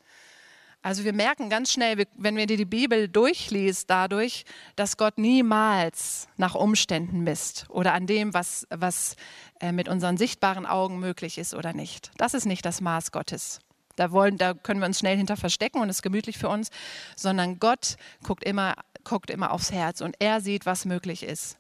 Also 0.87 1.03
wir 1.03 1.12
merken 1.12 1.51
ganz 1.51 1.72
schnell, 1.72 2.07
wenn 2.16 2.37
wir 2.37 2.46
die 2.46 2.64
Bibel 2.64 3.09
durchliest, 3.09 3.90
dadurch, 3.90 4.44
dass 4.77 4.96
Gott 4.96 5.18
niemals 5.18 6.29
nach 6.37 6.55
Umständen 6.55 7.25
misst 7.25 7.66
oder 7.70 7.92
an 7.92 8.07
dem, 8.07 8.33
was, 8.35 8.68
was 8.70 9.16
äh, 9.59 9.72
mit 9.72 9.88
unseren 9.88 10.16
sichtbaren 10.16 10.64
Augen 10.64 11.01
möglich 11.01 11.38
ist 11.38 11.55
oder 11.55 11.72
nicht. 11.72 12.12
Das 12.18 12.35
ist 12.35 12.44
nicht 12.44 12.64
das 12.64 12.81
Maß 12.81 13.11
Gottes. 13.11 13.59
Da, 13.96 14.12
wollen, 14.12 14.38
da 14.38 14.55
können 14.55 14.79
wir 14.79 14.87
uns 14.87 15.01
schnell 15.01 15.16
hinter 15.16 15.37
verstecken 15.37 15.81
und 15.81 15.88
es 15.88 15.96
ist 15.96 16.03
gemütlich 16.03 16.38
für 16.38 16.49
uns, 16.49 16.70
sondern 17.16 17.59
Gott 17.59 17.96
guckt 18.22 18.44
immer, 18.44 18.77
guckt 19.03 19.31
immer 19.31 19.51
aufs 19.51 19.72
Herz 19.72 20.01
und 20.01 20.14
er 20.20 20.40
sieht, 20.40 20.66
was 20.66 20.85
möglich 20.85 21.25
ist. 21.25 21.59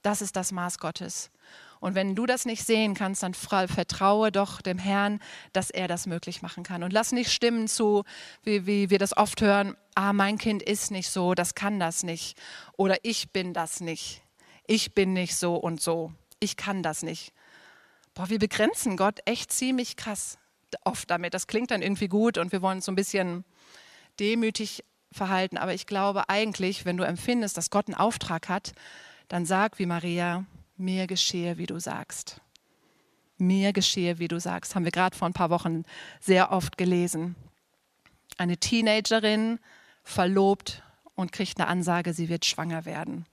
Das 0.00 0.22
ist 0.22 0.34
das 0.34 0.50
Maß 0.50 0.78
Gottes. 0.78 1.30
Und 1.82 1.96
wenn 1.96 2.14
du 2.14 2.26
das 2.26 2.44
nicht 2.44 2.64
sehen 2.64 2.94
kannst, 2.94 3.24
dann 3.24 3.34
vertraue 3.34 4.30
doch 4.30 4.62
dem 4.62 4.78
Herrn, 4.78 5.18
dass 5.52 5.68
er 5.68 5.88
das 5.88 6.06
möglich 6.06 6.40
machen 6.40 6.62
kann. 6.62 6.84
Und 6.84 6.92
lass 6.92 7.10
nicht 7.10 7.32
Stimmen 7.32 7.66
zu, 7.66 8.04
wie, 8.44 8.66
wie 8.66 8.88
wir 8.88 9.00
das 9.00 9.16
oft 9.16 9.40
hören, 9.40 9.76
ah, 9.96 10.12
mein 10.12 10.38
Kind 10.38 10.62
ist 10.62 10.92
nicht 10.92 11.10
so, 11.10 11.34
das 11.34 11.56
kann 11.56 11.80
das 11.80 12.04
nicht. 12.04 12.40
Oder 12.76 12.98
ich 13.02 13.32
bin 13.32 13.52
das 13.52 13.80
nicht. 13.80 14.22
Ich 14.68 14.94
bin 14.94 15.12
nicht 15.12 15.34
so 15.34 15.56
und 15.56 15.82
so. 15.82 16.12
Ich 16.38 16.56
kann 16.56 16.84
das 16.84 17.02
nicht. 17.02 17.32
Boah, 18.14 18.30
wir 18.30 18.38
begrenzen 18.38 18.96
Gott 18.96 19.18
echt 19.24 19.50
ziemlich 19.50 19.96
krass 19.96 20.38
oft 20.84 21.10
damit. 21.10 21.34
Das 21.34 21.48
klingt 21.48 21.72
dann 21.72 21.82
irgendwie 21.82 22.06
gut 22.06 22.38
und 22.38 22.52
wir 22.52 22.62
wollen 22.62 22.76
uns 22.76 22.84
so 22.84 22.92
ein 22.92 22.96
bisschen 22.96 23.44
demütig 24.20 24.84
verhalten. 25.10 25.58
Aber 25.58 25.74
ich 25.74 25.86
glaube 25.86 26.28
eigentlich, 26.28 26.84
wenn 26.84 26.96
du 26.96 27.02
empfindest, 27.02 27.56
dass 27.56 27.70
Gott 27.70 27.88
einen 27.88 27.96
Auftrag 27.96 28.48
hat, 28.48 28.72
dann 29.26 29.46
sag 29.46 29.80
wie 29.80 29.86
Maria, 29.86 30.44
mir 30.76 31.06
geschehe, 31.06 31.58
wie 31.58 31.66
du 31.66 31.78
sagst. 31.78 32.40
Mir 33.38 33.72
geschehe, 33.72 34.18
wie 34.18 34.28
du 34.28 34.38
sagst. 34.40 34.74
Haben 34.74 34.84
wir 34.84 34.92
gerade 34.92 35.16
vor 35.16 35.28
ein 35.28 35.32
paar 35.32 35.50
Wochen 35.50 35.84
sehr 36.20 36.52
oft 36.52 36.78
gelesen. 36.78 37.36
Eine 38.38 38.56
Teenagerin 38.56 39.58
verlobt 40.04 40.82
und 41.14 41.32
kriegt 41.32 41.58
eine 41.58 41.68
Ansage, 41.68 42.14
sie 42.14 42.28
wird 42.28 42.44
schwanger 42.44 42.84
werden. 42.84 43.26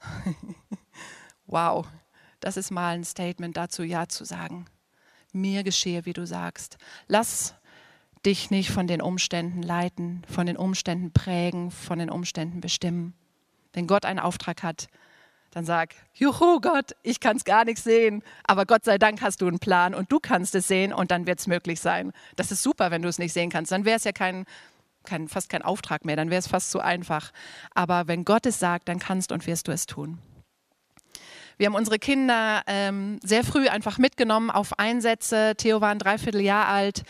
wow, 1.46 1.86
das 2.40 2.56
ist 2.56 2.70
mal 2.70 2.94
ein 2.94 3.04
Statement 3.04 3.56
dazu, 3.56 3.82
Ja 3.82 4.08
zu 4.08 4.24
sagen. 4.24 4.66
Mir 5.32 5.62
geschehe, 5.62 6.04
wie 6.04 6.12
du 6.12 6.26
sagst. 6.26 6.78
Lass 7.06 7.54
dich 8.24 8.50
nicht 8.50 8.70
von 8.70 8.86
den 8.86 9.00
Umständen 9.00 9.62
leiten, 9.62 10.22
von 10.28 10.46
den 10.46 10.56
Umständen 10.56 11.12
prägen, 11.12 11.70
von 11.70 11.98
den 11.98 12.10
Umständen 12.10 12.60
bestimmen. 12.60 13.14
Wenn 13.72 13.86
Gott 13.86 14.04
einen 14.04 14.18
Auftrag 14.18 14.62
hat, 14.62 14.88
dann 15.52 15.66
sag, 15.66 15.94
juhu 16.14 16.60
Gott, 16.60 16.92
ich 17.02 17.20
kann 17.20 17.36
es 17.36 17.44
gar 17.44 17.64
nicht 17.64 17.78
sehen, 17.82 18.22
aber 18.44 18.64
Gott 18.64 18.84
sei 18.84 18.96
Dank 18.96 19.20
hast 19.20 19.42
du 19.42 19.46
einen 19.46 19.58
Plan 19.58 19.94
und 19.94 20.10
du 20.10 20.18
kannst 20.18 20.54
es 20.54 20.66
sehen 20.66 20.92
und 20.94 21.10
dann 21.10 21.26
wird 21.26 21.40
es 21.40 21.46
möglich 21.46 21.80
sein. 21.80 22.12
Das 22.36 22.50
ist 22.50 22.62
super, 22.62 22.90
wenn 22.90 23.02
du 23.02 23.08
es 23.08 23.18
nicht 23.18 23.34
sehen 23.34 23.50
kannst. 23.50 23.70
Dann 23.70 23.84
wäre 23.84 23.96
es 23.96 24.04
ja 24.04 24.12
kein, 24.12 24.46
kein, 25.04 25.28
fast 25.28 25.50
kein 25.50 25.62
Auftrag 25.62 26.06
mehr, 26.06 26.16
dann 26.16 26.30
wäre 26.30 26.38
es 26.38 26.48
fast 26.48 26.70
zu 26.70 26.80
einfach. 26.80 27.32
Aber 27.74 28.08
wenn 28.08 28.24
Gott 28.24 28.46
es 28.46 28.58
sagt, 28.58 28.88
dann 28.88 28.98
kannst 28.98 29.30
und 29.30 29.46
wirst 29.46 29.68
du 29.68 29.72
es 29.72 29.84
tun. 29.84 30.18
Wir 31.58 31.66
haben 31.66 31.74
unsere 31.74 31.98
Kinder 31.98 32.62
ähm, 32.66 33.18
sehr 33.22 33.44
früh 33.44 33.68
einfach 33.68 33.98
mitgenommen 33.98 34.50
auf 34.50 34.78
Einsätze. 34.78 35.54
Theo 35.56 35.80
war 35.80 35.90
ein 35.90 35.98
Dreivierteljahr 35.98 36.68
alt. 36.68 37.02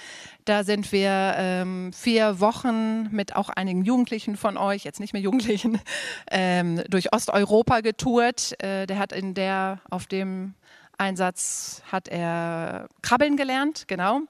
Da 0.44 0.64
sind 0.64 0.90
wir 0.90 1.34
ähm, 1.36 1.92
vier 1.92 2.40
Wochen 2.40 3.08
mit 3.14 3.36
auch 3.36 3.48
einigen 3.48 3.84
Jugendlichen 3.84 4.36
von 4.36 4.56
euch, 4.56 4.82
jetzt 4.82 4.98
nicht 4.98 5.12
mehr 5.12 5.22
Jugendlichen, 5.22 5.80
ähm, 6.30 6.82
durch 6.88 7.12
Osteuropa 7.12 7.80
getourt. 7.80 8.60
Äh, 8.62 8.86
der 8.86 8.98
hat 8.98 9.12
in 9.12 9.34
der, 9.34 9.80
auf 9.88 10.06
dem 10.06 10.54
Einsatz 10.98 11.82
hat 11.90 12.08
er 12.08 12.88
krabbeln 13.02 13.36
gelernt, 13.36 13.88
genau. 13.88 14.20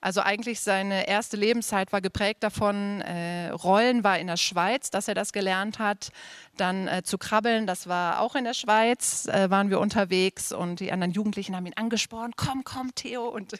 Also 0.00 0.20
eigentlich 0.20 0.60
seine 0.60 1.08
erste 1.08 1.36
Lebenszeit 1.36 1.92
war 1.92 2.00
geprägt 2.00 2.42
davon, 2.42 3.00
äh, 3.00 3.48
Rollen 3.50 4.04
war 4.04 4.18
in 4.18 4.26
der 4.26 4.36
Schweiz, 4.36 4.90
dass 4.90 5.08
er 5.08 5.14
das 5.14 5.32
gelernt 5.32 5.78
hat. 5.78 6.10
Dann 6.56 6.88
äh, 6.88 7.02
zu 7.02 7.18
krabbeln, 7.18 7.66
das 7.66 7.88
war 7.88 8.20
auch 8.20 8.34
in 8.34 8.44
der 8.44 8.54
Schweiz, 8.54 9.26
äh, 9.26 9.50
waren 9.50 9.70
wir 9.70 9.80
unterwegs 9.80 10.52
und 10.52 10.80
die 10.80 10.92
anderen 10.92 11.12
Jugendlichen 11.12 11.56
haben 11.56 11.66
ihn 11.66 11.76
angesprochen, 11.76 12.32
komm, 12.36 12.64
komm, 12.64 12.94
Theo. 12.94 13.28
Und, 13.28 13.54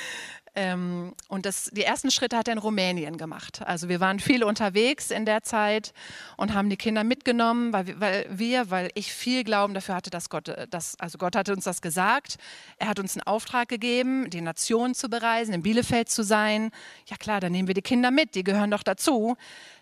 ähm, 0.58 1.14
und 1.28 1.44
das, 1.44 1.70
die 1.70 1.82
ersten 1.82 2.10
Schritte 2.10 2.34
hat 2.38 2.48
er 2.48 2.52
in 2.54 2.58
Rumänien 2.58 3.18
gemacht. 3.18 3.60
Also 3.66 3.90
wir 3.90 4.00
waren 4.00 4.18
viel 4.18 4.42
unterwegs 4.42 5.10
in 5.10 5.26
der 5.26 5.42
Zeit 5.42 5.92
und 6.38 6.54
haben 6.54 6.70
die 6.70 6.78
Kinder 6.78 7.04
mitgenommen, 7.04 7.74
weil 7.74 7.86
wir, 7.86 8.00
weil, 8.00 8.26
wir, 8.30 8.70
weil 8.70 8.90
ich 8.94 9.12
viel 9.12 9.44
Glauben 9.44 9.74
dafür 9.74 9.94
hatte, 9.94 10.08
dass 10.08 10.30
Gott, 10.30 10.48
äh, 10.48 10.66
dass, 10.66 10.98
also 10.98 11.18
Gott 11.18 11.36
hatte 11.36 11.52
uns 11.52 11.64
das 11.64 11.82
gesagt. 11.82 12.38
Er 12.78 12.88
hat 12.88 12.98
uns 12.98 13.16
einen 13.16 13.26
Auftrag 13.26 13.68
gegeben, 13.68 14.30
die 14.30 14.40
Nation 14.40 14.94
zu 14.94 15.10
bereisen, 15.10 15.52
in 15.52 15.62
Bielefeld 15.62 16.08
zu 16.08 16.22
sein. 16.22 16.70
Ja 17.06 17.18
klar, 17.18 17.40
dann 17.40 17.52
nehmen 17.52 17.68
wir 17.68 17.74
die 17.74 17.82
Kinder 17.82 18.10
mit, 18.10 18.34
die 18.34 18.42
gehören 18.42 18.70
doch 18.70 18.82
dazu. 18.82 19.36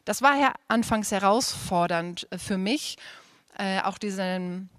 Das 0.05 0.23
war 0.23 0.37
ja 0.37 0.55
anfangs 0.67 1.13
herausfordernd 1.13 2.27
äh, 2.31 2.39
für 2.39 2.59
mich, 2.59 2.97
äh, 3.59 3.81
auch 3.83 3.97
diesen 3.97 4.71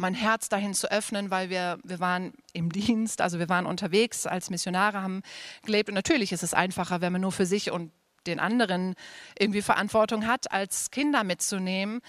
mein 0.00 0.14
Herz 0.14 0.48
dahin 0.48 0.74
zu 0.74 0.90
öffnen, 0.90 1.30
weil 1.30 1.50
wir, 1.50 1.78
wir 1.84 2.00
waren 2.00 2.32
im 2.52 2.72
Dienst, 2.72 3.20
also 3.20 3.38
wir 3.38 3.48
waren 3.48 3.66
unterwegs 3.66 4.26
als 4.26 4.50
Missionare, 4.50 5.02
haben 5.02 5.22
gelebt. 5.64 5.88
Und 5.88 5.94
natürlich 5.94 6.32
ist 6.32 6.42
es 6.42 6.54
einfacher, 6.54 7.00
wenn 7.00 7.12
man 7.12 7.20
nur 7.20 7.32
für 7.32 7.46
sich 7.46 7.70
und 7.70 7.92
den 8.26 8.40
anderen 8.40 8.94
irgendwie 9.38 9.62
Verantwortung 9.62 10.26
hat, 10.26 10.50
als 10.50 10.90
Kinder 10.90 11.24
mitzunehmen. 11.24 12.00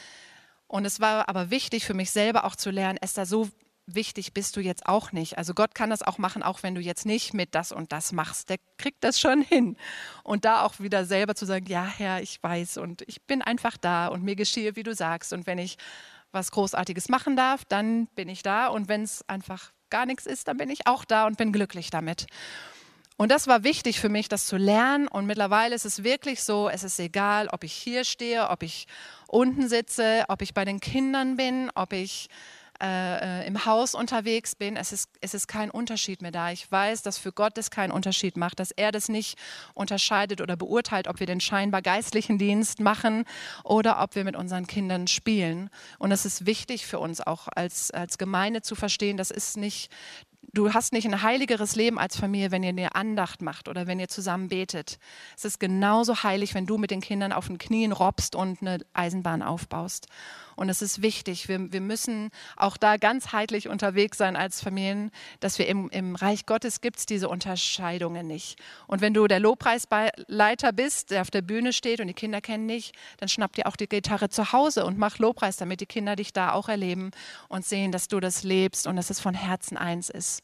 Und 0.67 0.85
es 0.85 0.99
war 0.99 1.29
aber 1.29 1.49
wichtig 1.51 1.85
für 1.85 1.93
mich 1.93 2.11
selber 2.11 2.45
auch 2.45 2.55
zu 2.55 2.71
lernen, 2.71 2.97
Esther, 3.01 3.25
so 3.25 3.49
wichtig 3.85 4.33
bist 4.33 4.55
du 4.55 4.61
jetzt 4.61 4.85
auch 4.85 5.11
nicht. 5.11 5.37
Also 5.37 5.53
Gott 5.53 5.75
kann 5.75 5.89
das 5.89 6.01
auch 6.01 6.17
machen, 6.17 6.43
auch 6.43 6.63
wenn 6.63 6.75
du 6.75 6.81
jetzt 6.81 7.05
nicht 7.05 7.33
mit 7.33 7.55
das 7.55 7.71
und 7.71 7.91
das 7.91 8.11
machst. 8.11 8.49
Der 8.49 8.57
kriegt 8.77 9.03
das 9.03 9.19
schon 9.19 9.41
hin. 9.41 9.75
Und 10.23 10.45
da 10.45 10.63
auch 10.63 10.79
wieder 10.79 11.05
selber 11.05 11.35
zu 11.35 11.45
sagen, 11.45 11.65
ja 11.67 11.85
Herr, 11.85 12.21
ich 12.21 12.41
weiß 12.41 12.77
und 12.77 13.03
ich 13.07 13.21
bin 13.23 13.41
einfach 13.41 13.77
da 13.77 14.07
und 14.07 14.23
mir 14.23 14.35
geschehe, 14.35 14.75
wie 14.75 14.83
du 14.83 14.93
sagst. 14.93 15.33
Und 15.33 15.47
wenn 15.47 15.57
ich 15.57 15.77
was 16.31 16.51
Großartiges 16.51 17.09
machen 17.09 17.35
darf, 17.35 17.65
dann 17.65 18.07
bin 18.07 18.29
ich 18.29 18.43
da. 18.43 18.67
Und 18.67 18.87
wenn 18.87 19.03
es 19.03 19.27
einfach 19.27 19.71
gar 19.89 20.05
nichts 20.05 20.25
ist, 20.25 20.47
dann 20.47 20.57
bin 20.57 20.69
ich 20.69 20.87
auch 20.87 21.05
da 21.05 21.27
und 21.27 21.37
bin 21.37 21.51
glücklich 21.51 21.89
damit. 21.89 22.27
Und 23.17 23.29
das 23.29 23.45
war 23.45 23.63
wichtig 23.63 23.99
für 23.99 24.09
mich, 24.09 24.29
das 24.29 24.47
zu 24.47 24.57
lernen. 24.57 25.07
Und 25.07 25.27
mittlerweile 25.27 25.75
ist 25.75 25.85
es 25.85 26.03
wirklich 26.03 26.41
so, 26.43 26.69
es 26.69 26.83
ist 26.83 26.99
egal, 26.99 27.49
ob 27.49 27.63
ich 27.63 27.73
hier 27.73 28.03
stehe, 28.03 28.49
ob 28.49 28.63
ich 28.63 28.87
unten 29.27 29.69
sitze, 29.69 30.25
ob 30.27 30.41
ich 30.41 30.55
bei 30.55 30.65
den 30.65 30.79
Kindern 30.79 31.37
bin, 31.37 31.69
ob 31.75 31.93
ich 31.93 32.29
äh, 32.81 33.47
im 33.47 33.65
Haus 33.65 33.93
unterwegs 33.93 34.55
bin, 34.55 34.75
es 34.75 34.91
ist, 34.91 35.09
es 35.21 35.33
ist 35.33 35.47
kein 35.47 35.69
Unterschied 35.69 36.21
mehr 36.21 36.31
da. 36.31 36.51
Ich 36.51 36.71
weiß, 36.71 37.03
dass 37.03 37.17
für 37.17 37.31
Gott 37.31 37.57
das 37.57 37.71
keinen 37.71 37.91
Unterschied 37.91 38.37
macht, 38.37 38.59
dass 38.59 38.71
er 38.71 38.91
das 38.91 39.09
nicht 39.09 39.37
unterscheidet 39.73 40.41
oder 40.41 40.55
beurteilt, 40.55 41.07
ob 41.07 41.19
wir 41.19 41.27
den 41.27 41.41
scheinbar 41.41 41.81
geistlichen 41.81 42.37
Dienst 42.37 42.79
machen 42.79 43.25
oder 43.63 44.01
ob 44.01 44.15
wir 44.15 44.23
mit 44.23 44.35
unseren 44.35 44.67
Kindern 44.67 45.07
spielen. 45.07 45.69
Und 45.99 46.11
es 46.11 46.25
ist 46.25 46.45
wichtig 46.45 46.85
für 46.85 46.99
uns 46.99 47.21
auch 47.21 47.47
als, 47.47 47.91
als 47.91 48.17
Gemeinde 48.17 48.61
zu 48.61 48.75
verstehen, 48.75 49.17
das 49.17 49.31
ist 49.31 49.57
nicht 49.57 49.91
du 50.53 50.73
hast 50.73 50.93
nicht 50.93 51.05
ein 51.05 51.21
heiligeres 51.21 51.75
Leben 51.75 51.99
als 51.99 52.17
Familie, 52.17 52.51
wenn 52.51 52.63
ihr 52.63 52.69
eine 52.69 52.95
Andacht 52.95 53.41
macht 53.41 53.67
oder 53.67 53.87
wenn 53.87 53.99
ihr 53.99 54.09
zusammen 54.09 54.49
betet. 54.49 54.99
Es 55.35 55.45
ist 55.45 55.59
genauso 55.59 56.23
heilig, 56.23 56.53
wenn 56.53 56.65
du 56.65 56.77
mit 56.77 56.91
den 56.91 57.01
Kindern 57.01 57.31
auf 57.31 57.47
den 57.47 57.57
Knien 57.57 57.91
robbst 57.91 58.35
und 58.35 58.61
eine 58.61 58.79
Eisenbahn 58.93 59.41
aufbaust. 59.41 60.07
Und 60.55 60.69
es 60.69 60.81
ist 60.81 61.01
wichtig, 61.01 61.47
wir, 61.47 61.71
wir 61.71 61.81
müssen 61.81 62.29
auch 62.55 62.77
da 62.77 62.97
ganzheitlich 62.97 63.67
unterwegs 63.67 64.17
sein 64.17 64.35
als 64.35 64.61
Familien, 64.61 65.11
dass 65.39 65.59
wir 65.59 65.67
im, 65.67 65.89
im 65.89 66.15
Reich 66.15 66.45
Gottes 66.45 66.81
gibt 66.81 66.99
es 66.99 67.05
diese 67.05 67.29
Unterscheidungen 67.29 68.27
nicht. 68.27 68.59
Und 68.87 69.01
wenn 69.01 69.13
du 69.13 69.27
der 69.27 69.39
Lobpreisleiter 69.39 70.73
bist, 70.73 71.11
der 71.11 71.21
auf 71.21 71.31
der 71.31 71.41
Bühne 71.41 71.73
steht 71.73 71.99
und 71.99 72.07
die 72.07 72.13
Kinder 72.13 72.41
kennen 72.41 72.67
dich, 72.67 72.91
dann 73.17 73.29
schnapp 73.29 73.53
dir 73.53 73.67
auch 73.67 73.75
die 73.75 73.87
Gitarre 73.87 74.29
zu 74.29 74.51
Hause 74.51 74.85
und 74.85 74.97
mach 74.97 75.17
Lobpreis, 75.19 75.57
damit 75.57 75.81
die 75.81 75.85
Kinder 75.85 76.15
dich 76.15 76.33
da 76.33 76.53
auch 76.53 76.69
erleben 76.69 77.11
und 77.47 77.65
sehen, 77.65 77.91
dass 77.91 78.07
du 78.07 78.19
das 78.19 78.43
lebst 78.43 78.87
und 78.87 78.95
dass 78.95 79.09
es 79.09 79.19
von 79.19 79.33
Herzen 79.33 79.77
eins 79.77 80.09
ist. 80.09 80.43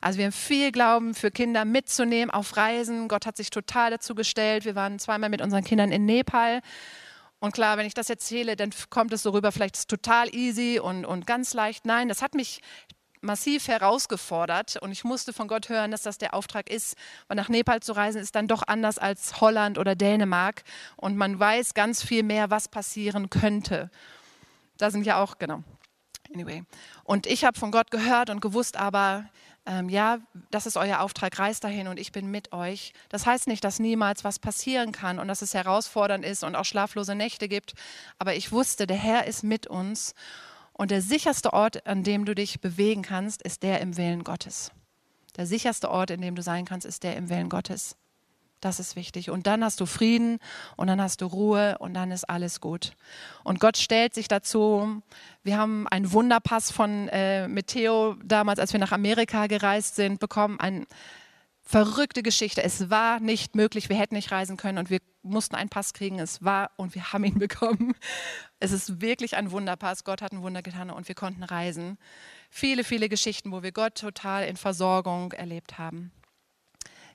Also 0.00 0.18
wir 0.18 0.26
haben 0.26 0.32
viel 0.32 0.72
Glauben 0.72 1.14
für 1.14 1.30
Kinder 1.30 1.64
mitzunehmen 1.64 2.30
auf 2.30 2.56
Reisen. 2.56 3.08
Gott 3.08 3.26
hat 3.26 3.36
sich 3.36 3.50
total 3.50 3.90
dazu 3.90 4.14
gestellt. 4.14 4.64
Wir 4.64 4.74
waren 4.74 4.98
zweimal 4.98 5.30
mit 5.30 5.40
unseren 5.40 5.64
Kindern 5.64 5.92
in 5.92 6.04
Nepal 6.04 6.60
und 7.44 7.52
klar, 7.52 7.76
wenn 7.76 7.84
ich 7.84 7.92
das 7.92 8.08
erzähle, 8.08 8.56
dann 8.56 8.70
kommt 8.88 9.12
es 9.12 9.22
so 9.22 9.28
rüber, 9.28 9.52
vielleicht 9.52 9.74
ist 9.74 9.80
es 9.80 9.86
total 9.86 10.34
easy 10.34 10.80
und, 10.82 11.04
und 11.04 11.26
ganz 11.26 11.52
leicht. 11.52 11.84
Nein, 11.84 12.08
das 12.08 12.22
hat 12.22 12.34
mich 12.34 12.62
massiv 13.20 13.68
herausgefordert 13.68 14.76
und 14.76 14.92
ich 14.92 15.04
musste 15.04 15.34
von 15.34 15.46
Gott 15.46 15.68
hören, 15.68 15.90
dass 15.90 16.00
das 16.00 16.16
der 16.16 16.32
Auftrag 16.32 16.70
ist, 16.70 16.96
weil 17.28 17.36
nach 17.36 17.50
Nepal 17.50 17.80
zu 17.80 17.92
reisen 17.92 18.22
ist 18.22 18.34
dann 18.34 18.48
doch 18.48 18.62
anders 18.66 18.96
als 18.96 19.42
Holland 19.42 19.76
oder 19.76 19.94
Dänemark 19.94 20.62
und 20.96 21.18
man 21.18 21.38
weiß 21.38 21.74
ganz 21.74 22.02
viel 22.02 22.22
mehr, 22.22 22.48
was 22.48 22.68
passieren 22.68 23.28
könnte. 23.28 23.90
Da 24.78 24.90
sind 24.90 25.04
ja 25.04 25.22
auch, 25.22 25.36
genau. 25.36 25.62
Anyway. 26.32 26.64
Und 27.02 27.26
ich 27.26 27.44
habe 27.44 27.58
von 27.58 27.70
Gott 27.70 27.90
gehört 27.90 28.30
und 28.30 28.40
gewusst, 28.40 28.78
aber 28.78 29.26
ähm, 29.66 29.88
ja, 29.88 30.18
das 30.50 30.66
ist 30.66 30.76
euer 30.76 31.00
Auftrag, 31.00 31.38
reist 31.38 31.64
dahin 31.64 31.88
und 31.88 31.98
ich 31.98 32.12
bin 32.12 32.30
mit 32.30 32.52
euch. 32.52 32.92
Das 33.08 33.24
heißt 33.24 33.46
nicht, 33.46 33.64
dass 33.64 33.78
niemals 33.78 34.24
was 34.24 34.38
passieren 34.38 34.92
kann 34.92 35.18
und 35.18 35.28
dass 35.28 35.42
es 35.42 35.54
herausfordernd 35.54 36.24
ist 36.24 36.44
und 36.44 36.54
auch 36.54 36.64
schlaflose 36.64 37.14
Nächte 37.14 37.48
gibt, 37.48 37.74
aber 38.18 38.34
ich 38.34 38.52
wusste, 38.52 38.86
der 38.86 38.96
Herr 38.96 39.26
ist 39.26 39.42
mit 39.42 39.66
uns 39.66 40.14
und 40.72 40.90
der 40.90 41.00
sicherste 41.00 41.52
Ort, 41.52 41.86
an 41.86 42.02
dem 42.02 42.24
du 42.24 42.34
dich 42.34 42.60
bewegen 42.60 43.02
kannst, 43.02 43.42
ist 43.42 43.62
der 43.62 43.80
im 43.80 43.96
Willen 43.96 44.24
Gottes. 44.24 44.70
Der 45.36 45.46
sicherste 45.46 45.90
Ort, 45.90 46.10
in 46.10 46.20
dem 46.20 46.34
du 46.34 46.42
sein 46.42 46.64
kannst, 46.64 46.86
ist 46.86 47.02
der 47.02 47.16
im 47.16 47.28
Willen 47.28 47.48
Gottes. 47.48 47.96
Das 48.64 48.80
ist 48.80 48.96
wichtig. 48.96 49.28
Und 49.28 49.46
dann 49.46 49.62
hast 49.62 49.78
du 49.82 49.84
Frieden 49.84 50.38
und 50.76 50.86
dann 50.86 50.98
hast 50.98 51.20
du 51.20 51.26
Ruhe 51.26 51.76
und 51.80 51.92
dann 51.92 52.10
ist 52.10 52.24
alles 52.24 52.62
gut. 52.62 52.96
Und 53.42 53.60
Gott 53.60 53.76
stellt 53.76 54.14
sich 54.14 54.26
dazu. 54.26 55.02
Wir 55.42 55.58
haben 55.58 55.86
einen 55.88 56.12
Wunderpass 56.12 56.70
von 56.70 57.08
äh, 57.08 57.46
mit 57.46 57.76
damals, 58.24 58.58
als 58.58 58.72
wir 58.72 58.80
nach 58.80 58.92
Amerika 58.92 59.48
gereist 59.48 59.96
sind, 59.96 60.18
bekommen. 60.18 60.58
Eine 60.60 60.86
verrückte 61.60 62.22
Geschichte. 62.22 62.62
Es 62.62 62.88
war 62.88 63.20
nicht 63.20 63.54
möglich. 63.54 63.90
Wir 63.90 63.98
hätten 63.98 64.14
nicht 64.14 64.32
reisen 64.32 64.56
können 64.56 64.78
und 64.78 64.88
wir 64.88 65.00
mussten 65.22 65.56
einen 65.56 65.68
Pass 65.68 65.92
kriegen. 65.92 66.18
Es 66.18 66.42
war 66.42 66.70
und 66.76 66.94
wir 66.94 67.12
haben 67.12 67.24
ihn 67.24 67.38
bekommen. 67.38 67.94
Es 68.60 68.72
ist 68.72 69.02
wirklich 69.02 69.36
ein 69.36 69.50
Wunderpass. 69.50 70.04
Gott 70.04 70.22
hat 70.22 70.32
ein 70.32 70.40
Wunder 70.40 70.62
getan 70.62 70.88
und 70.88 71.06
wir 71.06 71.14
konnten 71.14 71.42
reisen. 71.42 71.98
Viele, 72.48 72.82
viele 72.82 73.10
Geschichten, 73.10 73.52
wo 73.52 73.62
wir 73.62 73.72
Gott 73.72 73.96
total 73.96 74.46
in 74.46 74.56
Versorgung 74.56 75.32
erlebt 75.32 75.76
haben. 75.76 76.12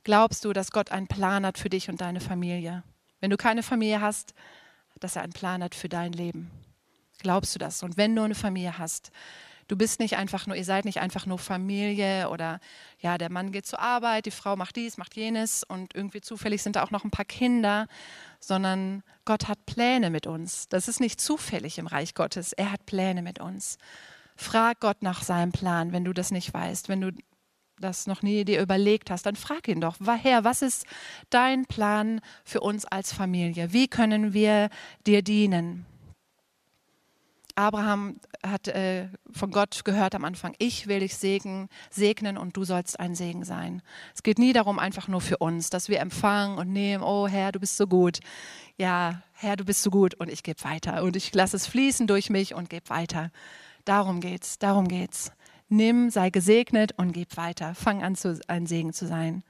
Glaubst 0.03 0.45
du, 0.45 0.53
dass 0.53 0.71
Gott 0.71 0.91
einen 0.91 1.07
Plan 1.07 1.45
hat 1.45 1.57
für 1.57 1.69
dich 1.69 1.89
und 1.89 2.01
deine 2.01 2.19
Familie? 2.19 2.83
Wenn 3.19 3.29
du 3.29 3.37
keine 3.37 3.63
Familie 3.63 4.01
hast, 4.01 4.33
dass 4.99 5.15
er 5.15 5.23
einen 5.23 5.33
Plan 5.33 5.63
hat 5.63 5.75
für 5.75 5.89
dein 5.89 6.13
Leben. 6.13 6.51
Glaubst 7.19 7.53
du 7.55 7.59
das? 7.59 7.83
Und 7.83 7.97
wenn 7.97 8.15
du 8.15 8.21
eine 8.21 8.35
Familie 8.35 8.77
hast, 8.77 9.11
du 9.67 9.75
bist 9.75 9.99
nicht 9.99 10.17
einfach 10.17 10.47
nur, 10.47 10.55
ihr 10.55 10.65
seid 10.65 10.85
nicht 10.85 10.99
einfach 10.99 11.25
nur 11.25 11.37
Familie 11.37 12.29
oder 12.29 12.59
ja, 12.99 13.17
der 13.17 13.31
Mann 13.31 13.51
geht 13.51 13.65
zur 13.65 13.79
Arbeit, 13.79 14.25
die 14.25 14.31
Frau 14.31 14.55
macht 14.55 14.75
dies, 14.75 14.97
macht 14.97 15.15
jenes 15.15 15.63
und 15.63 15.95
irgendwie 15.95 16.21
zufällig 16.21 16.61
sind 16.63 16.75
da 16.75 16.83
auch 16.83 16.91
noch 16.91 17.03
ein 17.03 17.11
paar 17.11 17.25
Kinder, 17.25 17.87
sondern 18.39 19.03
Gott 19.25 19.47
hat 19.47 19.65
Pläne 19.65 20.09
mit 20.09 20.27
uns. 20.27 20.69
Das 20.69 20.87
ist 20.87 20.99
nicht 20.99 21.19
zufällig 21.19 21.77
im 21.77 21.87
Reich 21.87 22.13
Gottes. 22.13 22.53
Er 22.53 22.71
hat 22.71 22.85
Pläne 22.85 23.21
mit 23.21 23.39
uns. 23.39 23.77
Frag 24.35 24.79
Gott 24.79 25.01
nach 25.01 25.21
seinem 25.21 25.51
Plan, 25.51 25.91
wenn 25.91 26.05
du 26.05 26.13
das 26.13 26.31
nicht 26.31 26.53
weißt, 26.53 26.87
wenn 26.87 27.01
du 27.01 27.11
das 27.79 28.07
noch 28.07 28.21
nie 28.21 28.45
dir 28.45 28.61
überlegt 28.61 29.09
hast, 29.09 29.25
dann 29.25 29.35
frag 29.35 29.67
ihn 29.67 29.81
doch, 29.81 29.97
Herr, 30.21 30.43
was 30.43 30.61
ist 30.61 30.85
dein 31.29 31.65
Plan 31.65 32.21
für 32.43 32.61
uns 32.61 32.85
als 32.85 33.13
Familie? 33.13 33.73
Wie 33.73 33.87
können 33.87 34.33
wir 34.33 34.69
dir 35.05 35.21
dienen? 35.21 35.85
Abraham 37.59 38.21
hat 38.41 38.69
äh, 38.69 39.09
von 39.31 39.51
Gott 39.51 39.83
gehört 39.83 40.15
am 40.15 40.23
Anfang, 40.23 40.55
ich 40.59 40.87
will 40.87 41.01
dich 41.01 41.17
segnen, 41.17 41.67
segnen 41.89 42.37
und 42.37 42.55
du 42.55 42.63
sollst 42.63 42.97
ein 43.01 43.15
Segen 43.15 43.43
sein. 43.43 43.81
Es 44.15 44.23
geht 44.23 44.39
nie 44.39 44.53
darum, 44.53 44.79
einfach 44.79 45.09
nur 45.09 45.19
für 45.19 45.37
uns, 45.39 45.69
dass 45.69 45.89
wir 45.89 45.99
empfangen 45.99 46.57
und 46.57 46.71
nehmen, 46.71 47.03
oh 47.03 47.27
Herr, 47.27 47.51
du 47.51 47.59
bist 47.59 47.75
so 47.75 47.85
gut. 47.85 48.19
Ja, 48.77 49.23
Herr, 49.33 49.57
du 49.57 49.65
bist 49.65 49.83
so 49.83 49.89
gut 49.89 50.15
und 50.15 50.29
ich 50.29 50.41
gebe 50.41 50.63
weiter 50.63 51.03
und 51.03 51.17
ich 51.17 51.33
lasse 51.33 51.57
es 51.57 51.67
fließen 51.67 52.07
durch 52.07 52.29
mich 52.29 52.53
und 52.53 52.69
gebe 52.69 52.89
weiter. 52.89 53.29
Darum 53.83 54.21
geht's, 54.21 54.57
darum 54.57 54.87
geht's 54.87 55.33
nimm, 55.69 56.09
sei 56.09 56.29
gesegnet 56.29 56.93
und 56.97 57.13
gib 57.13 57.37
weiter. 57.37 57.75
Fang 57.75 58.03
an, 58.03 58.15
zu, 58.15 58.39
ein 58.47 58.65
Segen 58.65 58.93
zu 58.93 59.07
sein. 59.07 59.43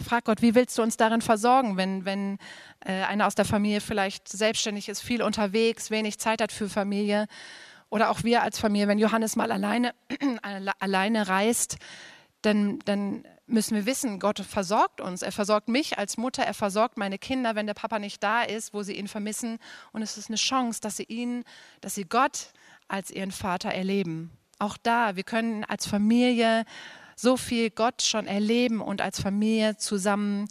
Frag 0.00 0.24
Gott, 0.24 0.42
wie 0.42 0.54
willst 0.54 0.78
du 0.78 0.82
uns 0.82 0.96
darin 0.96 1.20
versorgen, 1.20 1.76
wenn, 1.76 2.04
wenn 2.04 2.38
äh, 2.80 3.02
einer 3.02 3.26
aus 3.26 3.34
der 3.34 3.44
Familie 3.44 3.80
vielleicht 3.80 4.28
selbstständig 4.28 4.88
ist, 4.88 5.00
viel 5.00 5.22
unterwegs, 5.22 5.90
wenig 5.90 6.18
Zeit 6.18 6.40
hat 6.40 6.52
für 6.52 6.68
Familie 6.68 7.26
oder 7.90 8.10
auch 8.10 8.22
wir 8.22 8.42
als 8.42 8.58
Familie, 8.58 8.86
wenn 8.86 8.98
Johannes 8.98 9.34
mal 9.34 9.50
alleine, 9.50 9.94
alleine 10.78 11.28
reist, 11.28 11.78
dann, 12.42 12.78
dann 12.84 13.24
müssen 13.46 13.74
wir 13.74 13.86
wissen, 13.86 14.20
Gott 14.20 14.38
versorgt 14.38 15.00
uns. 15.00 15.22
Er 15.22 15.32
versorgt 15.32 15.68
mich 15.68 15.98
als 15.98 16.16
Mutter, 16.16 16.44
er 16.44 16.54
versorgt 16.54 16.96
meine 16.96 17.18
Kinder, 17.18 17.56
wenn 17.56 17.66
der 17.66 17.74
Papa 17.74 17.98
nicht 17.98 18.22
da 18.22 18.42
ist, 18.42 18.74
wo 18.74 18.82
sie 18.82 18.92
ihn 18.94 19.08
vermissen. 19.08 19.58
Und 19.92 20.02
es 20.02 20.16
ist 20.16 20.28
eine 20.28 20.36
Chance, 20.36 20.80
dass 20.80 20.96
sie 20.96 21.04
ihn, 21.04 21.44
dass 21.80 21.94
sie 21.94 22.04
Gott 22.04 22.52
als 22.86 23.10
ihren 23.10 23.32
Vater 23.32 23.70
erleben. 23.70 24.30
Auch 24.58 24.76
da, 24.76 25.16
wir 25.16 25.24
können 25.24 25.64
als 25.64 25.86
Familie 25.86 26.64
so 27.16 27.36
viel 27.36 27.70
Gott 27.70 28.02
schon 28.02 28.26
erleben 28.26 28.80
und 28.80 29.00
als 29.00 29.20
Familie 29.20 29.76
zusammen 29.76 30.48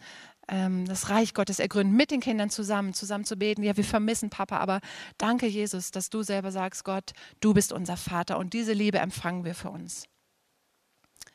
ähm, 0.47 0.85
das 0.85 1.09
Reich 1.09 1.33
Gottes 1.33 1.59
ergründen, 1.59 1.95
mit 1.95 2.11
den 2.11 2.21
Kindern 2.21 2.49
zusammen, 2.49 2.93
zusammen 2.93 3.25
zu 3.25 3.37
beten. 3.37 3.63
Ja, 3.63 3.75
wir 3.75 3.83
vermissen 3.83 4.29
Papa, 4.29 4.57
aber 4.57 4.81
danke 5.17 5.47
Jesus, 5.47 5.91
dass 5.91 6.09
du 6.09 6.23
selber 6.23 6.51
sagst, 6.51 6.83
Gott, 6.83 7.11
du 7.39 7.53
bist 7.53 7.71
unser 7.71 7.97
Vater 7.97 8.37
und 8.37 8.53
diese 8.53 8.73
Liebe 8.73 8.99
empfangen 8.99 9.45
wir 9.45 9.55
für 9.55 9.69
uns. 9.69 10.05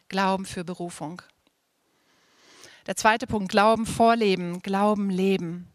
Glauben 0.08 0.44
für 0.44 0.64
Berufung. 0.64 1.22
Der 2.86 2.96
zweite 2.96 3.26
Punkt, 3.26 3.50
Glauben 3.50 3.86
vorleben, 3.86 4.60
Glauben 4.60 5.08
leben. 5.08 5.71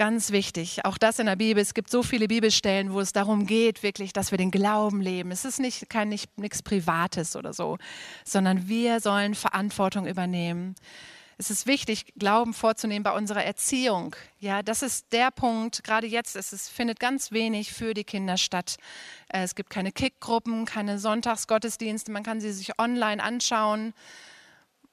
Ganz 0.00 0.30
wichtig, 0.30 0.86
auch 0.86 0.96
das 0.96 1.18
in 1.18 1.26
der 1.26 1.36
Bibel. 1.36 1.62
Es 1.62 1.74
gibt 1.74 1.90
so 1.90 2.02
viele 2.02 2.26
Bibelstellen, 2.26 2.94
wo 2.94 3.00
es 3.00 3.12
darum 3.12 3.44
geht, 3.44 3.82
wirklich, 3.82 4.14
dass 4.14 4.30
wir 4.30 4.38
den 4.38 4.50
Glauben 4.50 5.02
leben. 5.02 5.30
Es 5.30 5.44
ist 5.44 5.60
nicht 5.60 5.90
kein 5.90 6.08
nicht, 6.08 6.38
nichts 6.38 6.62
Privates 6.62 7.36
oder 7.36 7.52
so, 7.52 7.76
sondern 8.24 8.66
wir 8.66 9.00
sollen 9.00 9.34
Verantwortung 9.34 10.06
übernehmen. 10.06 10.74
Es 11.36 11.50
ist 11.50 11.66
wichtig, 11.66 12.14
Glauben 12.18 12.54
vorzunehmen 12.54 13.02
bei 13.02 13.12
unserer 13.12 13.44
Erziehung. 13.44 14.16
Ja, 14.38 14.62
das 14.62 14.80
ist 14.80 15.12
der 15.12 15.30
Punkt. 15.30 15.84
Gerade 15.84 16.06
jetzt 16.06 16.34
es 16.34 16.70
findet 16.70 16.98
ganz 16.98 17.30
wenig 17.30 17.70
für 17.70 17.92
die 17.92 18.04
Kinder 18.04 18.38
statt. 18.38 18.76
Äh, 19.28 19.42
es 19.42 19.54
gibt 19.54 19.68
keine 19.68 19.92
Kickgruppen, 19.92 20.64
keine 20.64 20.98
Sonntagsgottesdienste. 20.98 22.10
Man 22.10 22.22
kann 22.22 22.40
sie 22.40 22.52
sich 22.52 22.78
online 22.78 23.22
anschauen. 23.22 23.92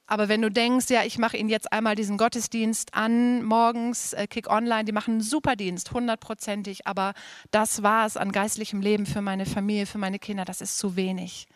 Aber 0.07 0.29
wenn 0.29 0.41
du 0.41 0.49
denkst, 0.49 0.89
ja, 0.89 1.03
ich 1.03 1.17
mache 1.17 1.35
Ihnen 1.35 1.49
jetzt 1.49 1.73
einmal 1.73 1.95
diesen 1.95 2.17
Gottesdienst 2.17 2.93
an, 2.93 3.43
morgens, 3.43 4.13
äh, 4.13 4.25
Kick 4.27 4.49
Online, 4.49 4.85
die 4.85 4.93
machen 4.93 5.15
einen 5.15 5.21
super 5.21 5.57
Dienst, 5.57 5.91
hundertprozentig, 5.91 6.87
aber 6.87 7.13
das 7.51 7.83
war 7.83 8.05
es 8.05 8.15
an 8.15 8.31
geistlichem 8.31 8.79
Leben 8.79 9.05
für 9.05 9.21
meine 9.21 9.45
Familie, 9.45 9.85
für 9.85 9.97
meine 9.97 10.17
Kinder, 10.17 10.45
das 10.45 10.61
ist 10.61 10.77
zu 10.77 10.95
wenig. 10.95 11.47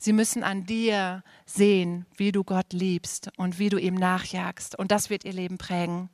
Sie 0.00 0.12
müssen 0.12 0.42
an 0.42 0.66
dir 0.66 1.22
sehen, 1.46 2.04
wie 2.16 2.32
du 2.32 2.42
Gott 2.42 2.72
liebst 2.72 3.30
und 3.36 3.60
wie 3.60 3.68
du 3.68 3.78
ihm 3.78 3.94
nachjagst. 3.94 4.76
Und 4.76 4.90
das 4.90 5.08
wird 5.08 5.24
ihr 5.24 5.32
Leben 5.32 5.56
prägen. 5.56 6.10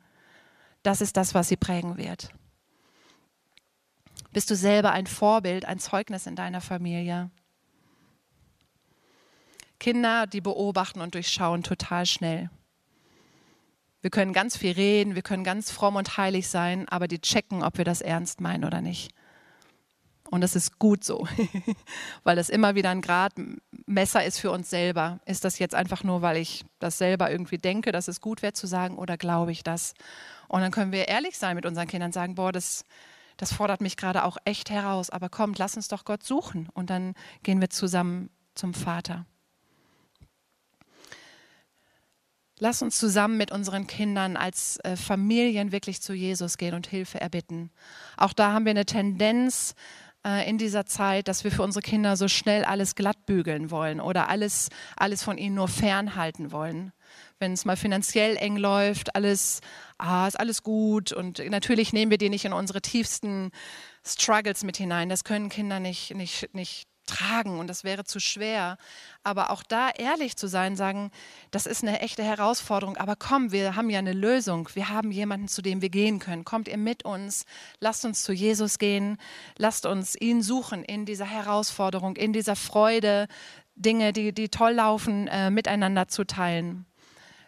Das 0.83 1.01
ist 1.01 1.17
das, 1.17 1.33
was 1.33 1.49
sie 1.49 1.57
prägen 1.57 1.97
wird. 1.97 2.29
Bist 4.31 4.49
du 4.49 4.55
selber 4.55 4.91
ein 4.91 5.07
Vorbild, 5.07 5.65
ein 5.65 5.79
Zeugnis 5.79 6.25
in 6.25 6.35
deiner 6.35 6.61
Familie? 6.61 7.31
Kinder, 9.81 10.27
die 10.27 10.41
beobachten 10.41 11.01
und 11.01 11.15
durchschauen 11.15 11.63
total 11.63 12.05
schnell. 12.05 12.51
Wir 14.01 14.11
können 14.11 14.31
ganz 14.31 14.55
viel 14.55 14.73
reden, 14.73 15.15
wir 15.15 15.23
können 15.23 15.43
ganz 15.43 15.71
fromm 15.71 15.95
und 15.95 16.17
heilig 16.17 16.47
sein, 16.47 16.87
aber 16.87 17.07
die 17.07 17.19
checken, 17.19 17.63
ob 17.63 17.79
wir 17.79 17.83
das 17.83 18.01
ernst 18.01 18.41
meinen 18.41 18.63
oder 18.63 18.79
nicht. 18.81 19.11
Und 20.29 20.41
das 20.41 20.55
ist 20.55 20.77
gut 20.77 21.03
so, 21.03 21.27
weil 22.23 22.35
das 22.35 22.49
immer 22.49 22.75
wieder 22.75 22.91
ein 22.91 23.01
Gradmesser 23.01 24.23
ist 24.23 24.37
für 24.39 24.51
uns 24.51 24.69
selber. 24.69 25.19
Ist 25.25 25.45
das 25.45 25.57
jetzt 25.57 25.73
einfach 25.73 26.03
nur, 26.03 26.21
weil 26.21 26.37
ich 26.37 26.63
das 26.77 26.99
selber 26.99 27.31
irgendwie 27.31 27.57
denke, 27.57 27.91
dass 27.91 28.07
es 28.07 28.21
gut 28.21 28.43
wäre 28.43 28.53
zu 28.53 28.67
sagen, 28.67 28.99
oder 28.99 29.17
glaube 29.17 29.51
ich 29.51 29.63
das? 29.63 29.95
Und 30.47 30.61
dann 30.61 30.71
können 30.71 30.91
wir 30.91 31.07
ehrlich 31.07 31.39
sein 31.39 31.55
mit 31.55 31.65
unseren 31.65 31.87
Kindern, 31.87 32.11
sagen, 32.11 32.35
boah, 32.35 32.51
das, 32.51 32.85
das 33.37 33.51
fordert 33.51 33.81
mich 33.81 33.97
gerade 33.97 34.25
auch 34.25 34.37
echt 34.45 34.69
heraus, 34.69 35.09
aber 35.09 35.29
kommt, 35.29 35.57
lass 35.57 35.75
uns 35.75 35.87
doch 35.87 36.05
Gott 36.05 36.21
suchen. 36.21 36.69
Und 36.71 36.91
dann 36.91 37.15
gehen 37.41 37.61
wir 37.61 37.71
zusammen 37.71 38.29
zum 38.53 38.75
Vater. 38.75 39.25
Lass 42.63 42.83
uns 42.83 42.99
zusammen 42.99 43.37
mit 43.37 43.51
unseren 43.51 43.87
Kindern 43.87 44.37
als 44.37 44.77
äh, 44.83 44.95
Familien 44.95 45.71
wirklich 45.71 45.99
zu 45.99 46.13
Jesus 46.13 46.59
gehen 46.59 46.75
und 46.75 46.85
Hilfe 46.85 47.19
erbitten. 47.19 47.71
Auch 48.17 48.33
da 48.33 48.53
haben 48.53 48.65
wir 48.65 48.69
eine 48.69 48.85
Tendenz 48.85 49.73
äh, 50.23 50.47
in 50.47 50.59
dieser 50.59 50.85
Zeit, 50.85 51.27
dass 51.27 51.43
wir 51.43 51.51
für 51.51 51.63
unsere 51.63 51.81
Kinder 51.81 52.15
so 52.15 52.27
schnell 52.27 52.63
alles 52.63 52.93
glatt 52.93 53.25
bügeln 53.25 53.71
wollen 53.71 53.99
oder 53.99 54.29
alles, 54.29 54.69
alles 54.95 55.23
von 55.23 55.39
ihnen 55.39 55.55
nur 55.55 55.69
fernhalten 55.69 56.51
wollen. 56.51 56.93
Wenn 57.39 57.53
es 57.53 57.65
mal 57.65 57.77
finanziell 57.77 58.37
eng 58.37 58.57
läuft, 58.57 59.15
alles, 59.15 59.61
ah, 59.97 60.27
ist 60.27 60.39
alles 60.39 60.61
gut. 60.61 61.11
Und 61.13 61.39
natürlich 61.49 61.93
nehmen 61.93 62.11
wir 62.11 62.19
die 62.19 62.29
nicht 62.29 62.45
in 62.45 62.53
unsere 62.53 62.83
tiefsten 62.83 63.49
Struggles 64.05 64.63
mit 64.63 64.77
hinein. 64.77 65.09
Das 65.09 65.23
können 65.23 65.49
Kinder 65.49 65.79
nicht, 65.79 66.13
nicht, 66.13 66.53
nicht 66.53 66.90
tragen 67.11 67.59
und 67.59 67.67
das 67.67 67.83
wäre 67.83 68.03
zu 68.03 68.19
schwer. 68.19 68.77
Aber 69.23 69.51
auch 69.51 69.63
da 69.63 69.89
ehrlich 69.89 70.35
zu 70.35 70.47
sein, 70.47 70.75
sagen, 70.75 71.11
das 71.51 71.65
ist 71.65 71.83
eine 71.83 71.99
echte 71.99 72.23
Herausforderung, 72.23 72.97
aber 72.97 73.15
komm, 73.15 73.51
wir 73.51 73.75
haben 73.75 73.89
ja 73.89 73.99
eine 73.99 74.13
Lösung. 74.13 74.69
Wir 74.73 74.89
haben 74.89 75.11
jemanden, 75.11 75.47
zu 75.47 75.61
dem 75.61 75.81
wir 75.81 75.89
gehen 75.89 76.19
können. 76.19 76.45
Kommt 76.45 76.67
ihr 76.67 76.77
mit 76.77 77.05
uns? 77.05 77.45
Lasst 77.79 78.05
uns 78.05 78.23
zu 78.23 78.33
Jesus 78.33 78.79
gehen. 78.79 79.17
Lasst 79.57 79.85
uns 79.85 80.15
ihn 80.19 80.41
suchen 80.41 80.83
in 80.83 81.05
dieser 81.05 81.25
Herausforderung, 81.25 82.15
in 82.15 82.33
dieser 82.33 82.55
Freude, 82.55 83.27
Dinge, 83.75 84.13
die, 84.13 84.33
die 84.33 84.49
toll 84.49 84.73
laufen, 84.73 85.27
äh, 85.27 85.49
miteinander 85.49 86.07
zu 86.07 86.25
teilen. 86.25 86.85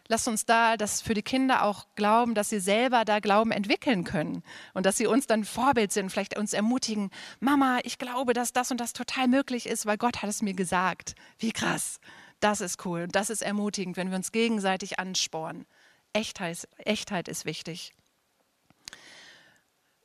Lasst 0.10 0.28
uns 0.28 0.45
da 0.45 0.76
das 0.76 1.01
für 1.01 1.14
die 1.14 1.22
Kinder 1.22 1.64
auch 1.64 1.88
glauben, 1.95 2.36
dass 2.36 2.49
sie 2.49 2.60
selber 2.60 3.06
da 3.06 3.20
Glauben 3.20 3.51
entwickeln 3.51 4.04
können 4.04 4.43
und 4.74 4.86
dass 4.86 4.97
sie 4.97 5.08
uns 5.08 5.28
dann 5.28 5.45
Vorbild 5.45 5.93
sind, 5.93 6.10
vielleicht 6.10 6.38
uns 6.38 6.54
ermutigen, 6.54 7.10
Mama, 7.39 7.80
ich 7.84 7.97
glaube, 7.97 8.34
dass 8.34 8.51
das 8.51 8.70
und 8.72 8.82
das 8.82 8.93
total 8.93 9.28
möglich 9.28 9.66
ist, 9.66 9.86
weil 9.86 9.97
Gott 9.97 10.22
hat 10.22 10.30
es 10.30 10.41
mir 10.41 10.54
gesagt. 10.54 11.16
Wie 11.39 11.51
krass. 11.51 11.99
Das 12.41 12.60
ist 12.60 12.86
cool 12.86 13.04
und 13.04 13.16
das 13.16 13.30
ist 13.30 13.41
ermutigend, 13.41 13.95
wenn 13.95 14.10
wir 14.10 14.18
uns 14.18 14.34
gegenseitig 14.34 14.99
anspornen. 14.99 15.66
Echtheit, 16.12 16.68
Echtheit 16.78 17.30
ist 17.30 17.45
wichtig. 17.45 17.93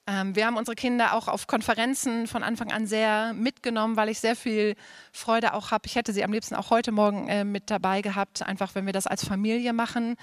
Ähm, 0.08 0.34
wir 0.34 0.46
haben 0.46 0.56
unsere 0.56 0.74
Kinder 0.74 1.12
auch 1.12 1.28
auf 1.28 1.46
Konferenzen 1.46 2.26
von 2.26 2.42
Anfang 2.42 2.72
an 2.72 2.86
sehr 2.86 3.34
mitgenommen, 3.34 3.96
weil 3.98 4.08
ich 4.08 4.20
sehr 4.20 4.36
viel 4.36 4.74
Freude 5.12 5.52
auch 5.52 5.70
habe. 5.70 5.84
Ich 5.84 5.96
hätte 5.96 6.14
sie 6.14 6.24
am 6.24 6.32
liebsten 6.32 6.54
auch 6.54 6.70
heute 6.70 6.92
Morgen 6.92 7.28
äh, 7.28 7.44
mit 7.44 7.70
dabei 7.70 8.00
gehabt, 8.00 8.40
einfach 8.40 8.74
wenn 8.74 8.86
wir 8.86 8.94
das 8.94 9.06
als 9.06 9.22
Familie 9.22 9.74
machen. 9.74 10.16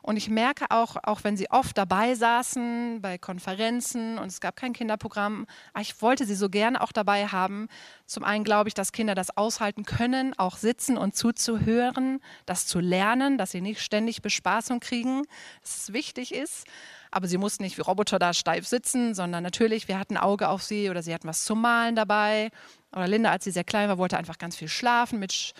Und 0.00 0.16
ich 0.16 0.30
merke 0.30 0.66
auch, 0.70 0.96
auch 1.02 1.24
wenn 1.24 1.36
sie 1.36 1.50
oft 1.50 1.76
dabei 1.76 2.14
saßen 2.14 3.00
bei 3.02 3.18
Konferenzen 3.18 4.16
und 4.18 4.28
es 4.28 4.40
gab 4.40 4.54
kein 4.54 4.72
Kinderprogramm, 4.72 5.46
ah, 5.74 5.80
ich 5.80 6.00
wollte 6.00 6.24
sie 6.24 6.36
so 6.36 6.48
gerne 6.48 6.80
auch 6.80 6.92
dabei 6.92 7.26
haben. 7.26 7.66
Zum 8.06 8.22
einen 8.22 8.44
glaube 8.44 8.68
ich, 8.68 8.74
dass 8.74 8.92
Kinder 8.92 9.16
das 9.16 9.36
aushalten 9.36 9.84
können, 9.84 10.38
auch 10.38 10.56
sitzen 10.56 10.96
und 10.96 11.16
zuzuhören, 11.16 12.20
das 12.46 12.68
zu 12.68 12.78
lernen, 12.78 13.38
dass 13.38 13.50
sie 13.50 13.60
nicht 13.60 13.80
ständig 13.80 14.22
Bespaßung 14.22 14.78
kriegen, 14.78 15.24
dass 15.62 15.78
es 15.78 15.92
wichtig 15.92 16.32
ist. 16.32 16.64
Aber 17.12 17.28
sie 17.28 17.38
mussten 17.38 17.62
nicht 17.62 17.78
wie 17.78 17.82
Roboter 17.82 18.18
da 18.18 18.32
steif 18.32 18.66
sitzen, 18.66 19.14
sondern 19.14 19.42
natürlich, 19.44 19.86
wir 19.86 19.98
hatten 19.98 20.16
ein 20.16 20.22
Auge 20.22 20.48
auf 20.48 20.62
sie 20.62 20.90
oder 20.90 21.02
sie 21.02 21.14
hatten 21.14 21.28
was 21.28 21.44
zum 21.44 21.60
Malen 21.60 21.94
dabei. 21.94 22.50
Oder 22.90 23.06
Linda, 23.06 23.30
als 23.30 23.44
sie 23.44 23.50
sehr 23.50 23.64
klein 23.64 23.88
war, 23.88 23.98
wollte 23.98 24.16
einfach 24.16 24.38
ganz 24.38 24.56
viel 24.56 24.68
schlafen 24.68 25.18
mit 25.18 25.52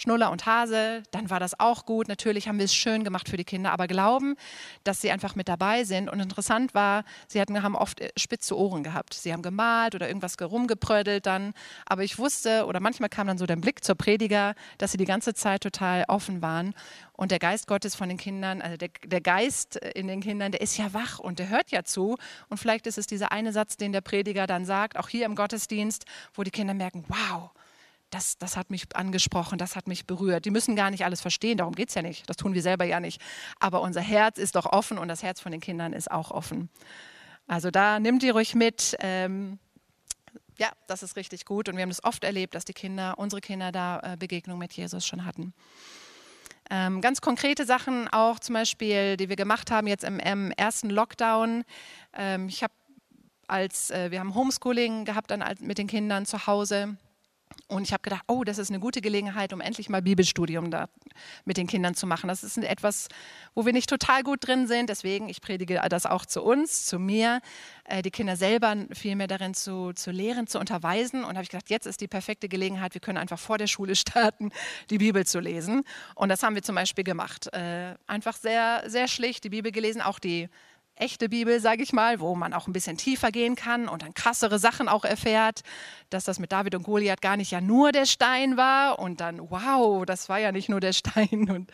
Schnuller 0.00 0.30
und 0.30 0.46
Hase, 0.46 1.02
dann 1.10 1.28
war 1.28 1.40
das 1.40 1.60
auch 1.60 1.84
gut. 1.84 2.08
Natürlich 2.08 2.48
haben 2.48 2.56
wir 2.56 2.64
es 2.64 2.74
schön 2.74 3.04
gemacht 3.04 3.28
für 3.28 3.36
die 3.36 3.44
Kinder, 3.44 3.70
aber 3.70 3.86
glauben, 3.86 4.34
dass 4.82 5.02
sie 5.02 5.10
einfach 5.10 5.34
mit 5.34 5.46
dabei 5.46 5.84
sind. 5.84 6.08
Und 6.08 6.20
interessant 6.20 6.72
war, 6.72 7.04
sie 7.28 7.38
hatten, 7.38 7.62
haben 7.62 7.76
oft 7.76 8.00
äh, 8.00 8.08
spitze 8.16 8.56
Ohren 8.56 8.82
gehabt. 8.82 9.12
Sie 9.12 9.30
haben 9.30 9.42
gemalt 9.42 9.94
oder 9.94 10.08
irgendwas 10.08 10.40
rumgeprödelt 10.40 11.26
dann. 11.26 11.52
Aber 11.84 12.02
ich 12.02 12.18
wusste, 12.18 12.64
oder 12.64 12.80
manchmal 12.80 13.10
kam 13.10 13.26
dann 13.26 13.36
so 13.36 13.44
der 13.44 13.56
Blick 13.56 13.84
zur 13.84 13.94
Prediger, 13.94 14.54
dass 14.78 14.92
sie 14.92 14.96
die 14.96 15.04
ganze 15.04 15.34
Zeit 15.34 15.62
total 15.62 16.06
offen 16.08 16.40
waren. 16.40 16.72
Und 17.12 17.30
der 17.30 17.38
Geist 17.38 17.66
Gottes 17.66 17.94
von 17.94 18.08
den 18.08 18.16
Kindern, 18.16 18.62
also 18.62 18.78
der, 18.78 18.88
der 19.04 19.20
Geist 19.20 19.76
in 19.76 20.08
den 20.08 20.22
Kindern, 20.22 20.50
der 20.50 20.62
ist 20.62 20.78
ja 20.78 20.94
wach 20.94 21.18
und 21.18 21.38
der 21.38 21.50
hört 21.50 21.72
ja 21.72 21.84
zu. 21.84 22.16
Und 22.48 22.56
vielleicht 22.56 22.86
ist 22.86 22.96
es 22.96 23.06
dieser 23.06 23.32
eine 23.32 23.52
Satz, 23.52 23.76
den 23.76 23.92
der 23.92 24.00
Prediger 24.00 24.46
dann 24.46 24.64
sagt, 24.64 24.98
auch 24.98 25.10
hier 25.10 25.26
im 25.26 25.34
Gottesdienst, 25.34 26.06
wo 26.32 26.42
die 26.42 26.50
Kinder 26.50 26.72
merken, 26.72 27.04
wow, 27.08 27.50
das, 28.10 28.38
das 28.38 28.56
hat 28.56 28.70
mich 28.70 28.94
angesprochen, 28.94 29.58
das 29.58 29.76
hat 29.76 29.88
mich 29.88 30.06
berührt. 30.06 30.44
Die 30.44 30.50
müssen 30.50 30.76
gar 30.76 30.90
nicht 30.90 31.04
alles 31.04 31.20
verstehen, 31.20 31.58
darum 31.58 31.74
geht 31.74 31.88
es 31.88 31.94
ja 31.94 32.02
nicht. 32.02 32.28
Das 32.28 32.36
tun 32.36 32.54
wir 32.54 32.62
selber 32.62 32.84
ja 32.84 33.00
nicht. 33.00 33.20
Aber 33.58 33.80
unser 33.82 34.00
Herz 34.00 34.38
ist 34.38 34.56
doch 34.56 34.66
offen 34.66 34.98
und 34.98 35.08
das 35.08 35.22
Herz 35.22 35.40
von 35.40 35.52
den 35.52 35.60
Kindern 35.60 35.92
ist 35.92 36.10
auch 36.10 36.30
offen. 36.30 36.68
Also 37.46 37.70
da 37.70 37.98
nimmt 37.98 38.22
ihr 38.22 38.32
ruhig 38.32 38.54
mit. 38.54 38.96
Ähm, 39.00 39.58
ja, 40.56 40.70
das 40.86 41.02
ist 41.02 41.16
richtig 41.16 41.46
gut. 41.46 41.68
Und 41.68 41.76
wir 41.76 41.82
haben 41.82 41.90
das 41.90 42.04
oft 42.04 42.22
erlebt, 42.22 42.54
dass 42.54 42.64
die 42.64 42.74
Kinder, 42.74 43.18
unsere 43.18 43.40
Kinder 43.40 43.72
da 43.72 44.00
äh, 44.00 44.16
Begegnung 44.16 44.58
mit 44.58 44.72
Jesus 44.72 45.06
schon 45.06 45.24
hatten. 45.24 45.54
Ähm, 46.68 47.00
ganz 47.00 47.20
konkrete 47.20 47.64
Sachen 47.64 48.06
auch 48.08 48.38
zum 48.38 48.54
Beispiel, 48.54 49.16
die 49.16 49.28
wir 49.28 49.36
gemacht 49.36 49.70
haben 49.70 49.86
jetzt 49.86 50.04
im, 50.04 50.20
im 50.20 50.52
ersten 50.52 50.90
Lockdown. 50.90 51.64
Ähm, 52.12 52.48
ich 52.48 52.62
habe 52.62 52.74
als, 53.48 53.90
äh, 53.90 54.10
wir 54.10 54.20
haben 54.20 54.34
Homeschooling 54.34 55.04
gehabt 55.04 55.30
dann 55.30 55.42
mit 55.60 55.78
den 55.78 55.88
Kindern 55.88 56.26
zu 56.26 56.46
Hause. 56.46 56.96
Und 57.70 57.84
ich 57.84 57.92
habe 57.92 58.02
gedacht, 58.02 58.24
oh, 58.26 58.42
das 58.42 58.58
ist 58.58 58.70
eine 58.70 58.80
gute 58.80 59.00
Gelegenheit, 59.00 59.52
um 59.52 59.60
endlich 59.60 59.88
mal 59.88 60.02
Bibelstudium 60.02 60.72
da 60.72 60.88
mit 61.44 61.56
den 61.56 61.68
Kindern 61.68 61.94
zu 61.94 62.04
machen. 62.04 62.26
Das 62.26 62.42
ist 62.42 62.58
etwas, 62.58 63.06
wo 63.54 63.64
wir 63.64 63.72
nicht 63.72 63.88
total 63.88 64.24
gut 64.24 64.44
drin 64.44 64.66
sind. 64.66 64.90
Deswegen, 64.90 65.28
ich 65.28 65.40
predige 65.40 65.80
das 65.88 66.04
auch 66.04 66.26
zu 66.26 66.42
uns, 66.42 66.84
zu 66.86 66.98
mir, 66.98 67.40
äh, 67.84 68.02
die 68.02 68.10
Kinder 68.10 68.34
selber 68.34 68.74
viel 68.92 69.14
mehr 69.14 69.28
darin 69.28 69.54
zu, 69.54 69.92
zu 69.92 70.10
lehren, 70.10 70.48
zu 70.48 70.58
unterweisen. 70.58 71.22
Und 71.22 71.34
habe 71.36 71.44
ich 71.44 71.48
gedacht, 71.48 71.70
jetzt 71.70 71.86
ist 71.86 72.00
die 72.00 72.08
perfekte 72.08 72.48
Gelegenheit, 72.48 72.94
wir 72.94 73.00
können 73.00 73.18
einfach 73.18 73.38
vor 73.38 73.56
der 73.56 73.68
Schule 73.68 73.94
starten, 73.96 74.50
die 74.90 74.98
Bibel 74.98 75.24
zu 75.24 75.38
lesen. 75.38 75.84
Und 76.16 76.28
das 76.28 76.42
haben 76.42 76.56
wir 76.56 76.62
zum 76.62 76.74
Beispiel 76.74 77.04
gemacht. 77.04 77.52
Äh, 77.52 77.94
einfach 78.08 78.36
sehr, 78.36 78.82
sehr 78.86 79.06
schlicht 79.06 79.44
die 79.44 79.50
Bibel 79.50 79.70
gelesen, 79.70 80.00
auch 80.00 80.18
die 80.18 80.48
echte 81.00 81.28
Bibel, 81.28 81.60
sage 81.60 81.82
ich 81.82 81.92
mal, 81.92 82.20
wo 82.20 82.34
man 82.34 82.52
auch 82.52 82.66
ein 82.66 82.72
bisschen 82.72 82.96
tiefer 82.96 83.30
gehen 83.30 83.56
kann 83.56 83.88
und 83.88 84.02
dann 84.02 84.14
krassere 84.14 84.58
Sachen 84.58 84.88
auch 84.88 85.04
erfährt, 85.04 85.62
dass 86.10 86.24
das 86.24 86.38
mit 86.38 86.52
David 86.52 86.74
und 86.74 86.82
Goliath 86.82 87.20
gar 87.20 87.36
nicht 87.36 87.50
ja 87.50 87.60
nur 87.60 87.92
der 87.92 88.06
Stein 88.06 88.56
war 88.56 88.98
und 88.98 89.20
dann, 89.20 89.50
wow, 89.50 90.04
das 90.04 90.28
war 90.28 90.38
ja 90.38 90.52
nicht 90.52 90.68
nur 90.68 90.80
der 90.80 90.92
Stein 91.00 91.50
und 91.50 91.70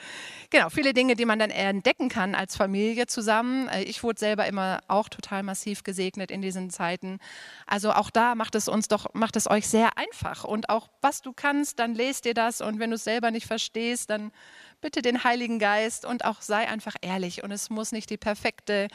genau, 0.50 0.68
viele 0.70 0.94
Dinge, 0.94 1.16
die 1.16 1.24
man 1.24 1.38
dann 1.38 1.50
entdecken 1.50 2.08
kann 2.08 2.34
als 2.34 2.56
Familie 2.56 3.06
zusammen. 3.06 3.68
Äh, 3.68 3.82
ich 3.82 4.02
wurde 4.02 4.18
selber 4.18 4.46
immer 4.46 4.80
auch 4.88 5.08
total 5.08 5.42
massiv 5.42 5.82
gesegnet 5.82 6.30
in 6.30 6.42
diesen 6.42 6.70
Zeiten. 6.70 7.18
Also 7.66 7.92
auch 7.92 8.10
da 8.10 8.34
macht 8.34 8.54
es 8.54 8.68
uns 8.68 8.88
doch, 8.88 9.12
macht 9.14 9.36
es 9.36 9.50
euch 9.50 9.68
sehr 9.68 9.98
einfach 9.98 10.44
und 10.44 10.68
auch 10.68 10.88
was 11.00 11.22
du 11.22 11.32
kannst, 11.32 11.78
dann 11.78 11.94
lest 11.94 12.24
dir 12.24 12.34
das 12.34 12.60
und 12.60 12.78
wenn 12.78 12.90
du 12.90 12.96
es 12.96 13.04
selber 13.04 13.30
nicht 13.30 13.46
verstehst, 13.46 14.10
dann 14.10 14.32
bitte 14.80 15.02
den 15.02 15.24
Heiligen 15.24 15.58
Geist 15.58 16.04
und 16.04 16.24
auch 16.24 16.42
sei 16.42 16.68
einfach 16.68 16.96
ehrlich. 17.00 17.42
Und 17.42 17.50
es 17.50 17.70
muss 17.70 17.92
nicht 17.92 18.10
die 18.10 18.16
perfekte 18.16 18.88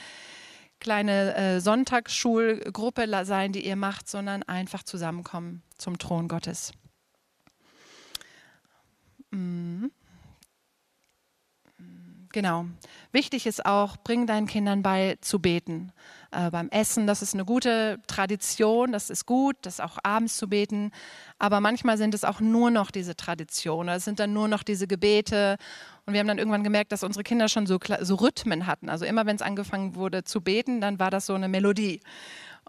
kleine 0.80 1.36
äh, 1.36 1.60
Sonntagsschulgruppe 1.62 3.26
sein, 3.26 3.54
die 3.54 3.66
ihr 3.66 3.76
macht, 3.76 4.10
sondern 4.10 4.44
einfach 4.44 4.84
zusammenkommen 4.84 5.62
zum 5.78 5.98
Thron 5.98 6.28
Gottes. 6.28 6.74
Mhm. 9.32 9.92
Genau. 12.34 12.66
Wichtig 13.12 13.46
ist 13.46 13.66
auch, 13.66 13.98
bring 13.98 14.26
deinen 14.26 14.48
Kindern 14.48 14.84
bei 14.84 15.18
zu 15.22 15.40
beten. 15.40 15.92
Äh, 16.32 16.50
beim 16.50 16.70
Essen, 16.70 17.08
das 17.08 17.22
ist 17.22 17.34
eine 17.34 17.44
gute 17.44 18.00
Tradition, 18.08 18.94
das 18.94 19.10
ist 19.10 19.26
gut, 19.26 19.58
das 19.64 19.82
auch 19.82 19.98
abends 20.04 20.38
zu 20.38 20.48
beten. 20.48 20.92
Aber 21.40 21.60
manchmal 21.60 21.98
sind 21.98 22.14
es 22.14 22.24
auch 22.24 22.40
nur 22.40 22.72
noch 22.72 22.90
diese 22.90 23.16
Traditionen, 23.16 23.96
es 23.96 24.06
sind 24.06 24.20
dann 24.20 24.32
nur 24.32 24.48
noch 24.48 24.64
diese 24.64 24.88
Gebete. 24.88 25.58
Und 26.06 26.14
wir 26.14 26.22
haben 26.22 26.28
dann 26.28 26.38
irgendwann 26.38 26.64
gemerkt, 26.64 26.94
dass 26.94 27.04
unsere 27.04 27.24
Kinder 27.24 27.50
schon 27.50 27.68
so, 27.68 27.80
so 28.00 28.16
Rhythmen 28.16 28.66
hatten. 28.66 28.90
Also 28.90 29.06
immer, 29.06 29.26
wenn 29.26 29.36
es 29.36 29.42
angefangen 29.42 29.96
wurde 29.96 30.24
zu 30.24 30.40
beten, 30.42 30.80
dann 30.80 31.00
war 31.00 31.12
das 31.12 31.26
so 31.26 31.34
eine 31.34 31.50
Melodie. 31.50 32.00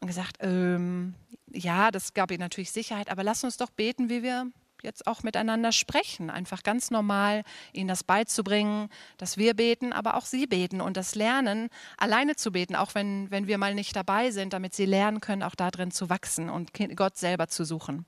Und 0.01 0.09
gesagt, 0.09 0.39
ähm, 0.41 1.15
ja, 1.53 1.93
das 1.93 2.15
gab 2.15 2.33
ihnen 2.33 2.41
natürlich 2.41 2.73
Sicherheit, 2.73 3.11
aber 3.11 3.23
lass 3.23 3.45
uns 3.45 3.57
doch 3.57 3.71
beten, 3.71 4.09
wie 4.09 4.25
wir 4.25 4.51
jetzt 4.83 5.07
auch 5.07 5.23
miteinander 5.23 5.73
sprechen, 5.73 6.31
einfach 6.31 6.63
ganz 6.63 6.91
normal 6.91 7.43
ihnen 7.73 7.89
das 7.89 8.05
beizubringen, 8.05 8.89
dass 9.17 9.37
wir 9.37 9.55
beten, 9.55 9.93
aber 9.93 10.17
auch 10.17 10.27
sie 10.27 10.47
beten 10.47 10.81
und 10.81 10.97
das 10.97 11.15
Lernen, 11.15 11.69
alleine 11.97 12.37
zu 12.37 12.53
beten, 12.53 12.77
auch 12.77 12.95
wenn, 12.95 13.31
wenn 13.31 13.47
wir 13.47 13.59
mal 13.59 13.75
nicht 13.75 13.97
dabei 13.97 14.31
sind, 14.31 14.53
damit 14.53 14.75
sie 14.75 14.87
lernen 14.87 15.21
können, 15.21 15.43
auch 15.43 15.55
darin 15.55 15.91
zu 15.91 16.11
wachsen 16.11 16.51
und 16.51 16.73
Gott 16.97 17.17
selber 17.17 17.49
zu 17.49 17.65
suchen. 17.65 18.07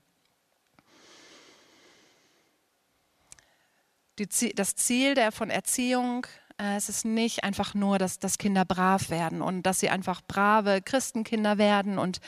Die, 4.17 4.53
das 4.55 4.75
Ziel 4.75 5.13
der 5.13 5.33
von 5.33 5.49
Erziehung 5.49 6.25
es 6.57 6.87
ist 6.87 7.05
nicht 7.05 7.43
einfach 7.43 7.73
nur, 7.73 7.97
dass, 7.97 8.19
dass 8.19 8.37
Kinder 8.37 8.63
brav 8.63 9.09
werden 9.09 9.41
und 9.41 9.63
dass 9.63 9.79
sie 9.79 9.89
einfach 9.89 10.21
brave 10.25 10.81
Christenkinder 10.81 11.57
werden 11.57 11.97
und 11.97 12.19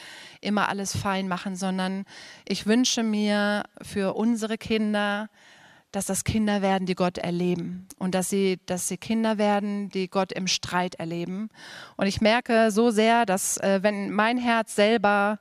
immer 0.41 0.67
alles 0.67 0.95
fein 0.95 1.27
machen, 1.27 1.55
sondern 1.55 2.03
ich 2.45 2.65
wünsche 2.65 3.03
mir 3.03 3.63
für 3.81 4.15
unsere 4.15 4.57
Kinder, 4.57 5.29
dass 5.91 6.05
das 6.05 6.25
Kinder 6.25 6.61
werden, 6.61 6.85
die 6.85 6.95
Gott 6.95 7.17
erleben 7.17 7.87
und 7.97 8.13
dass 8.13 8.29
sie, 8.29 8.59
dass 8.65 8.89
sie 8.89 8.97
Kinder 8.97 9.37
werden, 9.37 9.89
die 9.89 10.09
Gott 10.09 10.33
im 10.33 10.47
Streit 10.47 10.95
erleben. 10.95 11.49
Und 11.95 12.07
ich 12.07 12.19
merke 12.19 12.71
so 12.71 12.91
sehr, 12.91 13.25
dass 13.25 13.57
äh, 13.57 13.79
wenn 13.81 14.11
mein 14.11 14.37
Herz 14.37 14.75
selber 14.75 15.39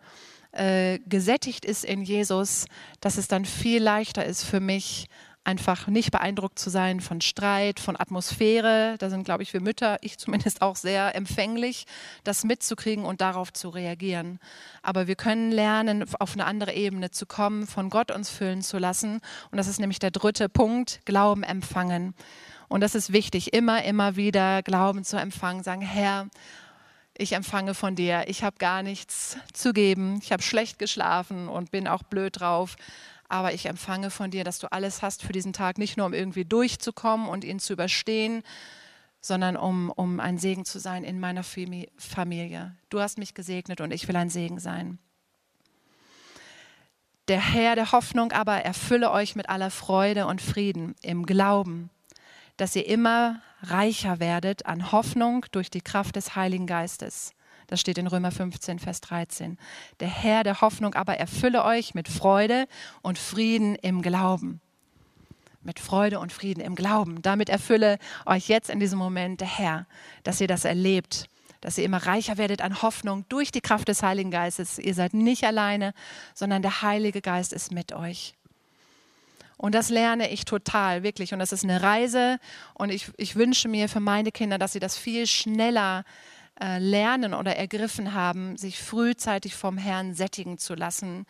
äh, 0.53 1.01
gesättigt 1.01 1.64
ist 1.64 1.84
in 1.84 2.03
Jesus, 2.03 2.66
dass 3.01 3.18
es 3.18 3.26
dann 3.26 3.45
viel 3.45 3.82
leichter 3.82 4.24
ist 4.24 4.45
für 4.45 4.61
mich, 4.61 5.09
einfach 5.47 5.86
nicht 5.86 6.11
beeindruckt 6.11 6.59
zu 6.59 6.70
sein 6.70 7.01
von 7.01 7.20
Streit, 7.20 7.78
von 7.78 7.99
Atmosphäre. 7.99 8.97
Da 8.99 9.09
sind, 9.09 9.24
glaube 9.24 9.42
ich, 9.42 9.53
wir 9.53 9.61
Mütter, 9.61 9.99
ich 10.01 10.18
zumindest 10.18 10.61
auch 10.61 10.76
sehr 10.76 11.14
empfänglich, 11.14 11.86
das 12.24 12.44
mitzukriegen 12.44 13.05
und 13.05 13.20
darauf 13.20 13.53
zu 13.53 13.68
reagieren. 13.68 14.40
Aber 14.82 15.07
wir 15.07 15.14
können 15.14 15.53
lernen, 15.53 16.05
auf 16.18 16.34
eine 16.34 16.44
andere 16.44 16.74
Ebene 16.74 17.11
zu 17.11 17.26
kommen, 17.26 17.66
von 17.66 17.90
Gott 17.90 18.11
uns 18.11 18.28
füllen 18.28 18.62
zu 18.62 18.78
lassen. 18.78 19.20
Und 19.51 19.59
das 19.59 19.68
ist 19.68 19.78
nämlich 19.78 20.01
der 20.01 20.11
dritte 20.11 20.49
Punkt, 20.49 21.01
Glauben 21.05 21.44
empfangen. 21.44 22.14
Und 22.68 22.80
das 22.80 22.97
ist 22.97 23.12
wichtig, 23.12 23.53
immer, 23.53 23.84
immer 23.84 24.16
wieder 24.16 24.62
Glauben 24.62 25.05
zu 25.05 25.16
empfangen, 25.16 25.62
sagen, 25.62 25.82
Herr, 25.82 26.26
ich 27.16 27.32
empfange 27.32 27.74
von 27.74 27.94
dir. 27.94 28.24
Ich 28.26 28.42
habe 28.42 28.57
gar 28.59 28.82
nichts 28.82 29.38
zu 29.55 29.72
geben. 29.72 30.20
Ich 30.22 30.32
habe 30.32 30.42
schlecht 30.42 30.78
geschlafen 30.78 31.49
und 31.49 31.70
bin 31.70 31.88
auch 31.88 32.03
blöd 32.03 32.40
drauf 32.40 32.76
aber 33.28 33.52
ich 33.52 33.66
empfange 33.66 34.10
von 34.10 34.30
dir, 34.30 34.44
dass 34.44 34.58
du 34.58 34.70
alles 34.70 35.02
hast 35.02 35.22
für 35.22 35.32
diesen 35.32 35.52
Tag, 35.52 35.78
nicht 35.78 35.96
nur 35.96 36.06
um 36.06 36.14
irgendwie 36.14 36.44
durchzukommen 36.44 37.28
und 37.28 37.44
ihn 37.44 37.58
zu 37.58 37.72
überstehen, 37.72 38.42
sondern 39.20 39.56
um, 39.56 39.90
um 39.90 40.20
ein 40.20 40.38
Segen 40.38 40.64
zu 40.64 40.78
sein 40.78 41.04
in 41.04 41.18
meiner 41.18 41.42
Familie. 41.42 42.76
Du 42.90 43.00
hast 43.00 43.18
mich 43.18 43.34
gesegnet 43.34 43.80
und 43.80 43.92
ich 43.92 44.06
will 44.08 44.16
ein 44.16 44.30
Segen 44.30 44.60
sein. 44.60 44.98
Der 47.28 47.40
Herr 47.40 47.74
der 47.74 47.90
Hoffnung 47.90 48.30
aber 48.30 48.58
erfülle 48.62 49.10
euch 49.10 49.34
mit 49.34 49.48
aller 49.48 49.70
Freude 49.70 50.26
und 50.26 50.40
Frieden 50.40 50.94
im 51.02 51.26
Glauben, 51.26 51.90
dass 52.56 52.76
ihr 52.76 52.86
immer 52.86 53.42
reicher 53.62 54.20
werdet 54.20 54.66
an 54.66 54.92
Hoffnung 54.92 55.44
durch 55.50 55.70
die 55.70 55.80
Kraft 55.80 56.14
des 56.14 56.36
Heiligen 56.36 56.68
Geistes. 56.68 57.32
Das 57.66 57.80
steht 57.80 57.98
in 57.98 58.06
Römer 58.06 58.30
15, 58.30 58.78
Vers 58.78 59.00
13. 59.00 59.58
Der 60.00 60.08
Herr 60.08 60.44
der 60.44 60.60
Hoffnung 60.60 60.94
aber 60.94 61.16
erfülle 61.16 61.64
euch 61.64 61.94
mit 61.94 62.08
Freude 62.08 62.66
und 63.02 63.18
Frieden 63.18 63.74
im 63.76 64.02
Glauben. 64.02 64.60
Mit 65.62 65.80
Freude 65.80 66.20
und 66.20 66.32
Frieden 66.32 66.60
im 66.60 66.76
Glauben. 66.76 67.22
Damit 67.22 67.48
erfülle 67.48 67.98
euch 68.24 68.48
jetzt 68.48 68.70
in 68.70 68.78
diesem 68.78 68.98
Moment 68.98 69.40
der 69.40 69.58
Herr, 69.58 69.86
dass 70.22 70.40
ihr 70.40 70.46
das 70.46 70.64
erlebt, 70.64 71.28
dass 71.60 71.76
ihr 71.76 71.84
immer 71.84 72.06
reicher 72.06 72.36
werdet 72.36 72.62
an 72.62 72.82
Hoffnung 72.82 73.24
durch 73.28 73.50
die 73.50 73.60
Kraft 73.60 73.88
des 73.88 74.04
Heiligen 74.04 74.30
Geistes. 74.30 74.78
Ihr 74.78 74.94
seid 74.94 75.12
nicht 75.14 75.42
alleine, 75.42 75.92
sondern 76.34 76.62
der 76.62 76.82
Heilige 76.82 77.20
Geist 77.20 77.52
ist 77.52 77.72
mit 77.72 77.92
euch. 77.92 78.36
Und 79.56 79.74
das 79.74 79.88
lerne 79.88 80.30
ich 80.30 80.44
total, 80.44 81.02
wirklich. 81.02 81.32
Und 81.32 81.38
das 81.38 81.52
ist 81.52 81.64
eine 81.64 81.82
Reise. 81.82 82.38
Und 82.74 82.90
ich, 82.90 83.10
ich 83.16 83.36
wünsche 83.36 83.68
mir 83.68 83.88
für 83.88 84.00
meine 84.00 84.30
Kinder, 84.30 84.58
dass 84.58 84.72
sie 84.72 84.80
das 84.80 84.98
viel 84.98 85.26
schneller 85.26 86.04
lernen 86.59 87.34
oder 87.34 87.57
ergriffen 87.57 88.14
haben, 88.14 88.57
sich 88.57 88.80
frühzeitig 88.80 89.54
vom 89.54 89.78
Herrn 89.78 90.14
sättigen 90.14 90.59
zu 90.59 90.74
lassen 90.74 91.26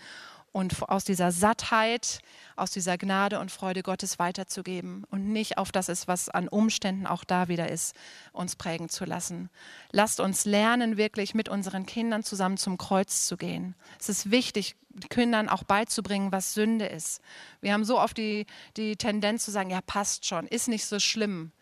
und 0.56 0.88
aus 0.88 1.04
dieser 1.04 1.32
Sattheit, 1.32 2.20
aus 2.56 2.70
dieser 2.70 2.96
Gnade 2.96 3.40
und 3.40 3.50
Freude 3.50 3.82
Gottes 3.82 4.18
weiterzugeben 4.18 5.04
und 5.10 5.28
nicht 5.28 5.58
auf 5.58 5.70
das 5.70 5.90
ist, 5.90 6.08
was 6.08 6.30
an 6.30 6.48
Umständen 6.48 7.06
auch 7.06 7.24
da 7.24 7.48
wieder 7.48 7.70
ist, 7.70 7.94
uns 8.32 8.56
prägen 8.56 8.88
zu 8.88 9.04
lassen. 9.04 9.50
Lasst 9.92 10.18
uns 10.18 10.46
lernen, 10.46 10.96
wirklich 10.96 11.34
mit 11.34 11.50
unseren 11.50 11.84
Kindern 11.84 12.22
zusammen 12.22 12.56
zum 12.56 12.78
Kreuz 12.78 13.26
zu 13.26 13.36
gehen. 13.36 13.74
Es 14.00 14.08
ist 14.08 14.30
wichtig, 14.30 14.76
Kindern 15.10 15.50
auch 15.50 15.62
beizubringen, 15.62 16.32
was 16.32 16.54
Sünde 16.54 16.86
ist. 16.86 17.20
Wir 17.60 17.74
haben 17.74 17.84
so 17.84 18.00
oft 18.00 18.16
die, 18.16 18.46
die 18.78 18.96
Tendenz 18.96 19.44
zu 19.44 19.50
sagen, 19.50 19.68
ja, 19.68 19.82
passt 19.82 20.24
schon, 20.24 20.46
ist 20.46 20.68
nicht 20.68 20.86
so 20.86 20.98
schlimm. 21.00 21.52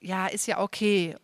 Ja, 0.00 0.26
ist 0.26 0.46
ja 0.46 0.58
okay. 0.58 1.16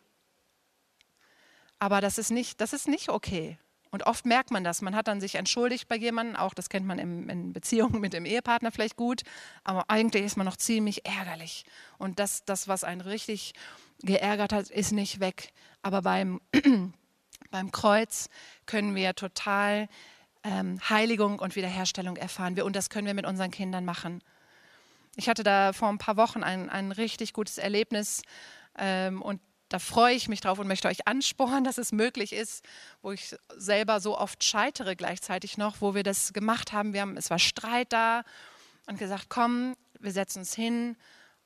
Aber 1.79 2.01
das 2.01 2.19
ist 2.19 2.31
nicht, 2.31 2.61
das 2.61 2.73
ist 2.73 2.89
nicht 2.89 3.09
okay. 3.09 3.59
Und 3.91 4.07
oft 4.07 4.27
merkt 4.27 4.51
man 4.51 4.65
das. 4.65 4.83
Man 4.83 4.95
hat 4.95 5.09
dann 5.09 5.21
sich 5.21 5.37
entschuldigt 5.37 5.89
bei 5.89 5.97
jemandem, 5.97 6.37
auch 6.37 6.55
das 6.55 6.69
kennt 6.69 6.87
man 6.87 6.99
in, 6.99 7.29
in 7.29 7.53
Beziehungen 7.53 8.01
mit 8.01 8.13
dem 8.13 8.25
Ehepartner 8.25 8.73
vielleicht 8.73 8.97
gut, 8.97 9.23
aber 9.65 9.89
eigentlich 9.89 10.25
ist 10.25 10.37
man 10.37 10.47
noch 10.47 10.57
ziemlich 10.57 11.07
ärgerlich. 11.07 11.65
Und 11.97 12.19
das, 12.19 12.45
das 12.45 12.69
was 12.69 12.85
einen 12.85 13.01
richtig 13.01 13.55
geärgert 14.01 14.53
hat, 14.53 14.71
ist 14.71 14.93
nicht 14.93 15.21
weg. 15.21 15.53
Aber 15.83 16.03
beim, 16.03 16.41
beim 17.51 17.73
Kreuz 17.73 18.29
können 18.67 18.95
wir 18.95 19.15
total 19.15 19.89
ähm, 20.45 20.79
Heiligung 20.89 21.39
und 21.39 21.57
Wiederherstellung 21.57 22.17
erfahren. 22.17 22.57
Wir, 22.57 22.65
und 22.65 22.77
das 22.77 22.91
können 22.91 23.07
wir 23.07 23.15
mit 23.15 23.27
unseren 23.27 23.51
Kindern 23.51 23.85
machen. 23.85 24.23
Ich 25.17 25.29
hatte 25.29 25.43
da 25.43 25.73
vor 25.73 25.89
ein 25.89 25.99
paar 25.99 26.17
Wochen 26.17 26.45
ein, 26.45 26.71
ein 26.71 26.93
richtig 26.93 27.33
gutes 27.33 27.59
Erlebnis 27.59 28.23
ähm, 28.79 29.21
und 29.21 29.41
da 29.69 29.79
freue 29.79 30.15
ich 30.15 30.29
mich 30.29 30.41
drauf 30.41 30.59
und 30.59 30.67
möchte 30.67 30.89
euch 30.89 31.07
anspornen, 31.07 31.65
dass 31.65 31.79
es 31.79 31.93
möglich 31.93 32.33
ist, 32.33 32.65
wo 33.03 33.13
ich 33.13 33.37
selber 33.57 34.01
so 34.01 34.19
oft 34.19 34.43
scheitere 34.43 34.97
gleichzeitig 34.97 35.59
noch, 35.59 35.81
wo 35.81 35.95
wir 35.95 36.03
das 36.03 36.33
gemacht 36.33 36.73
haben. 36.73 36.93
Wir 36.93 37.03
haben, 37.03 37.17
es 37.17 37.31
war 37.31 37.39
Streit 37.39 37.93
da 37.93 38.23
und 38.87 38.99
gesagt, 38.99 39.27
komm, 39.29 39.77
wir 40.01 40.13
setzen 40.13 40.41
uns 40.41 40.55
hin 40.55 40.97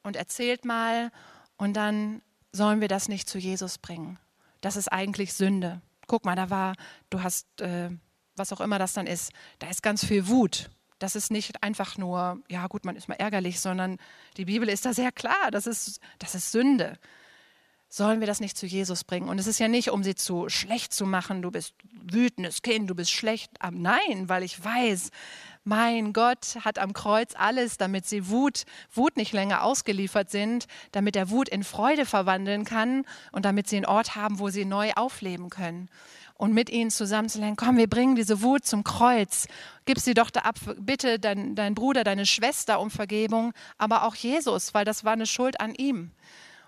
und 0.02 0.16
erzählt 0.16 0.64
mal 0.64 1.10
und 1.56 1.74
dann 1.74 2.22
sollen 2.52 2.80
wir 2.80 2.88
das 2.88 3.08
nicht 3.08 3.28
zu 3.28 3.38
Jesus 3.38 3.78
bringen. 3.78 4.18
Das 4.60 4.76
ist 4.76 4.88
eigentlich 4.88 5.32
Sünde. 5.32 5.80
Guck 6.06 6.24
mal, 6.24 6.36
da 6.36 6.50
war, 6.50 6.74
du 7.10 7.22
hast, 7.22 7.60
äh, 7.60 7.90
was 8.36 8.52
auch 8.52 8.60
immer 8.60 8.78
das 8.78 8.92
dann 8.92 9.06
ist, 9.06 9.32
da 9.58 9.68
ist 9.68 9.82
ganz 9.82 10.04
viel 10.04 10.28
Wut. 10.28 10.70
Das 11.00 11.16
ist 11.16 11.32
nicht 11.32 11.64
einfach 11.64 11.98
nur, 11.98 12.40
ja 12.48 12.68
gut, 12.68 12.84
man 12.84 12.94
ist 12.94 13.08
mal 13.08 13.16
ärgerlich, 13.16 13.58
sondern 13.58 13.98
die 14.36 14.44
Bibel 14.44 14.68
ist 14.68 14.84
da 14.84 14.94
sehr 14.94 15.10
klar, 15.10 15.50
das 15.50 15.66
ist, 15.66 15.98
das 16.20 16.36
ist 16.36 16.52
Sünde 16.52 16.96
sollen 17.92 18.20
wir 18.20 18.26
das 18.26 18.40
nicht 18.40 18.56
zu 18.56 18.64
Jesus 18.64 19.04
bringen? 19.04 19.28
Und 19.28 19.38
es 19.38 19.46
ist 19.46 19.58
ja 19.58 19.68
nicht, 19.68 19.90
um 19.90 20.02
sie 20.02 20.14
zu 20.14 20.48
schlecht 20.48 20.94
zu 20.94 21.04
machen, 21.04 21.42
du 21.42 21.50
bist 21.50 21.74
wütendes 21.92 22.62
Kind, 22.62 22.88
du 22.88 22.94
bist 22.94 23.10
schlecht. 23.10 23.52
Nein, 23.70 24.30
weil 24.30 24.42
ich 24.44 24.64
weiß, 24.64 25.10
mein 25.64 26.14
Gott 26.14 26.56
hat 26.64 26.78
am 26.78 26.94
Kreuz 26.94 27.34
alles, 27.36 27.76
damit 27.76 28.06
sie 28.06 28.30
Wut, 28.30 28.62
Wut 28.94 29.18
nicht 29.18 29.34
länger 29.34 29.62
ausgeliefert 29.62 30.30
sind, 30.30 30.68
damit 30.92 31.16
er 31.16 31.28
Wut 31.28 31.50
in 31.50 31.64
Freude 31.64 32.06
verwandeln 32.06 32.64
kann 32.64 33.04
und 33.30 33.44
damit 33.44 33.68
sie 33.68 33.76
einen 33.76 33.84
Ort 33.84 34.16
haben, 34.16 34.38
wo 34.38 34.48
sie 34.48 34.64
neu 34.64 34.92
aufleben 34.94 35.50
können. 35.50 35.90
Und 36.34 36.54
mit 36.54 36.70
ihnen 36.70 36.90
zusammen 36.90 37.28
zu 37.28 37.40
lernen, 37.40 37.56
komm, 37.56 37.76
wir 37.76 37.90
bringen 37.90 38.16
diese 38.16 38.40
Wut 38.40 38.64
zum 38.64 38.84
Kreuz. 38.84 39.48
Gib 39.84 39.98
sie 39.98 40.14
doch 40.14 40.30
da 40.30 40.40
ab, 40.40 40.56
bitte 40.78 41.18
dein, 41.18 41.54
dein 41.54 41.74
Bruder, 41.74 42.04
deine 42.04 42.24
Schwester 42.24 42.80
um 42.80 42.90
Vergebung, 42.90 43.52
aber 43.76 44.04
auch 44.04 44.14
Jesus, 44.14 44.72
weil 44.72 44.86
das 44.86 45.04
war 45.04 45.12
eine 45.12 45.26
Schuld 45.26 45.60
an 45.60 45.74
ihm. 45.74 46.10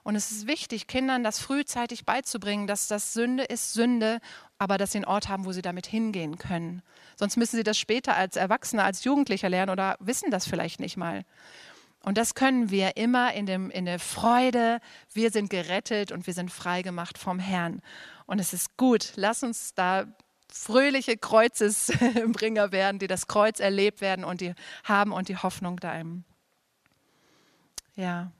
Und 0.04 0.16
es 0.16 0.30
ist 0.30 0.46
wichtig, 0.46 0.86
Kindern 0.86 1.24
das 1.24 1.38
frühzeitig 1.38 2.04
beizubringen, 2.04 2.66
dass 2.66 2.86
das 2.88 3.14
Sünde 3.14 3.44
ist 3.44 3.72
Sünde, 3.72 4.20
aber 4.58 4.76
dass 4.76 4.92
sie 4.92 4.98
einen 4.98 5.06
Ort 5.06 5.28
haben, 5.28 5.46
wo 5.46 5.52
sie 5.52 5.62
damit 5.62 5.86
hingehen 5.86 6.36
können. 6.36 6.82
Sonst 7.16 7.36
müssen 7.36 7.56
sie 7.56 7.62
das 7.62 7.78
später 7.78 8.14
als 8.14 8.36
Erwachsene, 8.36 8.84
als 8.84 9.02
Jugendlicher 9.04 9.48
lernen 9.48 9.72
oder 9.72 9.96
wissen 10.00 10.30
das 10.30 10.46
vielleicht 10.46 10.78
nicht 10.78 10.98
mal. 10.98 11.24
Und 12.04 12.18
das 12.18 12.34
können 12.34 12.70
wir 12.70 12.98
immer 12.98 13.32
in, 13.32 13.46
dem, 13.46 13.70
in 13.70 13.86
der 13.86 13.98
Freude. 13.98 14.80
Wir 15.14 15.30
sind 15.30 15.48
gerettet 15.48 16.12
und 16.12 16.26
wir 16.26 16.34
sind 16.34 16.50
frei 16.50 16.82
gemacht 16.82 17.16
vom 17.16 17.38
Herrn. 17.38 17.80
Und 18.26 18.40
es 18.40 18.52
ist 18.52 18.76
gut. 18.76 19.14
Lass 19.16 19.42
uns 19.42 19.72
da 19.74 20.04
fröhliche 20.52 21.16
Kreuzesbringer 21.16 22.72
werden, 22.72 22.98
die 22.98 23.06
das 23.06 23.26
Kreuz 23.26 23.58
erlebt 23.58 24.02
werden 24.02 24.24
und 24.24 24.42
die 24.42 24.54
haben 24.84 25.12
und 25.12 25.28
die 25.28 25.38
Hoffnung 25.38 25.80
da 25.80 25.98
im. 25.98 26.24
Ja. 27.96 28.32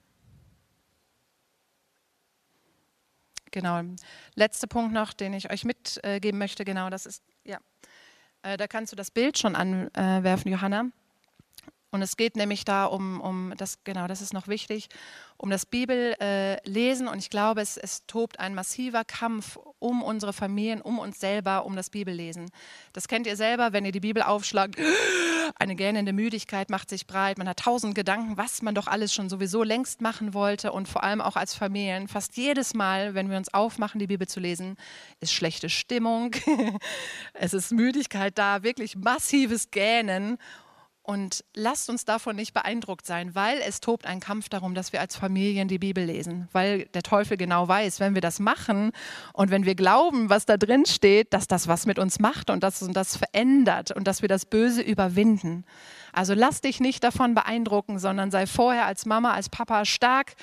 Genau. 3.55 3.83
Letzter 4.35 4.67
Punkt 4.67 4.93
noch, 4.93 5.13
den 5.13 5.33
ich 5.33 5.53
euch 5.53 5.65
mitgeben 5.65 6.39
möchte, 6.39 6.65
genau, 6.65 6.91
das 6.91 7.07
ist, 7.07 7.23
ja, 7.45 7.59
äh, 8.43 8.57
da 8.57 8.67
kannst 8.67 8.91
du 8.91 8.97
das 8.97 9.13
Bild 9.13 9.39
schon 9.39 9.55
anwerfen, 9.55 10.51
Johanna. 10.51 10.87
Und 11.95 12.03
es 12.03 12.17
geht 12.17 12.35
nämlich 12.35 12.65
da 12.65 12.87
um, 12.87 13.21
um 13.21 13.55
das, 13.57 13.79
genau, 13.85 14.09
das 14.09 14.21
ist 14.21 14.35
noch 14.35 14.49
wichtig, 14.49 14.89
um 15.37 15.49
das 15.49 15.65
Bibellesen. 15.65 17.07
Und 17.07 17.19
ich 17.19 17.31
glaube, 17.31 17.61
es, 17.61 17.77
es 17.77 18.05
tobt 18.09 18.41
ein 18.41 18.57
massiver 18.57 19.05
Kampf 19.05 19.61
um 19.79 20.03
unsere 20.03 20.33
Familien, 20.33 20.81
um 20.81 20.99
uns 20.99 21.21
selber, 21.21 21.65
um 21.65 21.77
das 21.77 21.91
Bibellesen. 21.91 22.51
Das 22.95 23.07
kennt 23.07 23.29
ihr 23.29 23.37
selber, 23.37 23.73
wenn 23.73 23.85
ihr 23.85 23.93
die 23.93 24.01
Bibel 24.01 24.25
aufschlagt. 24.25 24.75
Eine 25.57 25.77
gähnende 25.77 26.13
Müdigkeit 26.13 26.69
macht 26.69 26.91
sich 26.91 27.07
breit. 27.07 27.39
Man 27.39 27.49
hat 27.49 27.61
tausend 27.61 27.95
Gedanken, 27.95 28.37
was 28.37 28.61
man 28.61 28.75
doch 28.75 28.89
alles 28.89 29.15
schon 29.15 29.29
sowieso 29.29 29.63
längst 29.63 30.01
machen 30.01 30.35
wollte. 30.35 30.73
Und 30.73 30.89
vor 30.89 31.05
allem 31.05 31.21
auch 31.21 31.37
als 31.37 31.55
Familien. 31.55 32.09
Fast 32.09 32.37
jedes 32.37 32.75
Mal, 32.75 33.15
wenn 33.15 33.31
wir 33.31 33.37
uns 33.37 33.55
aufmachen, 33.55 34.01
die 34.01 34.09
Bibel 34.09 34.27
zu 34.27 34.41
lesen, 34.41 34.77
ist 35.21 35.33
schlechte 35.33 35.69
Stimmung. 35.69 36.35
es 37.35 37.55
ist 37.55 37.71
Müdigkeit 37.71 38.37
da, 38.37 38.65
wirklich 38.65 38.97
massives 38.97 39.71
Gähnen. 39.71 40.39
Und 41.07 41.45
lasst 41.53 41.91
uns 41.91 42.07
davon 42.07 42.35
nicht 42.35 42.55
beeindruckt 42.55 43.05
sein, 43.05 43.35
weil 43.35 43.59
es 43.59 43.81
tobt 43.81 44.07
ein 44.07 44.21
Kampf 44.21 44.49
darum, 44.49 44.75
dass 44.75 44.95
wir 44.95 45.03
als 45.03 45.15
Familien 45.15 45.69
die 45.69 45.79
Bibel 45.79 46.03
lesen. 46.03 46.49
Weil 46.53 46.87
der 46.95 47.03
Teufel 47.03 47.37
genau 47.37 47.69
weiß, 47.69 48.01
wenn 48.01 48.15
wir 48.15 48.23
das 48.23 48.41
machen 48.41 48.91
und 49.35 49.51
wenn 49.51 49.67
wir 49.67 49.75
glauben, 49.75 50.31
was 50.31 50.47
da 50.47 50.57
drin 50.57 50.87
steht, 50.87 51.35
dass 51.35 51.47
das 51.47 51.69
was 51.69 51.85
mit 51.85 51.99
uns 51.99 52.21
macht 52.21 52.49
und 52.49 52.65
dass 52.65 52.83
uns 52.83 52.95
das 52.95 53.19
verändert 53.19 53.91
und 53.91 54.09
dass 54.09 54.23
wir 54.23 54.31
das 54.31 54.47
Böse 54.47 54.81
überwinden. 54.81 55.67
Also 56.15 56.35
lass 56.35 56.61
dich 56.61 56.81
nicht 56.81 57.03
davon 57.03 57.35
beeindrucken, 57.35 57.99
sondern 57.99 58.31
sei 58.31 58.47
vorher 58.47 58.87
als 58.87 59.05
Mama, 59.05 59.33
als 59.33 59.49
Papa 59.49 59.85
stark. 59.85 60.35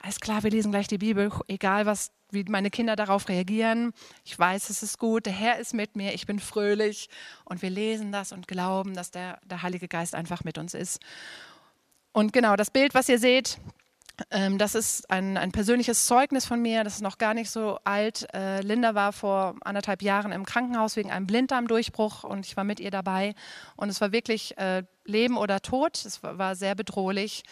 Alles 0.00 0.20
klar, 0.20 0.44
wir 0.44 0.50
lesen 0.50 0.70
gleich 0.70 0.86
die 0.86 0.98
Bibel, 0.98 1.32
egal 1.48 1.84
was 1.84 2.12
wie 2.30 2.44
meine 2.48 2.70
Kinder 2.70 2.96
darauf 2.96 3.28
reagieren. 3.28 3.92
Ich 4.24 4.38
weiß, 4.38 4.70
es 4.70 4.82
ist 4.82 4.98
gut, 4.98 5.26
der 5.26 5.32
Herr 5.32 5.58
ist 5.58 5.74
mit 5.74 5.96
mir, 5.96 6.12
ich 6.12 6.26
bin 6.26 6.40
fröhlich 6.40 7.08
und 7.44 7.62
wir 7.62 7.70
lesen 7.70 8.12
das 8.12 8.32
und 8.32 8.48
glauben, 8.48 8.94
dass 8.94 9.10
der, 9.10 9.38
der 9.44 9.62
Heilige 9.62 9.88
Geist 9.88 10.14
einfach 10.14 10.44
mit 10.44 10.58
uns 10.58 10.74
ist. 10.74 11.00
Und 12.12 12.32
genau, 12.32 12.56
das 12.56 12.70
Bild, 12.70 12.94
was 12.94 13.08
ihr 13.08 13.18
seht, 13.18 13.58
ähm, 14.30 14.58
das 14.58 14.74
ist 14.74 15.10
ein, 15.10 15.36
ein, 15.36 15.52
persönliches 15.52 16.06
Zeugnis 16.06 16.46
von 16.46 16.60
mir, 16.60 16.84
das 16.84 16.94
ist 16.96 17.02
noch 17.02 17.18
gar 17.18 17.34
nicht 17.34 17.50
so 17.50 17.78
alt. 17.84 18.26
Äh, 18.34 18.62
Linda 18.62 18.94
war 18.94 19.12
vor 19.12 19.56
anderthalb 19.62 20.02
Jahren 20.02 20.32
im 20.32 20.46
Krankenhaus 20.46 20.96
wegen 20.96 21.10
einem 21.10 21.26
Blinddarmdurchbruch 21.26 22.24
und 22.24 22.46
ich 22.46 22.56
war 22.56 22.64
mit 22.64 22.80
ihr 22.80 22.90
dabei. 22.90 23.34
Und 23.76 23.88
es 23.88 24.00
war 24.00 24.12
wirklich 24.12 24.56
äh, 24.58 24.84
Leben 25.04 25.36
oder 25.36 25.60
Tod, 25.60 26.04
es 26.04 26.22
war, 26.22 26.38
war 26.38 26.56
sehr 26.56 26.74
bedrohlich. 26.74 27.42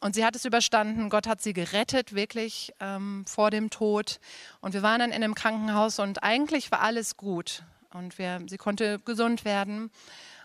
Und 0.00 0.14
sie 0.14 0.24
hat 0.24 0.34
es 0.34 0.46
überstanden. 0.46 1.10
Gott 1.10 1.28
hat 1.28 1.42
sie 1.42 1.52
gerettet, 1.52 2.14
wirklich 2.14 2.72
ähm, 2.80 3.24
vor 3.28 3.50
dem 3.50 3.68
Tod. 3.68 4.18
Und 4.60 4.72
wir 4.72 4.82
waren 4.82 5.00
dann 5.00 5.10
in 5.10 5.22
einem 5.22 5.34
Krankenhaus 5.34 5.98
und 5.98 6.22
eigentlich 6.22 6.72
war 6.72 6.80
alles 6.80 7.18
gut. 7.18 7.64
Und 7.92 8.18
wir, 8.18 8.40
sie 8.46 8.56
konnte 8.56 8.98
gesund 9.00 9.44
werden. 9.44 9.90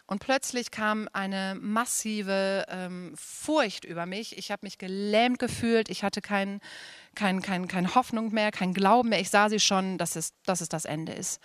Und 0.08 0.20
plötzlich 0.20 0.70
kam 0.70 1.10
eine 1.14 1.58
massive 1.60 2.66
ähm, 2.70 3.14
Furcht 3.16 3.86
über 3.86 4.06
mich. 4.06 4.38
Ich 4.38 4.52
habe 4.52 4.66
mich 4.66 4.78
gelähmt 4.78 5.40
gefühlt. 5.40 5.90
Ich 5.90 6.04
hatte 6.04 6.22
kein, 6.22 6.60
kein, 7.16 7.42
kein, 7.42 7.68
keine 7.68 7.96
Hoffnung 7.96 8.32
mehr, 8.32 8.52
kein 8.52 8.74
Glauben 8.76 9.10
mehr. 9.10 9.20
Ich 9.20 9.32
sah 9.32 9.50
sie 9.50 9.60
schon, 9.60 9.98
dass 9.98 10.16
es, 10.16 10.34
dass 10.44 10.62
es 10.62 10.70
das 10.70 10.86
Ende 10.86 11.14
ist. 11.14 11.42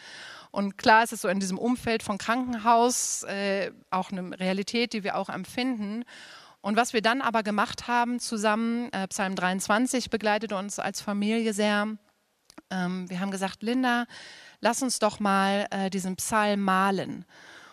Und 0.50 0.76
klar 0.76 1.04
ist 1.04 1.12
es 1.12 1.22
so 1.22 1.28
in 1.28 1.40
diesem 1.40 1.58
Umfeld 1.58 2.02
von 2.02 2.18
Krankenhaus 2.18 3.22
äh, 3.22 3.70
auch 3.90 4.11
eine 4.11 4.38
Realität, 4.38 4.92
die 4.92 5.04
wir 5.04 5.16
auch 5.16 5.30
empfinden. 5.30 6.04
Und 6.61 6.76
was 6.76 6.92
wir 6.92 7.00
dann 7.00 7.22
aber 7.22 7.42
gemacht 7.42 7.88
haben 7.88 8.20
zusammen, 8.20 8.92
äh, 8.92 9.08
Psalm 9.08 9.36
23 9.36 10.11
begleitet 10.11 10.52
uns 10.52 10.78
als 10.78 11.00
Familie 11.00 11.54
sehr. 11.54 11.96
Ähm, 12.70 13.08
wir 13.08 13.20
haben 13.20 13.30
gesagt, 13.30 13.62
Linda, 13.62 14.04
lass 14.61 14.82
uns 14.82 14.98
doch 14.98 15.18
mal 15.18 15.66
äh, 15.70 15.88
diesen 15.88 16.16
Psalm 16.16 16.61
malen. 16.61 17.24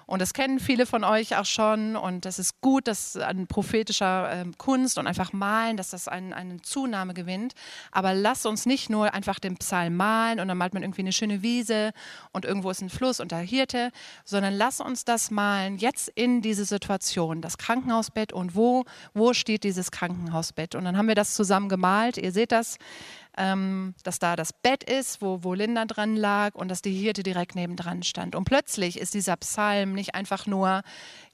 Und 0.08 0.22
das 0.22 0.34
kennen 0.34 0.60
viele 0.60 0.86
von 0.86 1.04
euch 1.04 1.36
auch 1.36 1.46
schon. 1.46 1.98
Und 1.98 2.24
das 2.24 2.40
ist 2.40 2.62
gut, 2.62 2.88
dass 2.88 3.18
an 3.18 3.46
prophetischer 3.46 4.32
äh, 4.32 4.46
Kunst 4.58 4.98
und 4.98 5.06
einfach 5.06 5.34
malen, 5.34 5.76
dass 5.76 5.90
das 5.90 6.08
ein, 6.08 6.34
eine 6.34 6.62
Zunahme 6.62 7.14
gewinnt. 7.14 7.54
Aber 7.92 8.14
lass 8.14 8.46
uns 8.46 8.66
nicht 8.66 8.90
nur 8.90 9.14
einfach 9.14 9.38
den 9.38 9.58
Psalm 9.58 9.98
malen 9.98 10.40
und 10.40 10.48
dann 10.48 10.58
malt 10.58 10.74
man 10.74 10.82
irgendwie 10.82 11.02
eine 11.02 11.12
schöne 11.12 11.42
Wiese 11.42 11.92
und 12.32 12.46
irgendwo 12.46 12.72
ist 12.72 12.82
ein 12.82 12.90
Fluss 12.90 13.20
und 13.20 13.32
der 13.32 13.40
Hirte, 13.40 13.92
sondern 14.24 14.54
lass 14.54 14.80
uns 14.80 15.04
das 15.04 15.30
malen 15.30 15.78
jetzt 15.78 16.08
in 16.16 16.42
diese 16.42 16.64
Situation, 16.64 17.42
das 17.42 17.58
Krankenhausbett 17.58 18.32
und 18.32 18.56
wo, 18.56 18.86
wo 19.14 19.34
steht 19.34 19.66
dieses 19.66 19.92
Krankenhausbett. 19.92 20.76
Und 20.76 20.86
dann 20.86 20.98
haben 20.98 21.10
wir 21.10 21.16
das 21.16 21.34
zusammen 21.34 21.68
gemalt. 21.68 22.18
Ihr 22.18 22.32
seht 22.32 22.54
das 22.54 22.78
ähm, 23.38 23.94
dass 24.04 24.20
da 24.20 24.36
das 24.36 24.52
Bett 24.52 24.84
ist, 24.84 25.22
wo, 25.22 25.44
wo 25.44 25.54
Linda 25.54 25.86
dran 25.86 26.16
lag 26.16 26.56
und 26.56 26.70
dass 26.70 26.82
die 26.82 26.94
Hirte 26.94 27.24
direkt 27.24 27.56
nebendran 27.56 28.04
stand. 28.04 28.36
Und 28.36 28.46
plötzlich 28.46 29.00
ist 29.00 29.14
dieser 29.14 29.38
Psalm 29.38 29.94
nicht 29.94 30.16
einfach 30.16 30.48
nur, 30.48 30.82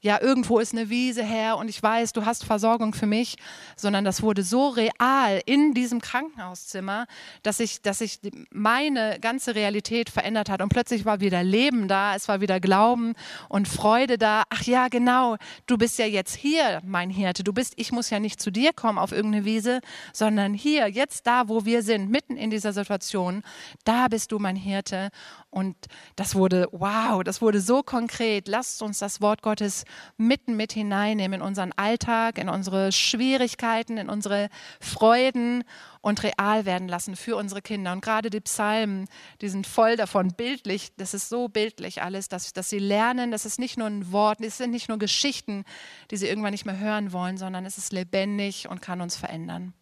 ja, 0.00 0.20
irgendwo 0.20 0.58
ist 0.58 0.74
eine 0.74 0.90
Wiese 0.90 1.24
her 1.24 1.56
und 1.56 1.68
ich 1.68 1.82
weiß, 1.82 2.12
du 2.12 2.26
hast 2.26 2.44
Versorgung 2.44 2.92
für 2.92 3.06
mich, 3.06 3.36
sondern 3.74 4.04
das 4.04 4.22
wurde 4.22 4.42
so 4.42 4.68
real 4.68 5.40
in 5.46 5.72
diesem 5.72 6.02
Krankenhauszimmer, 6.02 7.06
dass 7.42 7.56
sich 7.56 7.80
dass 7.80 8.02
ich 8.02 8.18
meine 8.50 9.18
ganze 9.20 9.54
Realität 9.54 10.10
verändert 10.10 10.50
hat. 10.50 10.60
Und 10.60 10.68
plötzlich 10.68 11.06
war 11.06 11.20
wieder 11.20 11.42
Leben 11.42 11.88
da, 11.88 12.14
es 12.14 12.28
war 12.28 12.42
wieder 12.42 12.60
Glauben 12.60 13.14
und 13.48 13.66
Freude 13.66 14.18
da. 14.18 14.42
Ach 14.50 14.62
ja, 14.62 14.88
genau, 14.88 15.36
du 15.66 15.78
bist 15.78 15.98
ja 15.98 16.06
jetzt 16.06 16.34
hier, 16.34 16.82
mein 16.84 17.08
Hirte. 17.08 17.42
Du 17.42 17.54
bist, 17.54 17.72
ich 17.76 17.90
muss 17.90 18.10
ja 18.10 18.20
nicht 18.20 18.42
zu 18.42 18.50
dir 18.50 18.74
kommen 18.74 18.98
auf 18.98 19.12
irgendeine 19.12 19.46
Wiese, 19.46 19.80
sondern 20.12 20.52
hier, 20.52 20.88
jetzt 20.88 21.26
da, 21.26 21.48
wo 21.48 21.64
wir 21.64 21.82
sind 21.82 21.93
sind, 21.94 22.10
mitten 22.10 22.36
in 22.36 22.50
dieser 22.50 22.72
Situation, 22.72 23.42
da 23.84 24.08
bist 24.08 24.32
du 24.32 24.38
mein 24.38 24.56
Hirte. 24.56 25.10
Und 25.50 25.76
das 26.16 26.34
wurde, 26.34 26.68
wow, 26.72 27.22
das 27.22 27.40
wurde 27.40 27.60
so 27.60 27.82
konkret. 27.82 28.48
Lasst 28.48 28.82
uns 28.82 28.98
das 28.98 29.20
Wort 29.20 29.42
Gottes 29.42 29.84
mitten 30.16 30.56
mit 30.56 30.72
hineinnehmen 30.72 31.40
in 31.40 31.46
unseren 31.46 31.72
Alltag, 31.72 32.38
in 32.38 32.48
unsere 32.48 32.90
Schwierigkeiten, 32.92 33.96
in 33.96 34.08
unsere 34.08 34.48
Freuden 34.80 35.64
und 36.00 36.22
real 36.22 36.66
werden 36.66 36.88
lassen 36.88 37.16
für 37.16 37.36
unsere 37.36 37.62
Kinder. 37.62 37.92
Und 37.92 38.02
gerade 38.02 38.30
die 38.30 38.40
Psalmen, 38.40 39.06
die 39.40 39.48
sind 39.48 39.66
voll 39.66 39.96
davon, 39.96 40.34
bildlich, 40.36 40.92
das 40.96 41.14
ist 41.14 41.28
so 41.28 41.48
bildlich 41.48 42.02
alles, 42.02 42.28
dass, 42.28 42.52
dass 42.52 42.68
sie 42.68 42.78
lernen, 42.78 43.30
das 43.30 43.46
ist 43.46 43.58
nicht 43.58 43.78
nur 43.78 43.86
ein 43.86 44.12
Wort, 44.12 44.40
es 44.40 44.58
sind 44.58 44.70
nicht 44.70 44.88
nur 44.88 44.98
Geschichten, 44.98 45.64
die 46.10 46.16
sie 46.16 46.26
irgendwann 46.26 46.52
nicht 46.52 46.66
mehr 46.66 46.78
hören 46.78 47.12
wollen, 47.12 47.38
sondern 47.38 47.64
es 47.64 47.78
ist 47.78 47.92
lebendig 47.92 48.68
und 48.68 48.82
kann 48.82 49.00
uns 49.00 49.16
verändern. 49.16 49.74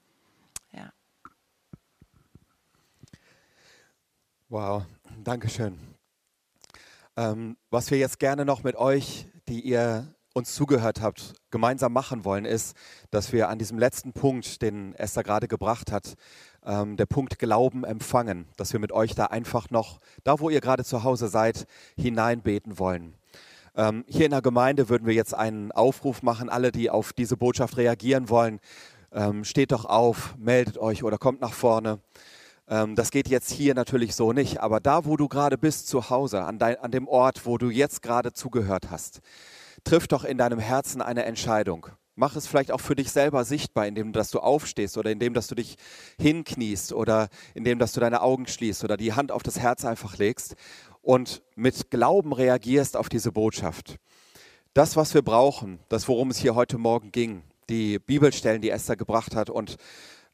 Wow, 4.53 4.82
danke 5.24 5.48
schön. 5.48 5.78
Ähm, 7.16 7.57
was 7.70 7.90
wir 7.90 7.96
jetzt 7.96 8.18
gerne 8.18 8.44
noch 8.44 8.64
mit 8.64 8.76
euch, 8.76 9.26
die 9.48 9.62
ihr 9.62 10.14
uns 10.34 10.55
zugehört 10.55 11.00
habt, 11.00 11.32
gemeinsam 11.50 11.94
machen 11.94 12.26
wollen, 12.26 12.44
ist, 12.44 12.76
dass 13.11 13.32
wir 13.32 13.48
an 13.48 13.59
diesem 13.59 13.78
letzten 13.78 14.12
Punkt, 14.12 14.61
den 14.61 14.94
Esther 14.96 15.22
gerade 15.22 15.48
gebracht 15.48 15.90
hat, 15.90 16.16
ähm, 16.66 16.98
der 16.98 17.07
Punkt 17.07 17.38
Glauben 17.38 17.84
empfangen, 17.84 18.46
dass 18.59 18.74
wir 18.74 18.78
mit 18.78 18.92
euch 18.92 19.14
da 19.14 19.24
einfach 19.24 19.70
noch, 19.70 20.00
da 20.22 20.38
wo 20.38 20.50
ihr 20.50 20.61
gerade 20.61 20.84
zu 20.84 21.03
Hause 21.03 21.28
seid, 21.28 21.64
hineinbeten 21.96 22.78
wollen. 22.78 23.14
Ähm, 23.74 24.05
hier 24.07 24.26
in 24.26 24.32
der 24.32 24.42
Gemeinde 24.42 24.90
würden 24.90 25.07
wir 25.07 25.14
jetzt 25.14 25.32
einen 25.32 25.72
Aufruf 25.72 26.22
machen, 26.22 26.50
alle, 26.50 26.72
die 26.72 26.90
auf 26.90 27.14
diese 27.14 27.38
Botschaft 27.38 27.78
reagieren 27.78 28.28
wollen, 28.28 28.61
ähm, 29.12 29.44
steht 29.44 29.72
doch 29.72 29.86
auf, 29.86 30.36
meldet 30.36 30.76
euch 30.76 31.05
oder 31.05 31.16
kommt 31.16 31.40
nach 31.40 31.55
vorne. 31.55 32.00
Ähm, 32.72 32.96
das 32.96 33.10
geht 33.10 33.28
jetzt 33.28 33.50
hier 33.50 33.74
natürlich 33.74 34.14
so 34.14 34.32
nicht, 34.32 34.60
aber 34.60 34.80
da, 34.80 35.04
wo 35.04 35.18
du 35.18 35.28
gerade 35.28 35.58
bist, 35.58 35.88
zu 35.88 36.08
Hause, 36.08 36.42
an, 36.42 36.58
dein, 36.58 36.78
an 36.78 36.90
dem 36.90 37.06
Ort, 37.06 37.44
wo 37.44 37.58
du 37.58 37.68
jetzt 37.68 38.00
gerade 38.00 38.32
zugehört 38.32 38.90
hast, 38.90 39.20
triff 39.84 40.08
doch 40.08 40.24
in 40.24 40.38
deinem 40.38 40.58
Herzen 40.58 41.02
eine 41.02 41.24
Entscheidung. 41.24 41.88
Mach 42.14 42.34
es 42.34 42.46
vielleicht 42.46 42.72
auch 42.72 42.80
für 42.80 42.96
dich 42.96 43.10
selber 43.12 43.44
sichtbar, 43.44 43.86
indem 43.86 44.12
dass 44.12 44.30
du 44.30 44.40
aufstehst 44.40 44.96
oder 44.96 45.10
indem 45.10 45.34
dass 45.34 45.48
du 45.48 45.54
dich 45.54 45.76
hinkniest 46.18 46.94
oder 46.94 47.28
indem 47.54 47.78
dass 47.78 47.92
du 47.92 48.00
deine 48.00 48.22
Augen 48.22 48.46
schließt 48.46 48.84
oder 48.84 48.96
die 48.96 49.12
Hand 49.12 49.32
auf 49.32 49.42
das 49.42 49.58
Herz 49.58 49.84
einfach 49.84 50.16
legst 50.16 50.54
und 51.02 51.42
mit 51.56 51.90
Glauben 51.90 52.32
reagierst 52.32 52.96
auf 52.96 53.10
diese 53.10 53.32
Botschaft. 53.32 53.96
Das, 54.72 54.96
was 54.96 55.12
wir 55.12 55.22
brauchen, 55.22 55.78
das, 55.90 56.08
worum 56.08 56.30
es 56.30 56.38
hier 56.38 56.54
heute 56.54 56.78
Morgen 56.78 57.12
ging, 57.12 57.42
die 57.68 57.98
Bibelstellen, 57.98 58.62
die 58.62 58.70
Esther 58.70 58.96
gebracht 58.96 59.36
hat 59.36 59.50
und 59.50 59.76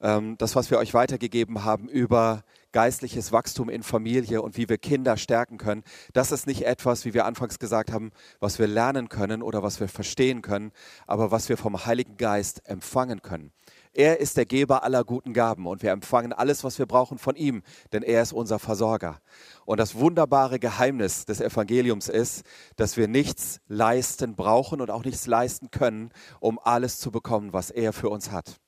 das, 0.01 0.55
was 0.55 0.71
wir 0.71 0.79
euch 0.79 0.95
weitergegeben 0.95 1.65
haben 1.65 1.89
über 1.89 2.45
geistliches 2.73 3.33
Wachstum 3.33 3.69
in 3.69 3.83
Familie 3.83 4.43
und 4.43 4.57
wie 4.57 4.69
wir 4.69 4.79
Kinder 4.79 5.17
stärken 5.17 5.59
können, 5.59 5.83
das 6.13 6.33
ist 6.33 6.47
nicht 6.47 6.67
etwas, 6.67 7.05
wie 7.05 7.15
wir 7.15 7.25
anfangs 7.25 7.59
gesagt 7.59 7.93
haben, 7.93 8.11
was 8.41 8.59
wir 8.59 8.67
lernen 8.67 9.09
können 9.09 9.43
oder 9.43 9.63
was 9.63 9.81
wir 9.81 9.89
verstehen 9.89 10.43
können, 10.43 10.71
aber 11.07 11.31
was 11.31 11.49
wir 11.49 11.57
vom 11.57 11.87
Heiligen 11.87 12.17
Geist 12.17 12.69
empfangen 12.69 13.23
können. 13.23 13.53
Er 13.95 14.21
ist 14.21 14.37
der 14.37 14.47
Geber 14.47 14.85
aller 14.85 15.03
guten 15.03 15.33
Gaben 15.33 15.67
und 15.67 15.83
wir 15.83 15.91
empfangen 15.91 16.33
alles, 16.33 16.63
was 16.63 16.79
wir 16.79 16.87
brauchen 16.87 17.19
von 17.19 17.35
ihm, 17.35 17.63
denn 17.93 18.05
er 18.05 18.23
ist 18.23 18.33
unser 18.33 18.61
Versorger. 18.61 19.19
Und 19.65 19.81
das 19.81 19.97
wunderbare 19.97 20.61
Geheimnis 20.61 21.25
des 21.25 21.41
Evangeliums 21.41 22.09
ist, 22.09 22.45
dass 22.77 22.97
wir 22.97 23.09
nichts 23.09 23.61
leisten 23.67 24.37
brauchen 24.37 24.81
und 24.81 24.91
auch 24.91 25.05
nichts 25.05 25.27
leisten 25.27 25.73
können, 25.73 26.13
um 26.39 26.61
alles 26.63 27.01
zu 27.01 27.11
bekommen, 27.11 27.53
was 27.53 27.71
er 27.71 27.93
für 27.93 28.11
uns 28.11 28.31
hat. 28.31 28.61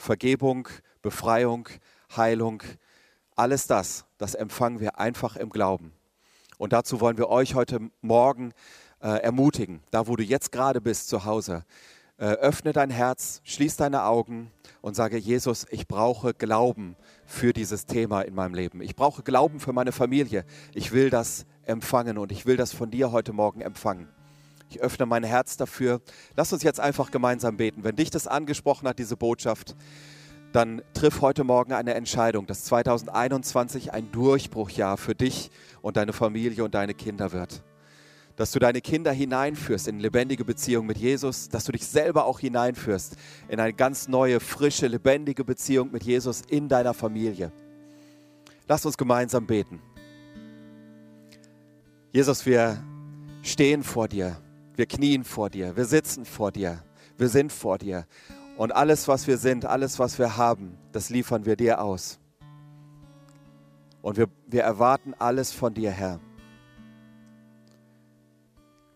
Vergebung, 0.00 0.68
Befreiung, 1.02 1.68
Heilung, 2.16 2.62
alles 3.36 3.66
das, 3.66 4.04
das 4.18 4.34
empfangen 4.34 4.80
wir 4.80 4.98
einfach 4.98 5.36
im 5.36 5.50
Glauben. 5.50 5.92
Und 6.58 6.72
dazu 6.72 7.00
wollen 7.00 7.16
wir 7.16 7.28
euch 7.28 7.54
heute 7.54 7.90
Morgen 8.02 8.52
äh, 9.00 9.22
ermutigen, 9.22 9.80
da 9.90 10.06
wo 10.06 10.16
du 10.16 10.22
jetzt 10.22 10.52
gerade 10.52 10.80
bist 10.80 11.08
zu 11.08 11.24
Hause, 11.24 11.64
äh, 12.18 12.24
öffne 12.24 12.72
dein 12.72 12.90
Herz, 12.90 13.40
schließ 13.44 13.76
deine 13.76 14.04
Augen 14.04 14.50
und 14.82 14.94
sage, 14.94 15.16
Jesus, 15.16 15.66
ich 15.70 15.88
brauche 15.88 16.34
Glauben 16.34 16.96
für 17.24 17.54
dieses 17.54 17.86
Thema 17.86 18.20
in 18.22 18.34
meinem 18.34 18.54
Leben. 18.54 18.82
Ich 18.82 18.94
brauche 18.94 19.22
Glauben 19.22 19.58
für 19.58 19.72
meine 19.72 19.92
Familie. 19.92 20.44
Ich 20.74 20.92
will 20.92 21.08
das 21.08 21.46
empfangen 21.62 22.18
und 22.18 22.30
ich 22.30 22.44
will 22.44 22.58
das 22.58 22.72
von 22.74 22.90
dir 22.90 23.10
heute 23.10 23.32
Morgen 23.32 23.62
empfangen. 23.62 24.08
Ich 24.70 24.80
öffne 24.80 25.04
mein 25.04 25.24
Herz 25.24 25.56
dafür. 25.56 26.00
Lass 26.36 26.52
uns 26.52 26.62
jetzt 26.62 26.78
einfach 26.78 27.10
gemeinsam 27.10 27.56
beten. 27.56 27.82
Wenn 27.82 27.96
dich 27.96 28.10
das 28.10 28.26
angesprochen 28.26 28.86
hat, 28.86 28.98
diese 28.98 29.16
Botschaft, 29.16 29.74
dann 30.52 30.82
triff 30.94 31.20
heute 31.20 31.44
Morgen 31.44 31.72
eine 31.72 31.94
Entscheidung, 31.94 32.46
dass 32.46 32.64
2021 32.64 33.92
ein 33.92 34.10
Durchbruchjahr 34.12 34.96
für 34.96 35.14
dich 35.14 35.50
und 35.82 35.96
deine 35.96 36.12
Familie 36.12 36.64
und 36.64 36.74
deine 36.74 36.94
Kinder 36.94 37.32
wird. 37.32 37.62
dass 38.36 38.52
du 38.52 38.58
deine 38.58 38.80
Kinder 38.80 39.12
hineinführst 39.12 39.86
in 39.86 40.00
lebendige 40.00 40.46
Beziehung 40.46 40.86
mit 40.86 40.96
Jesus, 40.96 41.50
dass 41.50 41.64
du 41.64 41.72
dich 41.72 41.86
selber 41.86 42.24
auch 42.24 42.40
hineinführst 42.40 43.16
in 43.48 43.60
eine 43.60 43.74
ganz 43.74 44.08
neue, 44.08 44.40
frische, 44.40 44.86
lebendige 44.86 45.44
Beziehung 45.44 45.92
mit 45.92 46.04
Jesus 46.04 46.40
in 46.48 46.66
deiner 46.66 46.94
Familie. 46.94 47.52
Lass 48.66 48.86
uns 48.86 48.96
gemeinsam 48.96 49.46
beten. 49.46 49.82
Jesus, 52.12 52.46
wir 52.46 52.82
stehen 53.42 53.82
vor 53.82 54.08
dir, 54.08 54.38
wir 54.76 54.86
knien 54.86 55.24
vor 55.24 55.50
dir, 55.50 55.76
wir 55.76 55.84
sitzen 55.84 56.24
vor 56.24 56.52
dir, 56.52 56.82
wir 57.18 57.28
sind 57.28 57.52
vor 57.52 57.78
dir. 57.78 58.06
Und 58.56 58.72
alles, 58.72 59.08
was 59.08 59.26
wir 59.26 59.38
sind, 59.38 59.64
alles, 59.64 59.98
was 59.98 60.18
wir 60.18 60.36
haben, 60.36 60.76
das 60.92 61.10
liefern 61.10 61.46
wir 61.46 61.56
dir 61.56 61.80
aus. 61.80 62.18
Und 64.02 64.16
wir, 64.16 64.28
wir 64.46 64.62
erwarten 64.62 65.14
alles 65.18 65.52
von 65.52 65.74
dir, 65.74 65.90
Herr. 65.90 66.20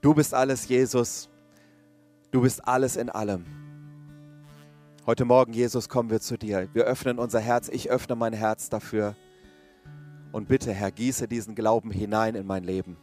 Du 0.00 0.14
bist 0.14 0.34
alles, 0.34 0.68
Jesus. 0.68 1.30
Du 2.30 2.42
bist 2.42 2.66
alles 2.66 2.96
in 2.96 3.08
allem. 3.08 3.46
Heute 5.06 5.24
Morgen, 5.24 5.52
Jesus, 5.52 5.88
kommen 5.88 6.10
wir 6.10 6.20
zu 6.20 6.36
dir. 6.36 6.68
Wir 6.72 6.84
öffnen 6.84 7.18
unser 7.18 7.40
Herz. 7.40 7.68
Ich 7.68 7.90
öffne 7.90 8.16
mein 8.16 8.32
Herz 8.32 8.68
dafür. 8.68 9.16
Und 10.32 10.48
bitte, 10.48 10.72
Herr, 10.72 10.90
gieße 10.90 11.28
diesen 11.28 11.54
Glauben 11.54 11.90
hinein 11.90 12.34
in 12.34 12.46
mein 12.46 12.64
Leben. 12.64 12.96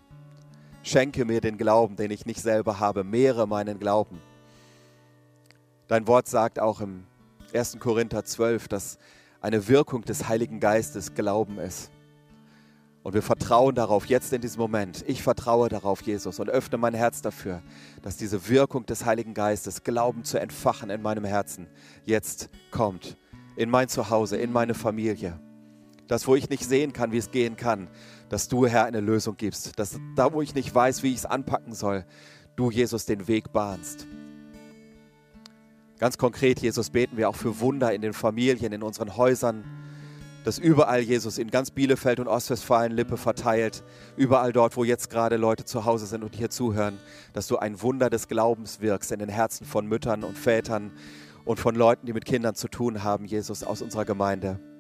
Schenke 0.84 1.26
mir 1.26 1.42
den 1.42 1.58
Glauben, 1.58 1.96
den 1.96 2.12
ich 2.12 2.26
nicht 2.26 2.42
selber 2.42 2.80
habe. 2.80 3.04
Mehre 3.04 3.48
meinen 3.48 3.80
Glauben. 3.80 4.20
Dein 5.88 6.08
Wort 6.08 6.28
sagt 6.28 6.60
auch 6.60 6.82
im 6.82 7.06
1. 7.54 7.78
Korinther 7.80 8.24
12, 8.24 8.68
dass 8.68 8.98
eine 9.42 9.68
Wirkung 9.68 10.04
des 10.04 10.28
Heiligen 10.28 10.60
Geistes 10.60 11.14
Glauben 11.14 11.60
ist. 11.60 11.92
Und 13.04 13.14
wir 13.14 13.24
vertrauen 13.24 13.74
darauf, 13.74 14.06
jetzt 14.06 14.32
in 14.32 14.42
diesem 14.42 14.62
Moment. 14.62 15.04
Ich 15.08 15.24
vertraue 15.24 15.70
darauf, 15.70 16.02
Jesus, 16.04 16.40
und 16.40 16.50
öffne 16.50 16.78
mein 16.78 16.94
Herz 16.94 17.22
dafür, 17.22 17.64
dass 18.04 18.18
diese 18.18 18.48
Wirkung 18.48 18.86
des 18.86 19.06
Heiligen 19.06 19.34
Geistes, 19.34 19.84
Glauben 19.84 20.24
zu 20.24 20.40
entfachen 20.40 20.92
in 20.92 21.02
meinem 21.02 21.26
Herzen, 21.26 21.68
jetzt 22.06 22.50
kommt. 22.70 23.18
In 23.56 23.70
mein 23.70 23.90
Zuhause, 23.90 24.38
in 24.38 24.52
meine 24.52 24.76
Familie. 24.76 25.40
Das, 26.08 26.28
wo 26.28 26.36
ich 26.36 26.50
nicht 26.50 26.64
sehen 26.64 26.94
kann, 26.94 27.12
wie 27.12 27.18
es 27.18 27.32
gehen 27.32 27.58
kann, 27.58 27.88
dass 28.32 28.48
du, 28.48 28.66
Herr, 28.66 28.86
eine 28.86 29.02
Lösung 29.02 29.36
gibst. 29.36 29.78
Dass 29.78 30.00
da, 30.16 30.32
wo 30.32 30.42
ich 30.42 30.56
nicht 30.56 30.74
weiß, 30.74 31.04
wie 31.04 31.10
ich 31.10 31.18
es 31.18 31.26
anpacken 31.26 31.76
soll, 31.76 32.06
du, 32.56 32.72
Jesus, 32.72 33.06
den 33.06 33.28
Weg 33.28 33.52
bahnst. 33.52 34.08
Ganz 36.00 36.18
konkret, 36.18 36.62
Jesus, 36.62 36.92
beten 36.92 37.18
wir 37.18 37.28
auch 37.28 37.36
für 37.36 37.60
Wunder 37.60 37.94
in 37.94 38.02
den 38.02 38.14
Familien, 38.14 38.72
in 38.72 38.84
unseren 38.84 39.18
Häusern, 39.18 39.66
dass 40.46 40.60
überall 40.60 41.02
Jesus 41.02 41.38
in 41.38 41.52
ganz 41.52 41.72
Bielefeld 41.72 42.22
und 42.22 42.30
Ostwestfalen 42.30 42.94
Lippe 42.94 43.18
verteilt, 43.18 43.84
überall 44.16 44.54
dort, 44.54 44.78
wo 44.78 44.86
jetzt 44.86 45.10
gerade 45.10 45.36
Leute 45.36 45.66
zu 45.66 45.84
Hause 45.84 46.06
sind 46.06 46.24
und 46.24 46.34
hier 46.34 46.50
zuhören, 46.50 46.98
dass 47.34 47.48
du 47.48 47.58
ein 47.58 47.82
Wunder 47.82 48.10
des 48.10 48.30
Glaubens 48.30 48.80
wirkst 48.80 49.12
in 49.12 49.20
den 49.20 49.30
Herzen 49.30 49.66
von 49.66 49.86
Müttern 49.88 50.24
und 50.24 50.38
Vätern 50.38 50.92
und 51.44 51.60
von 51.60 51.76
Leuten, 51.76 52.06
die 52.06 52.14
mit 52.14 52.24
Kindern 52.24 52.56
zu 52.56 52.70
tun 52.70 53.04
haben, 53.04 53.26
Jesus, 53.26 53.66
aus 53.66 53.82
unserer 53.82 54.06
Gemeinde. 54.06 54.71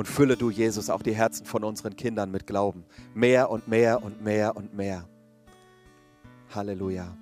Und 0.00 0.06
fülle 0.06 0.38
du, 0.38 0.48
Jesus, 0.48 0.88
auch 0.88 1.02
die 1.02 1.14
Herzen 1.14 1.44
von 1.44 1.62
unseren 1.62 1.94
Kindern 1.94 2.30
mit 2.30 2.46
Glauben. 2.46 2.86
Mehr 3.12 3.50
und 3.50 3.68
mehr 3.68 4.02
und 4.02 4.24
mehr 4.24 4.56
und 4.56 4.74
mehr. 4.74 5.06
Halleluja. 6.54 7.14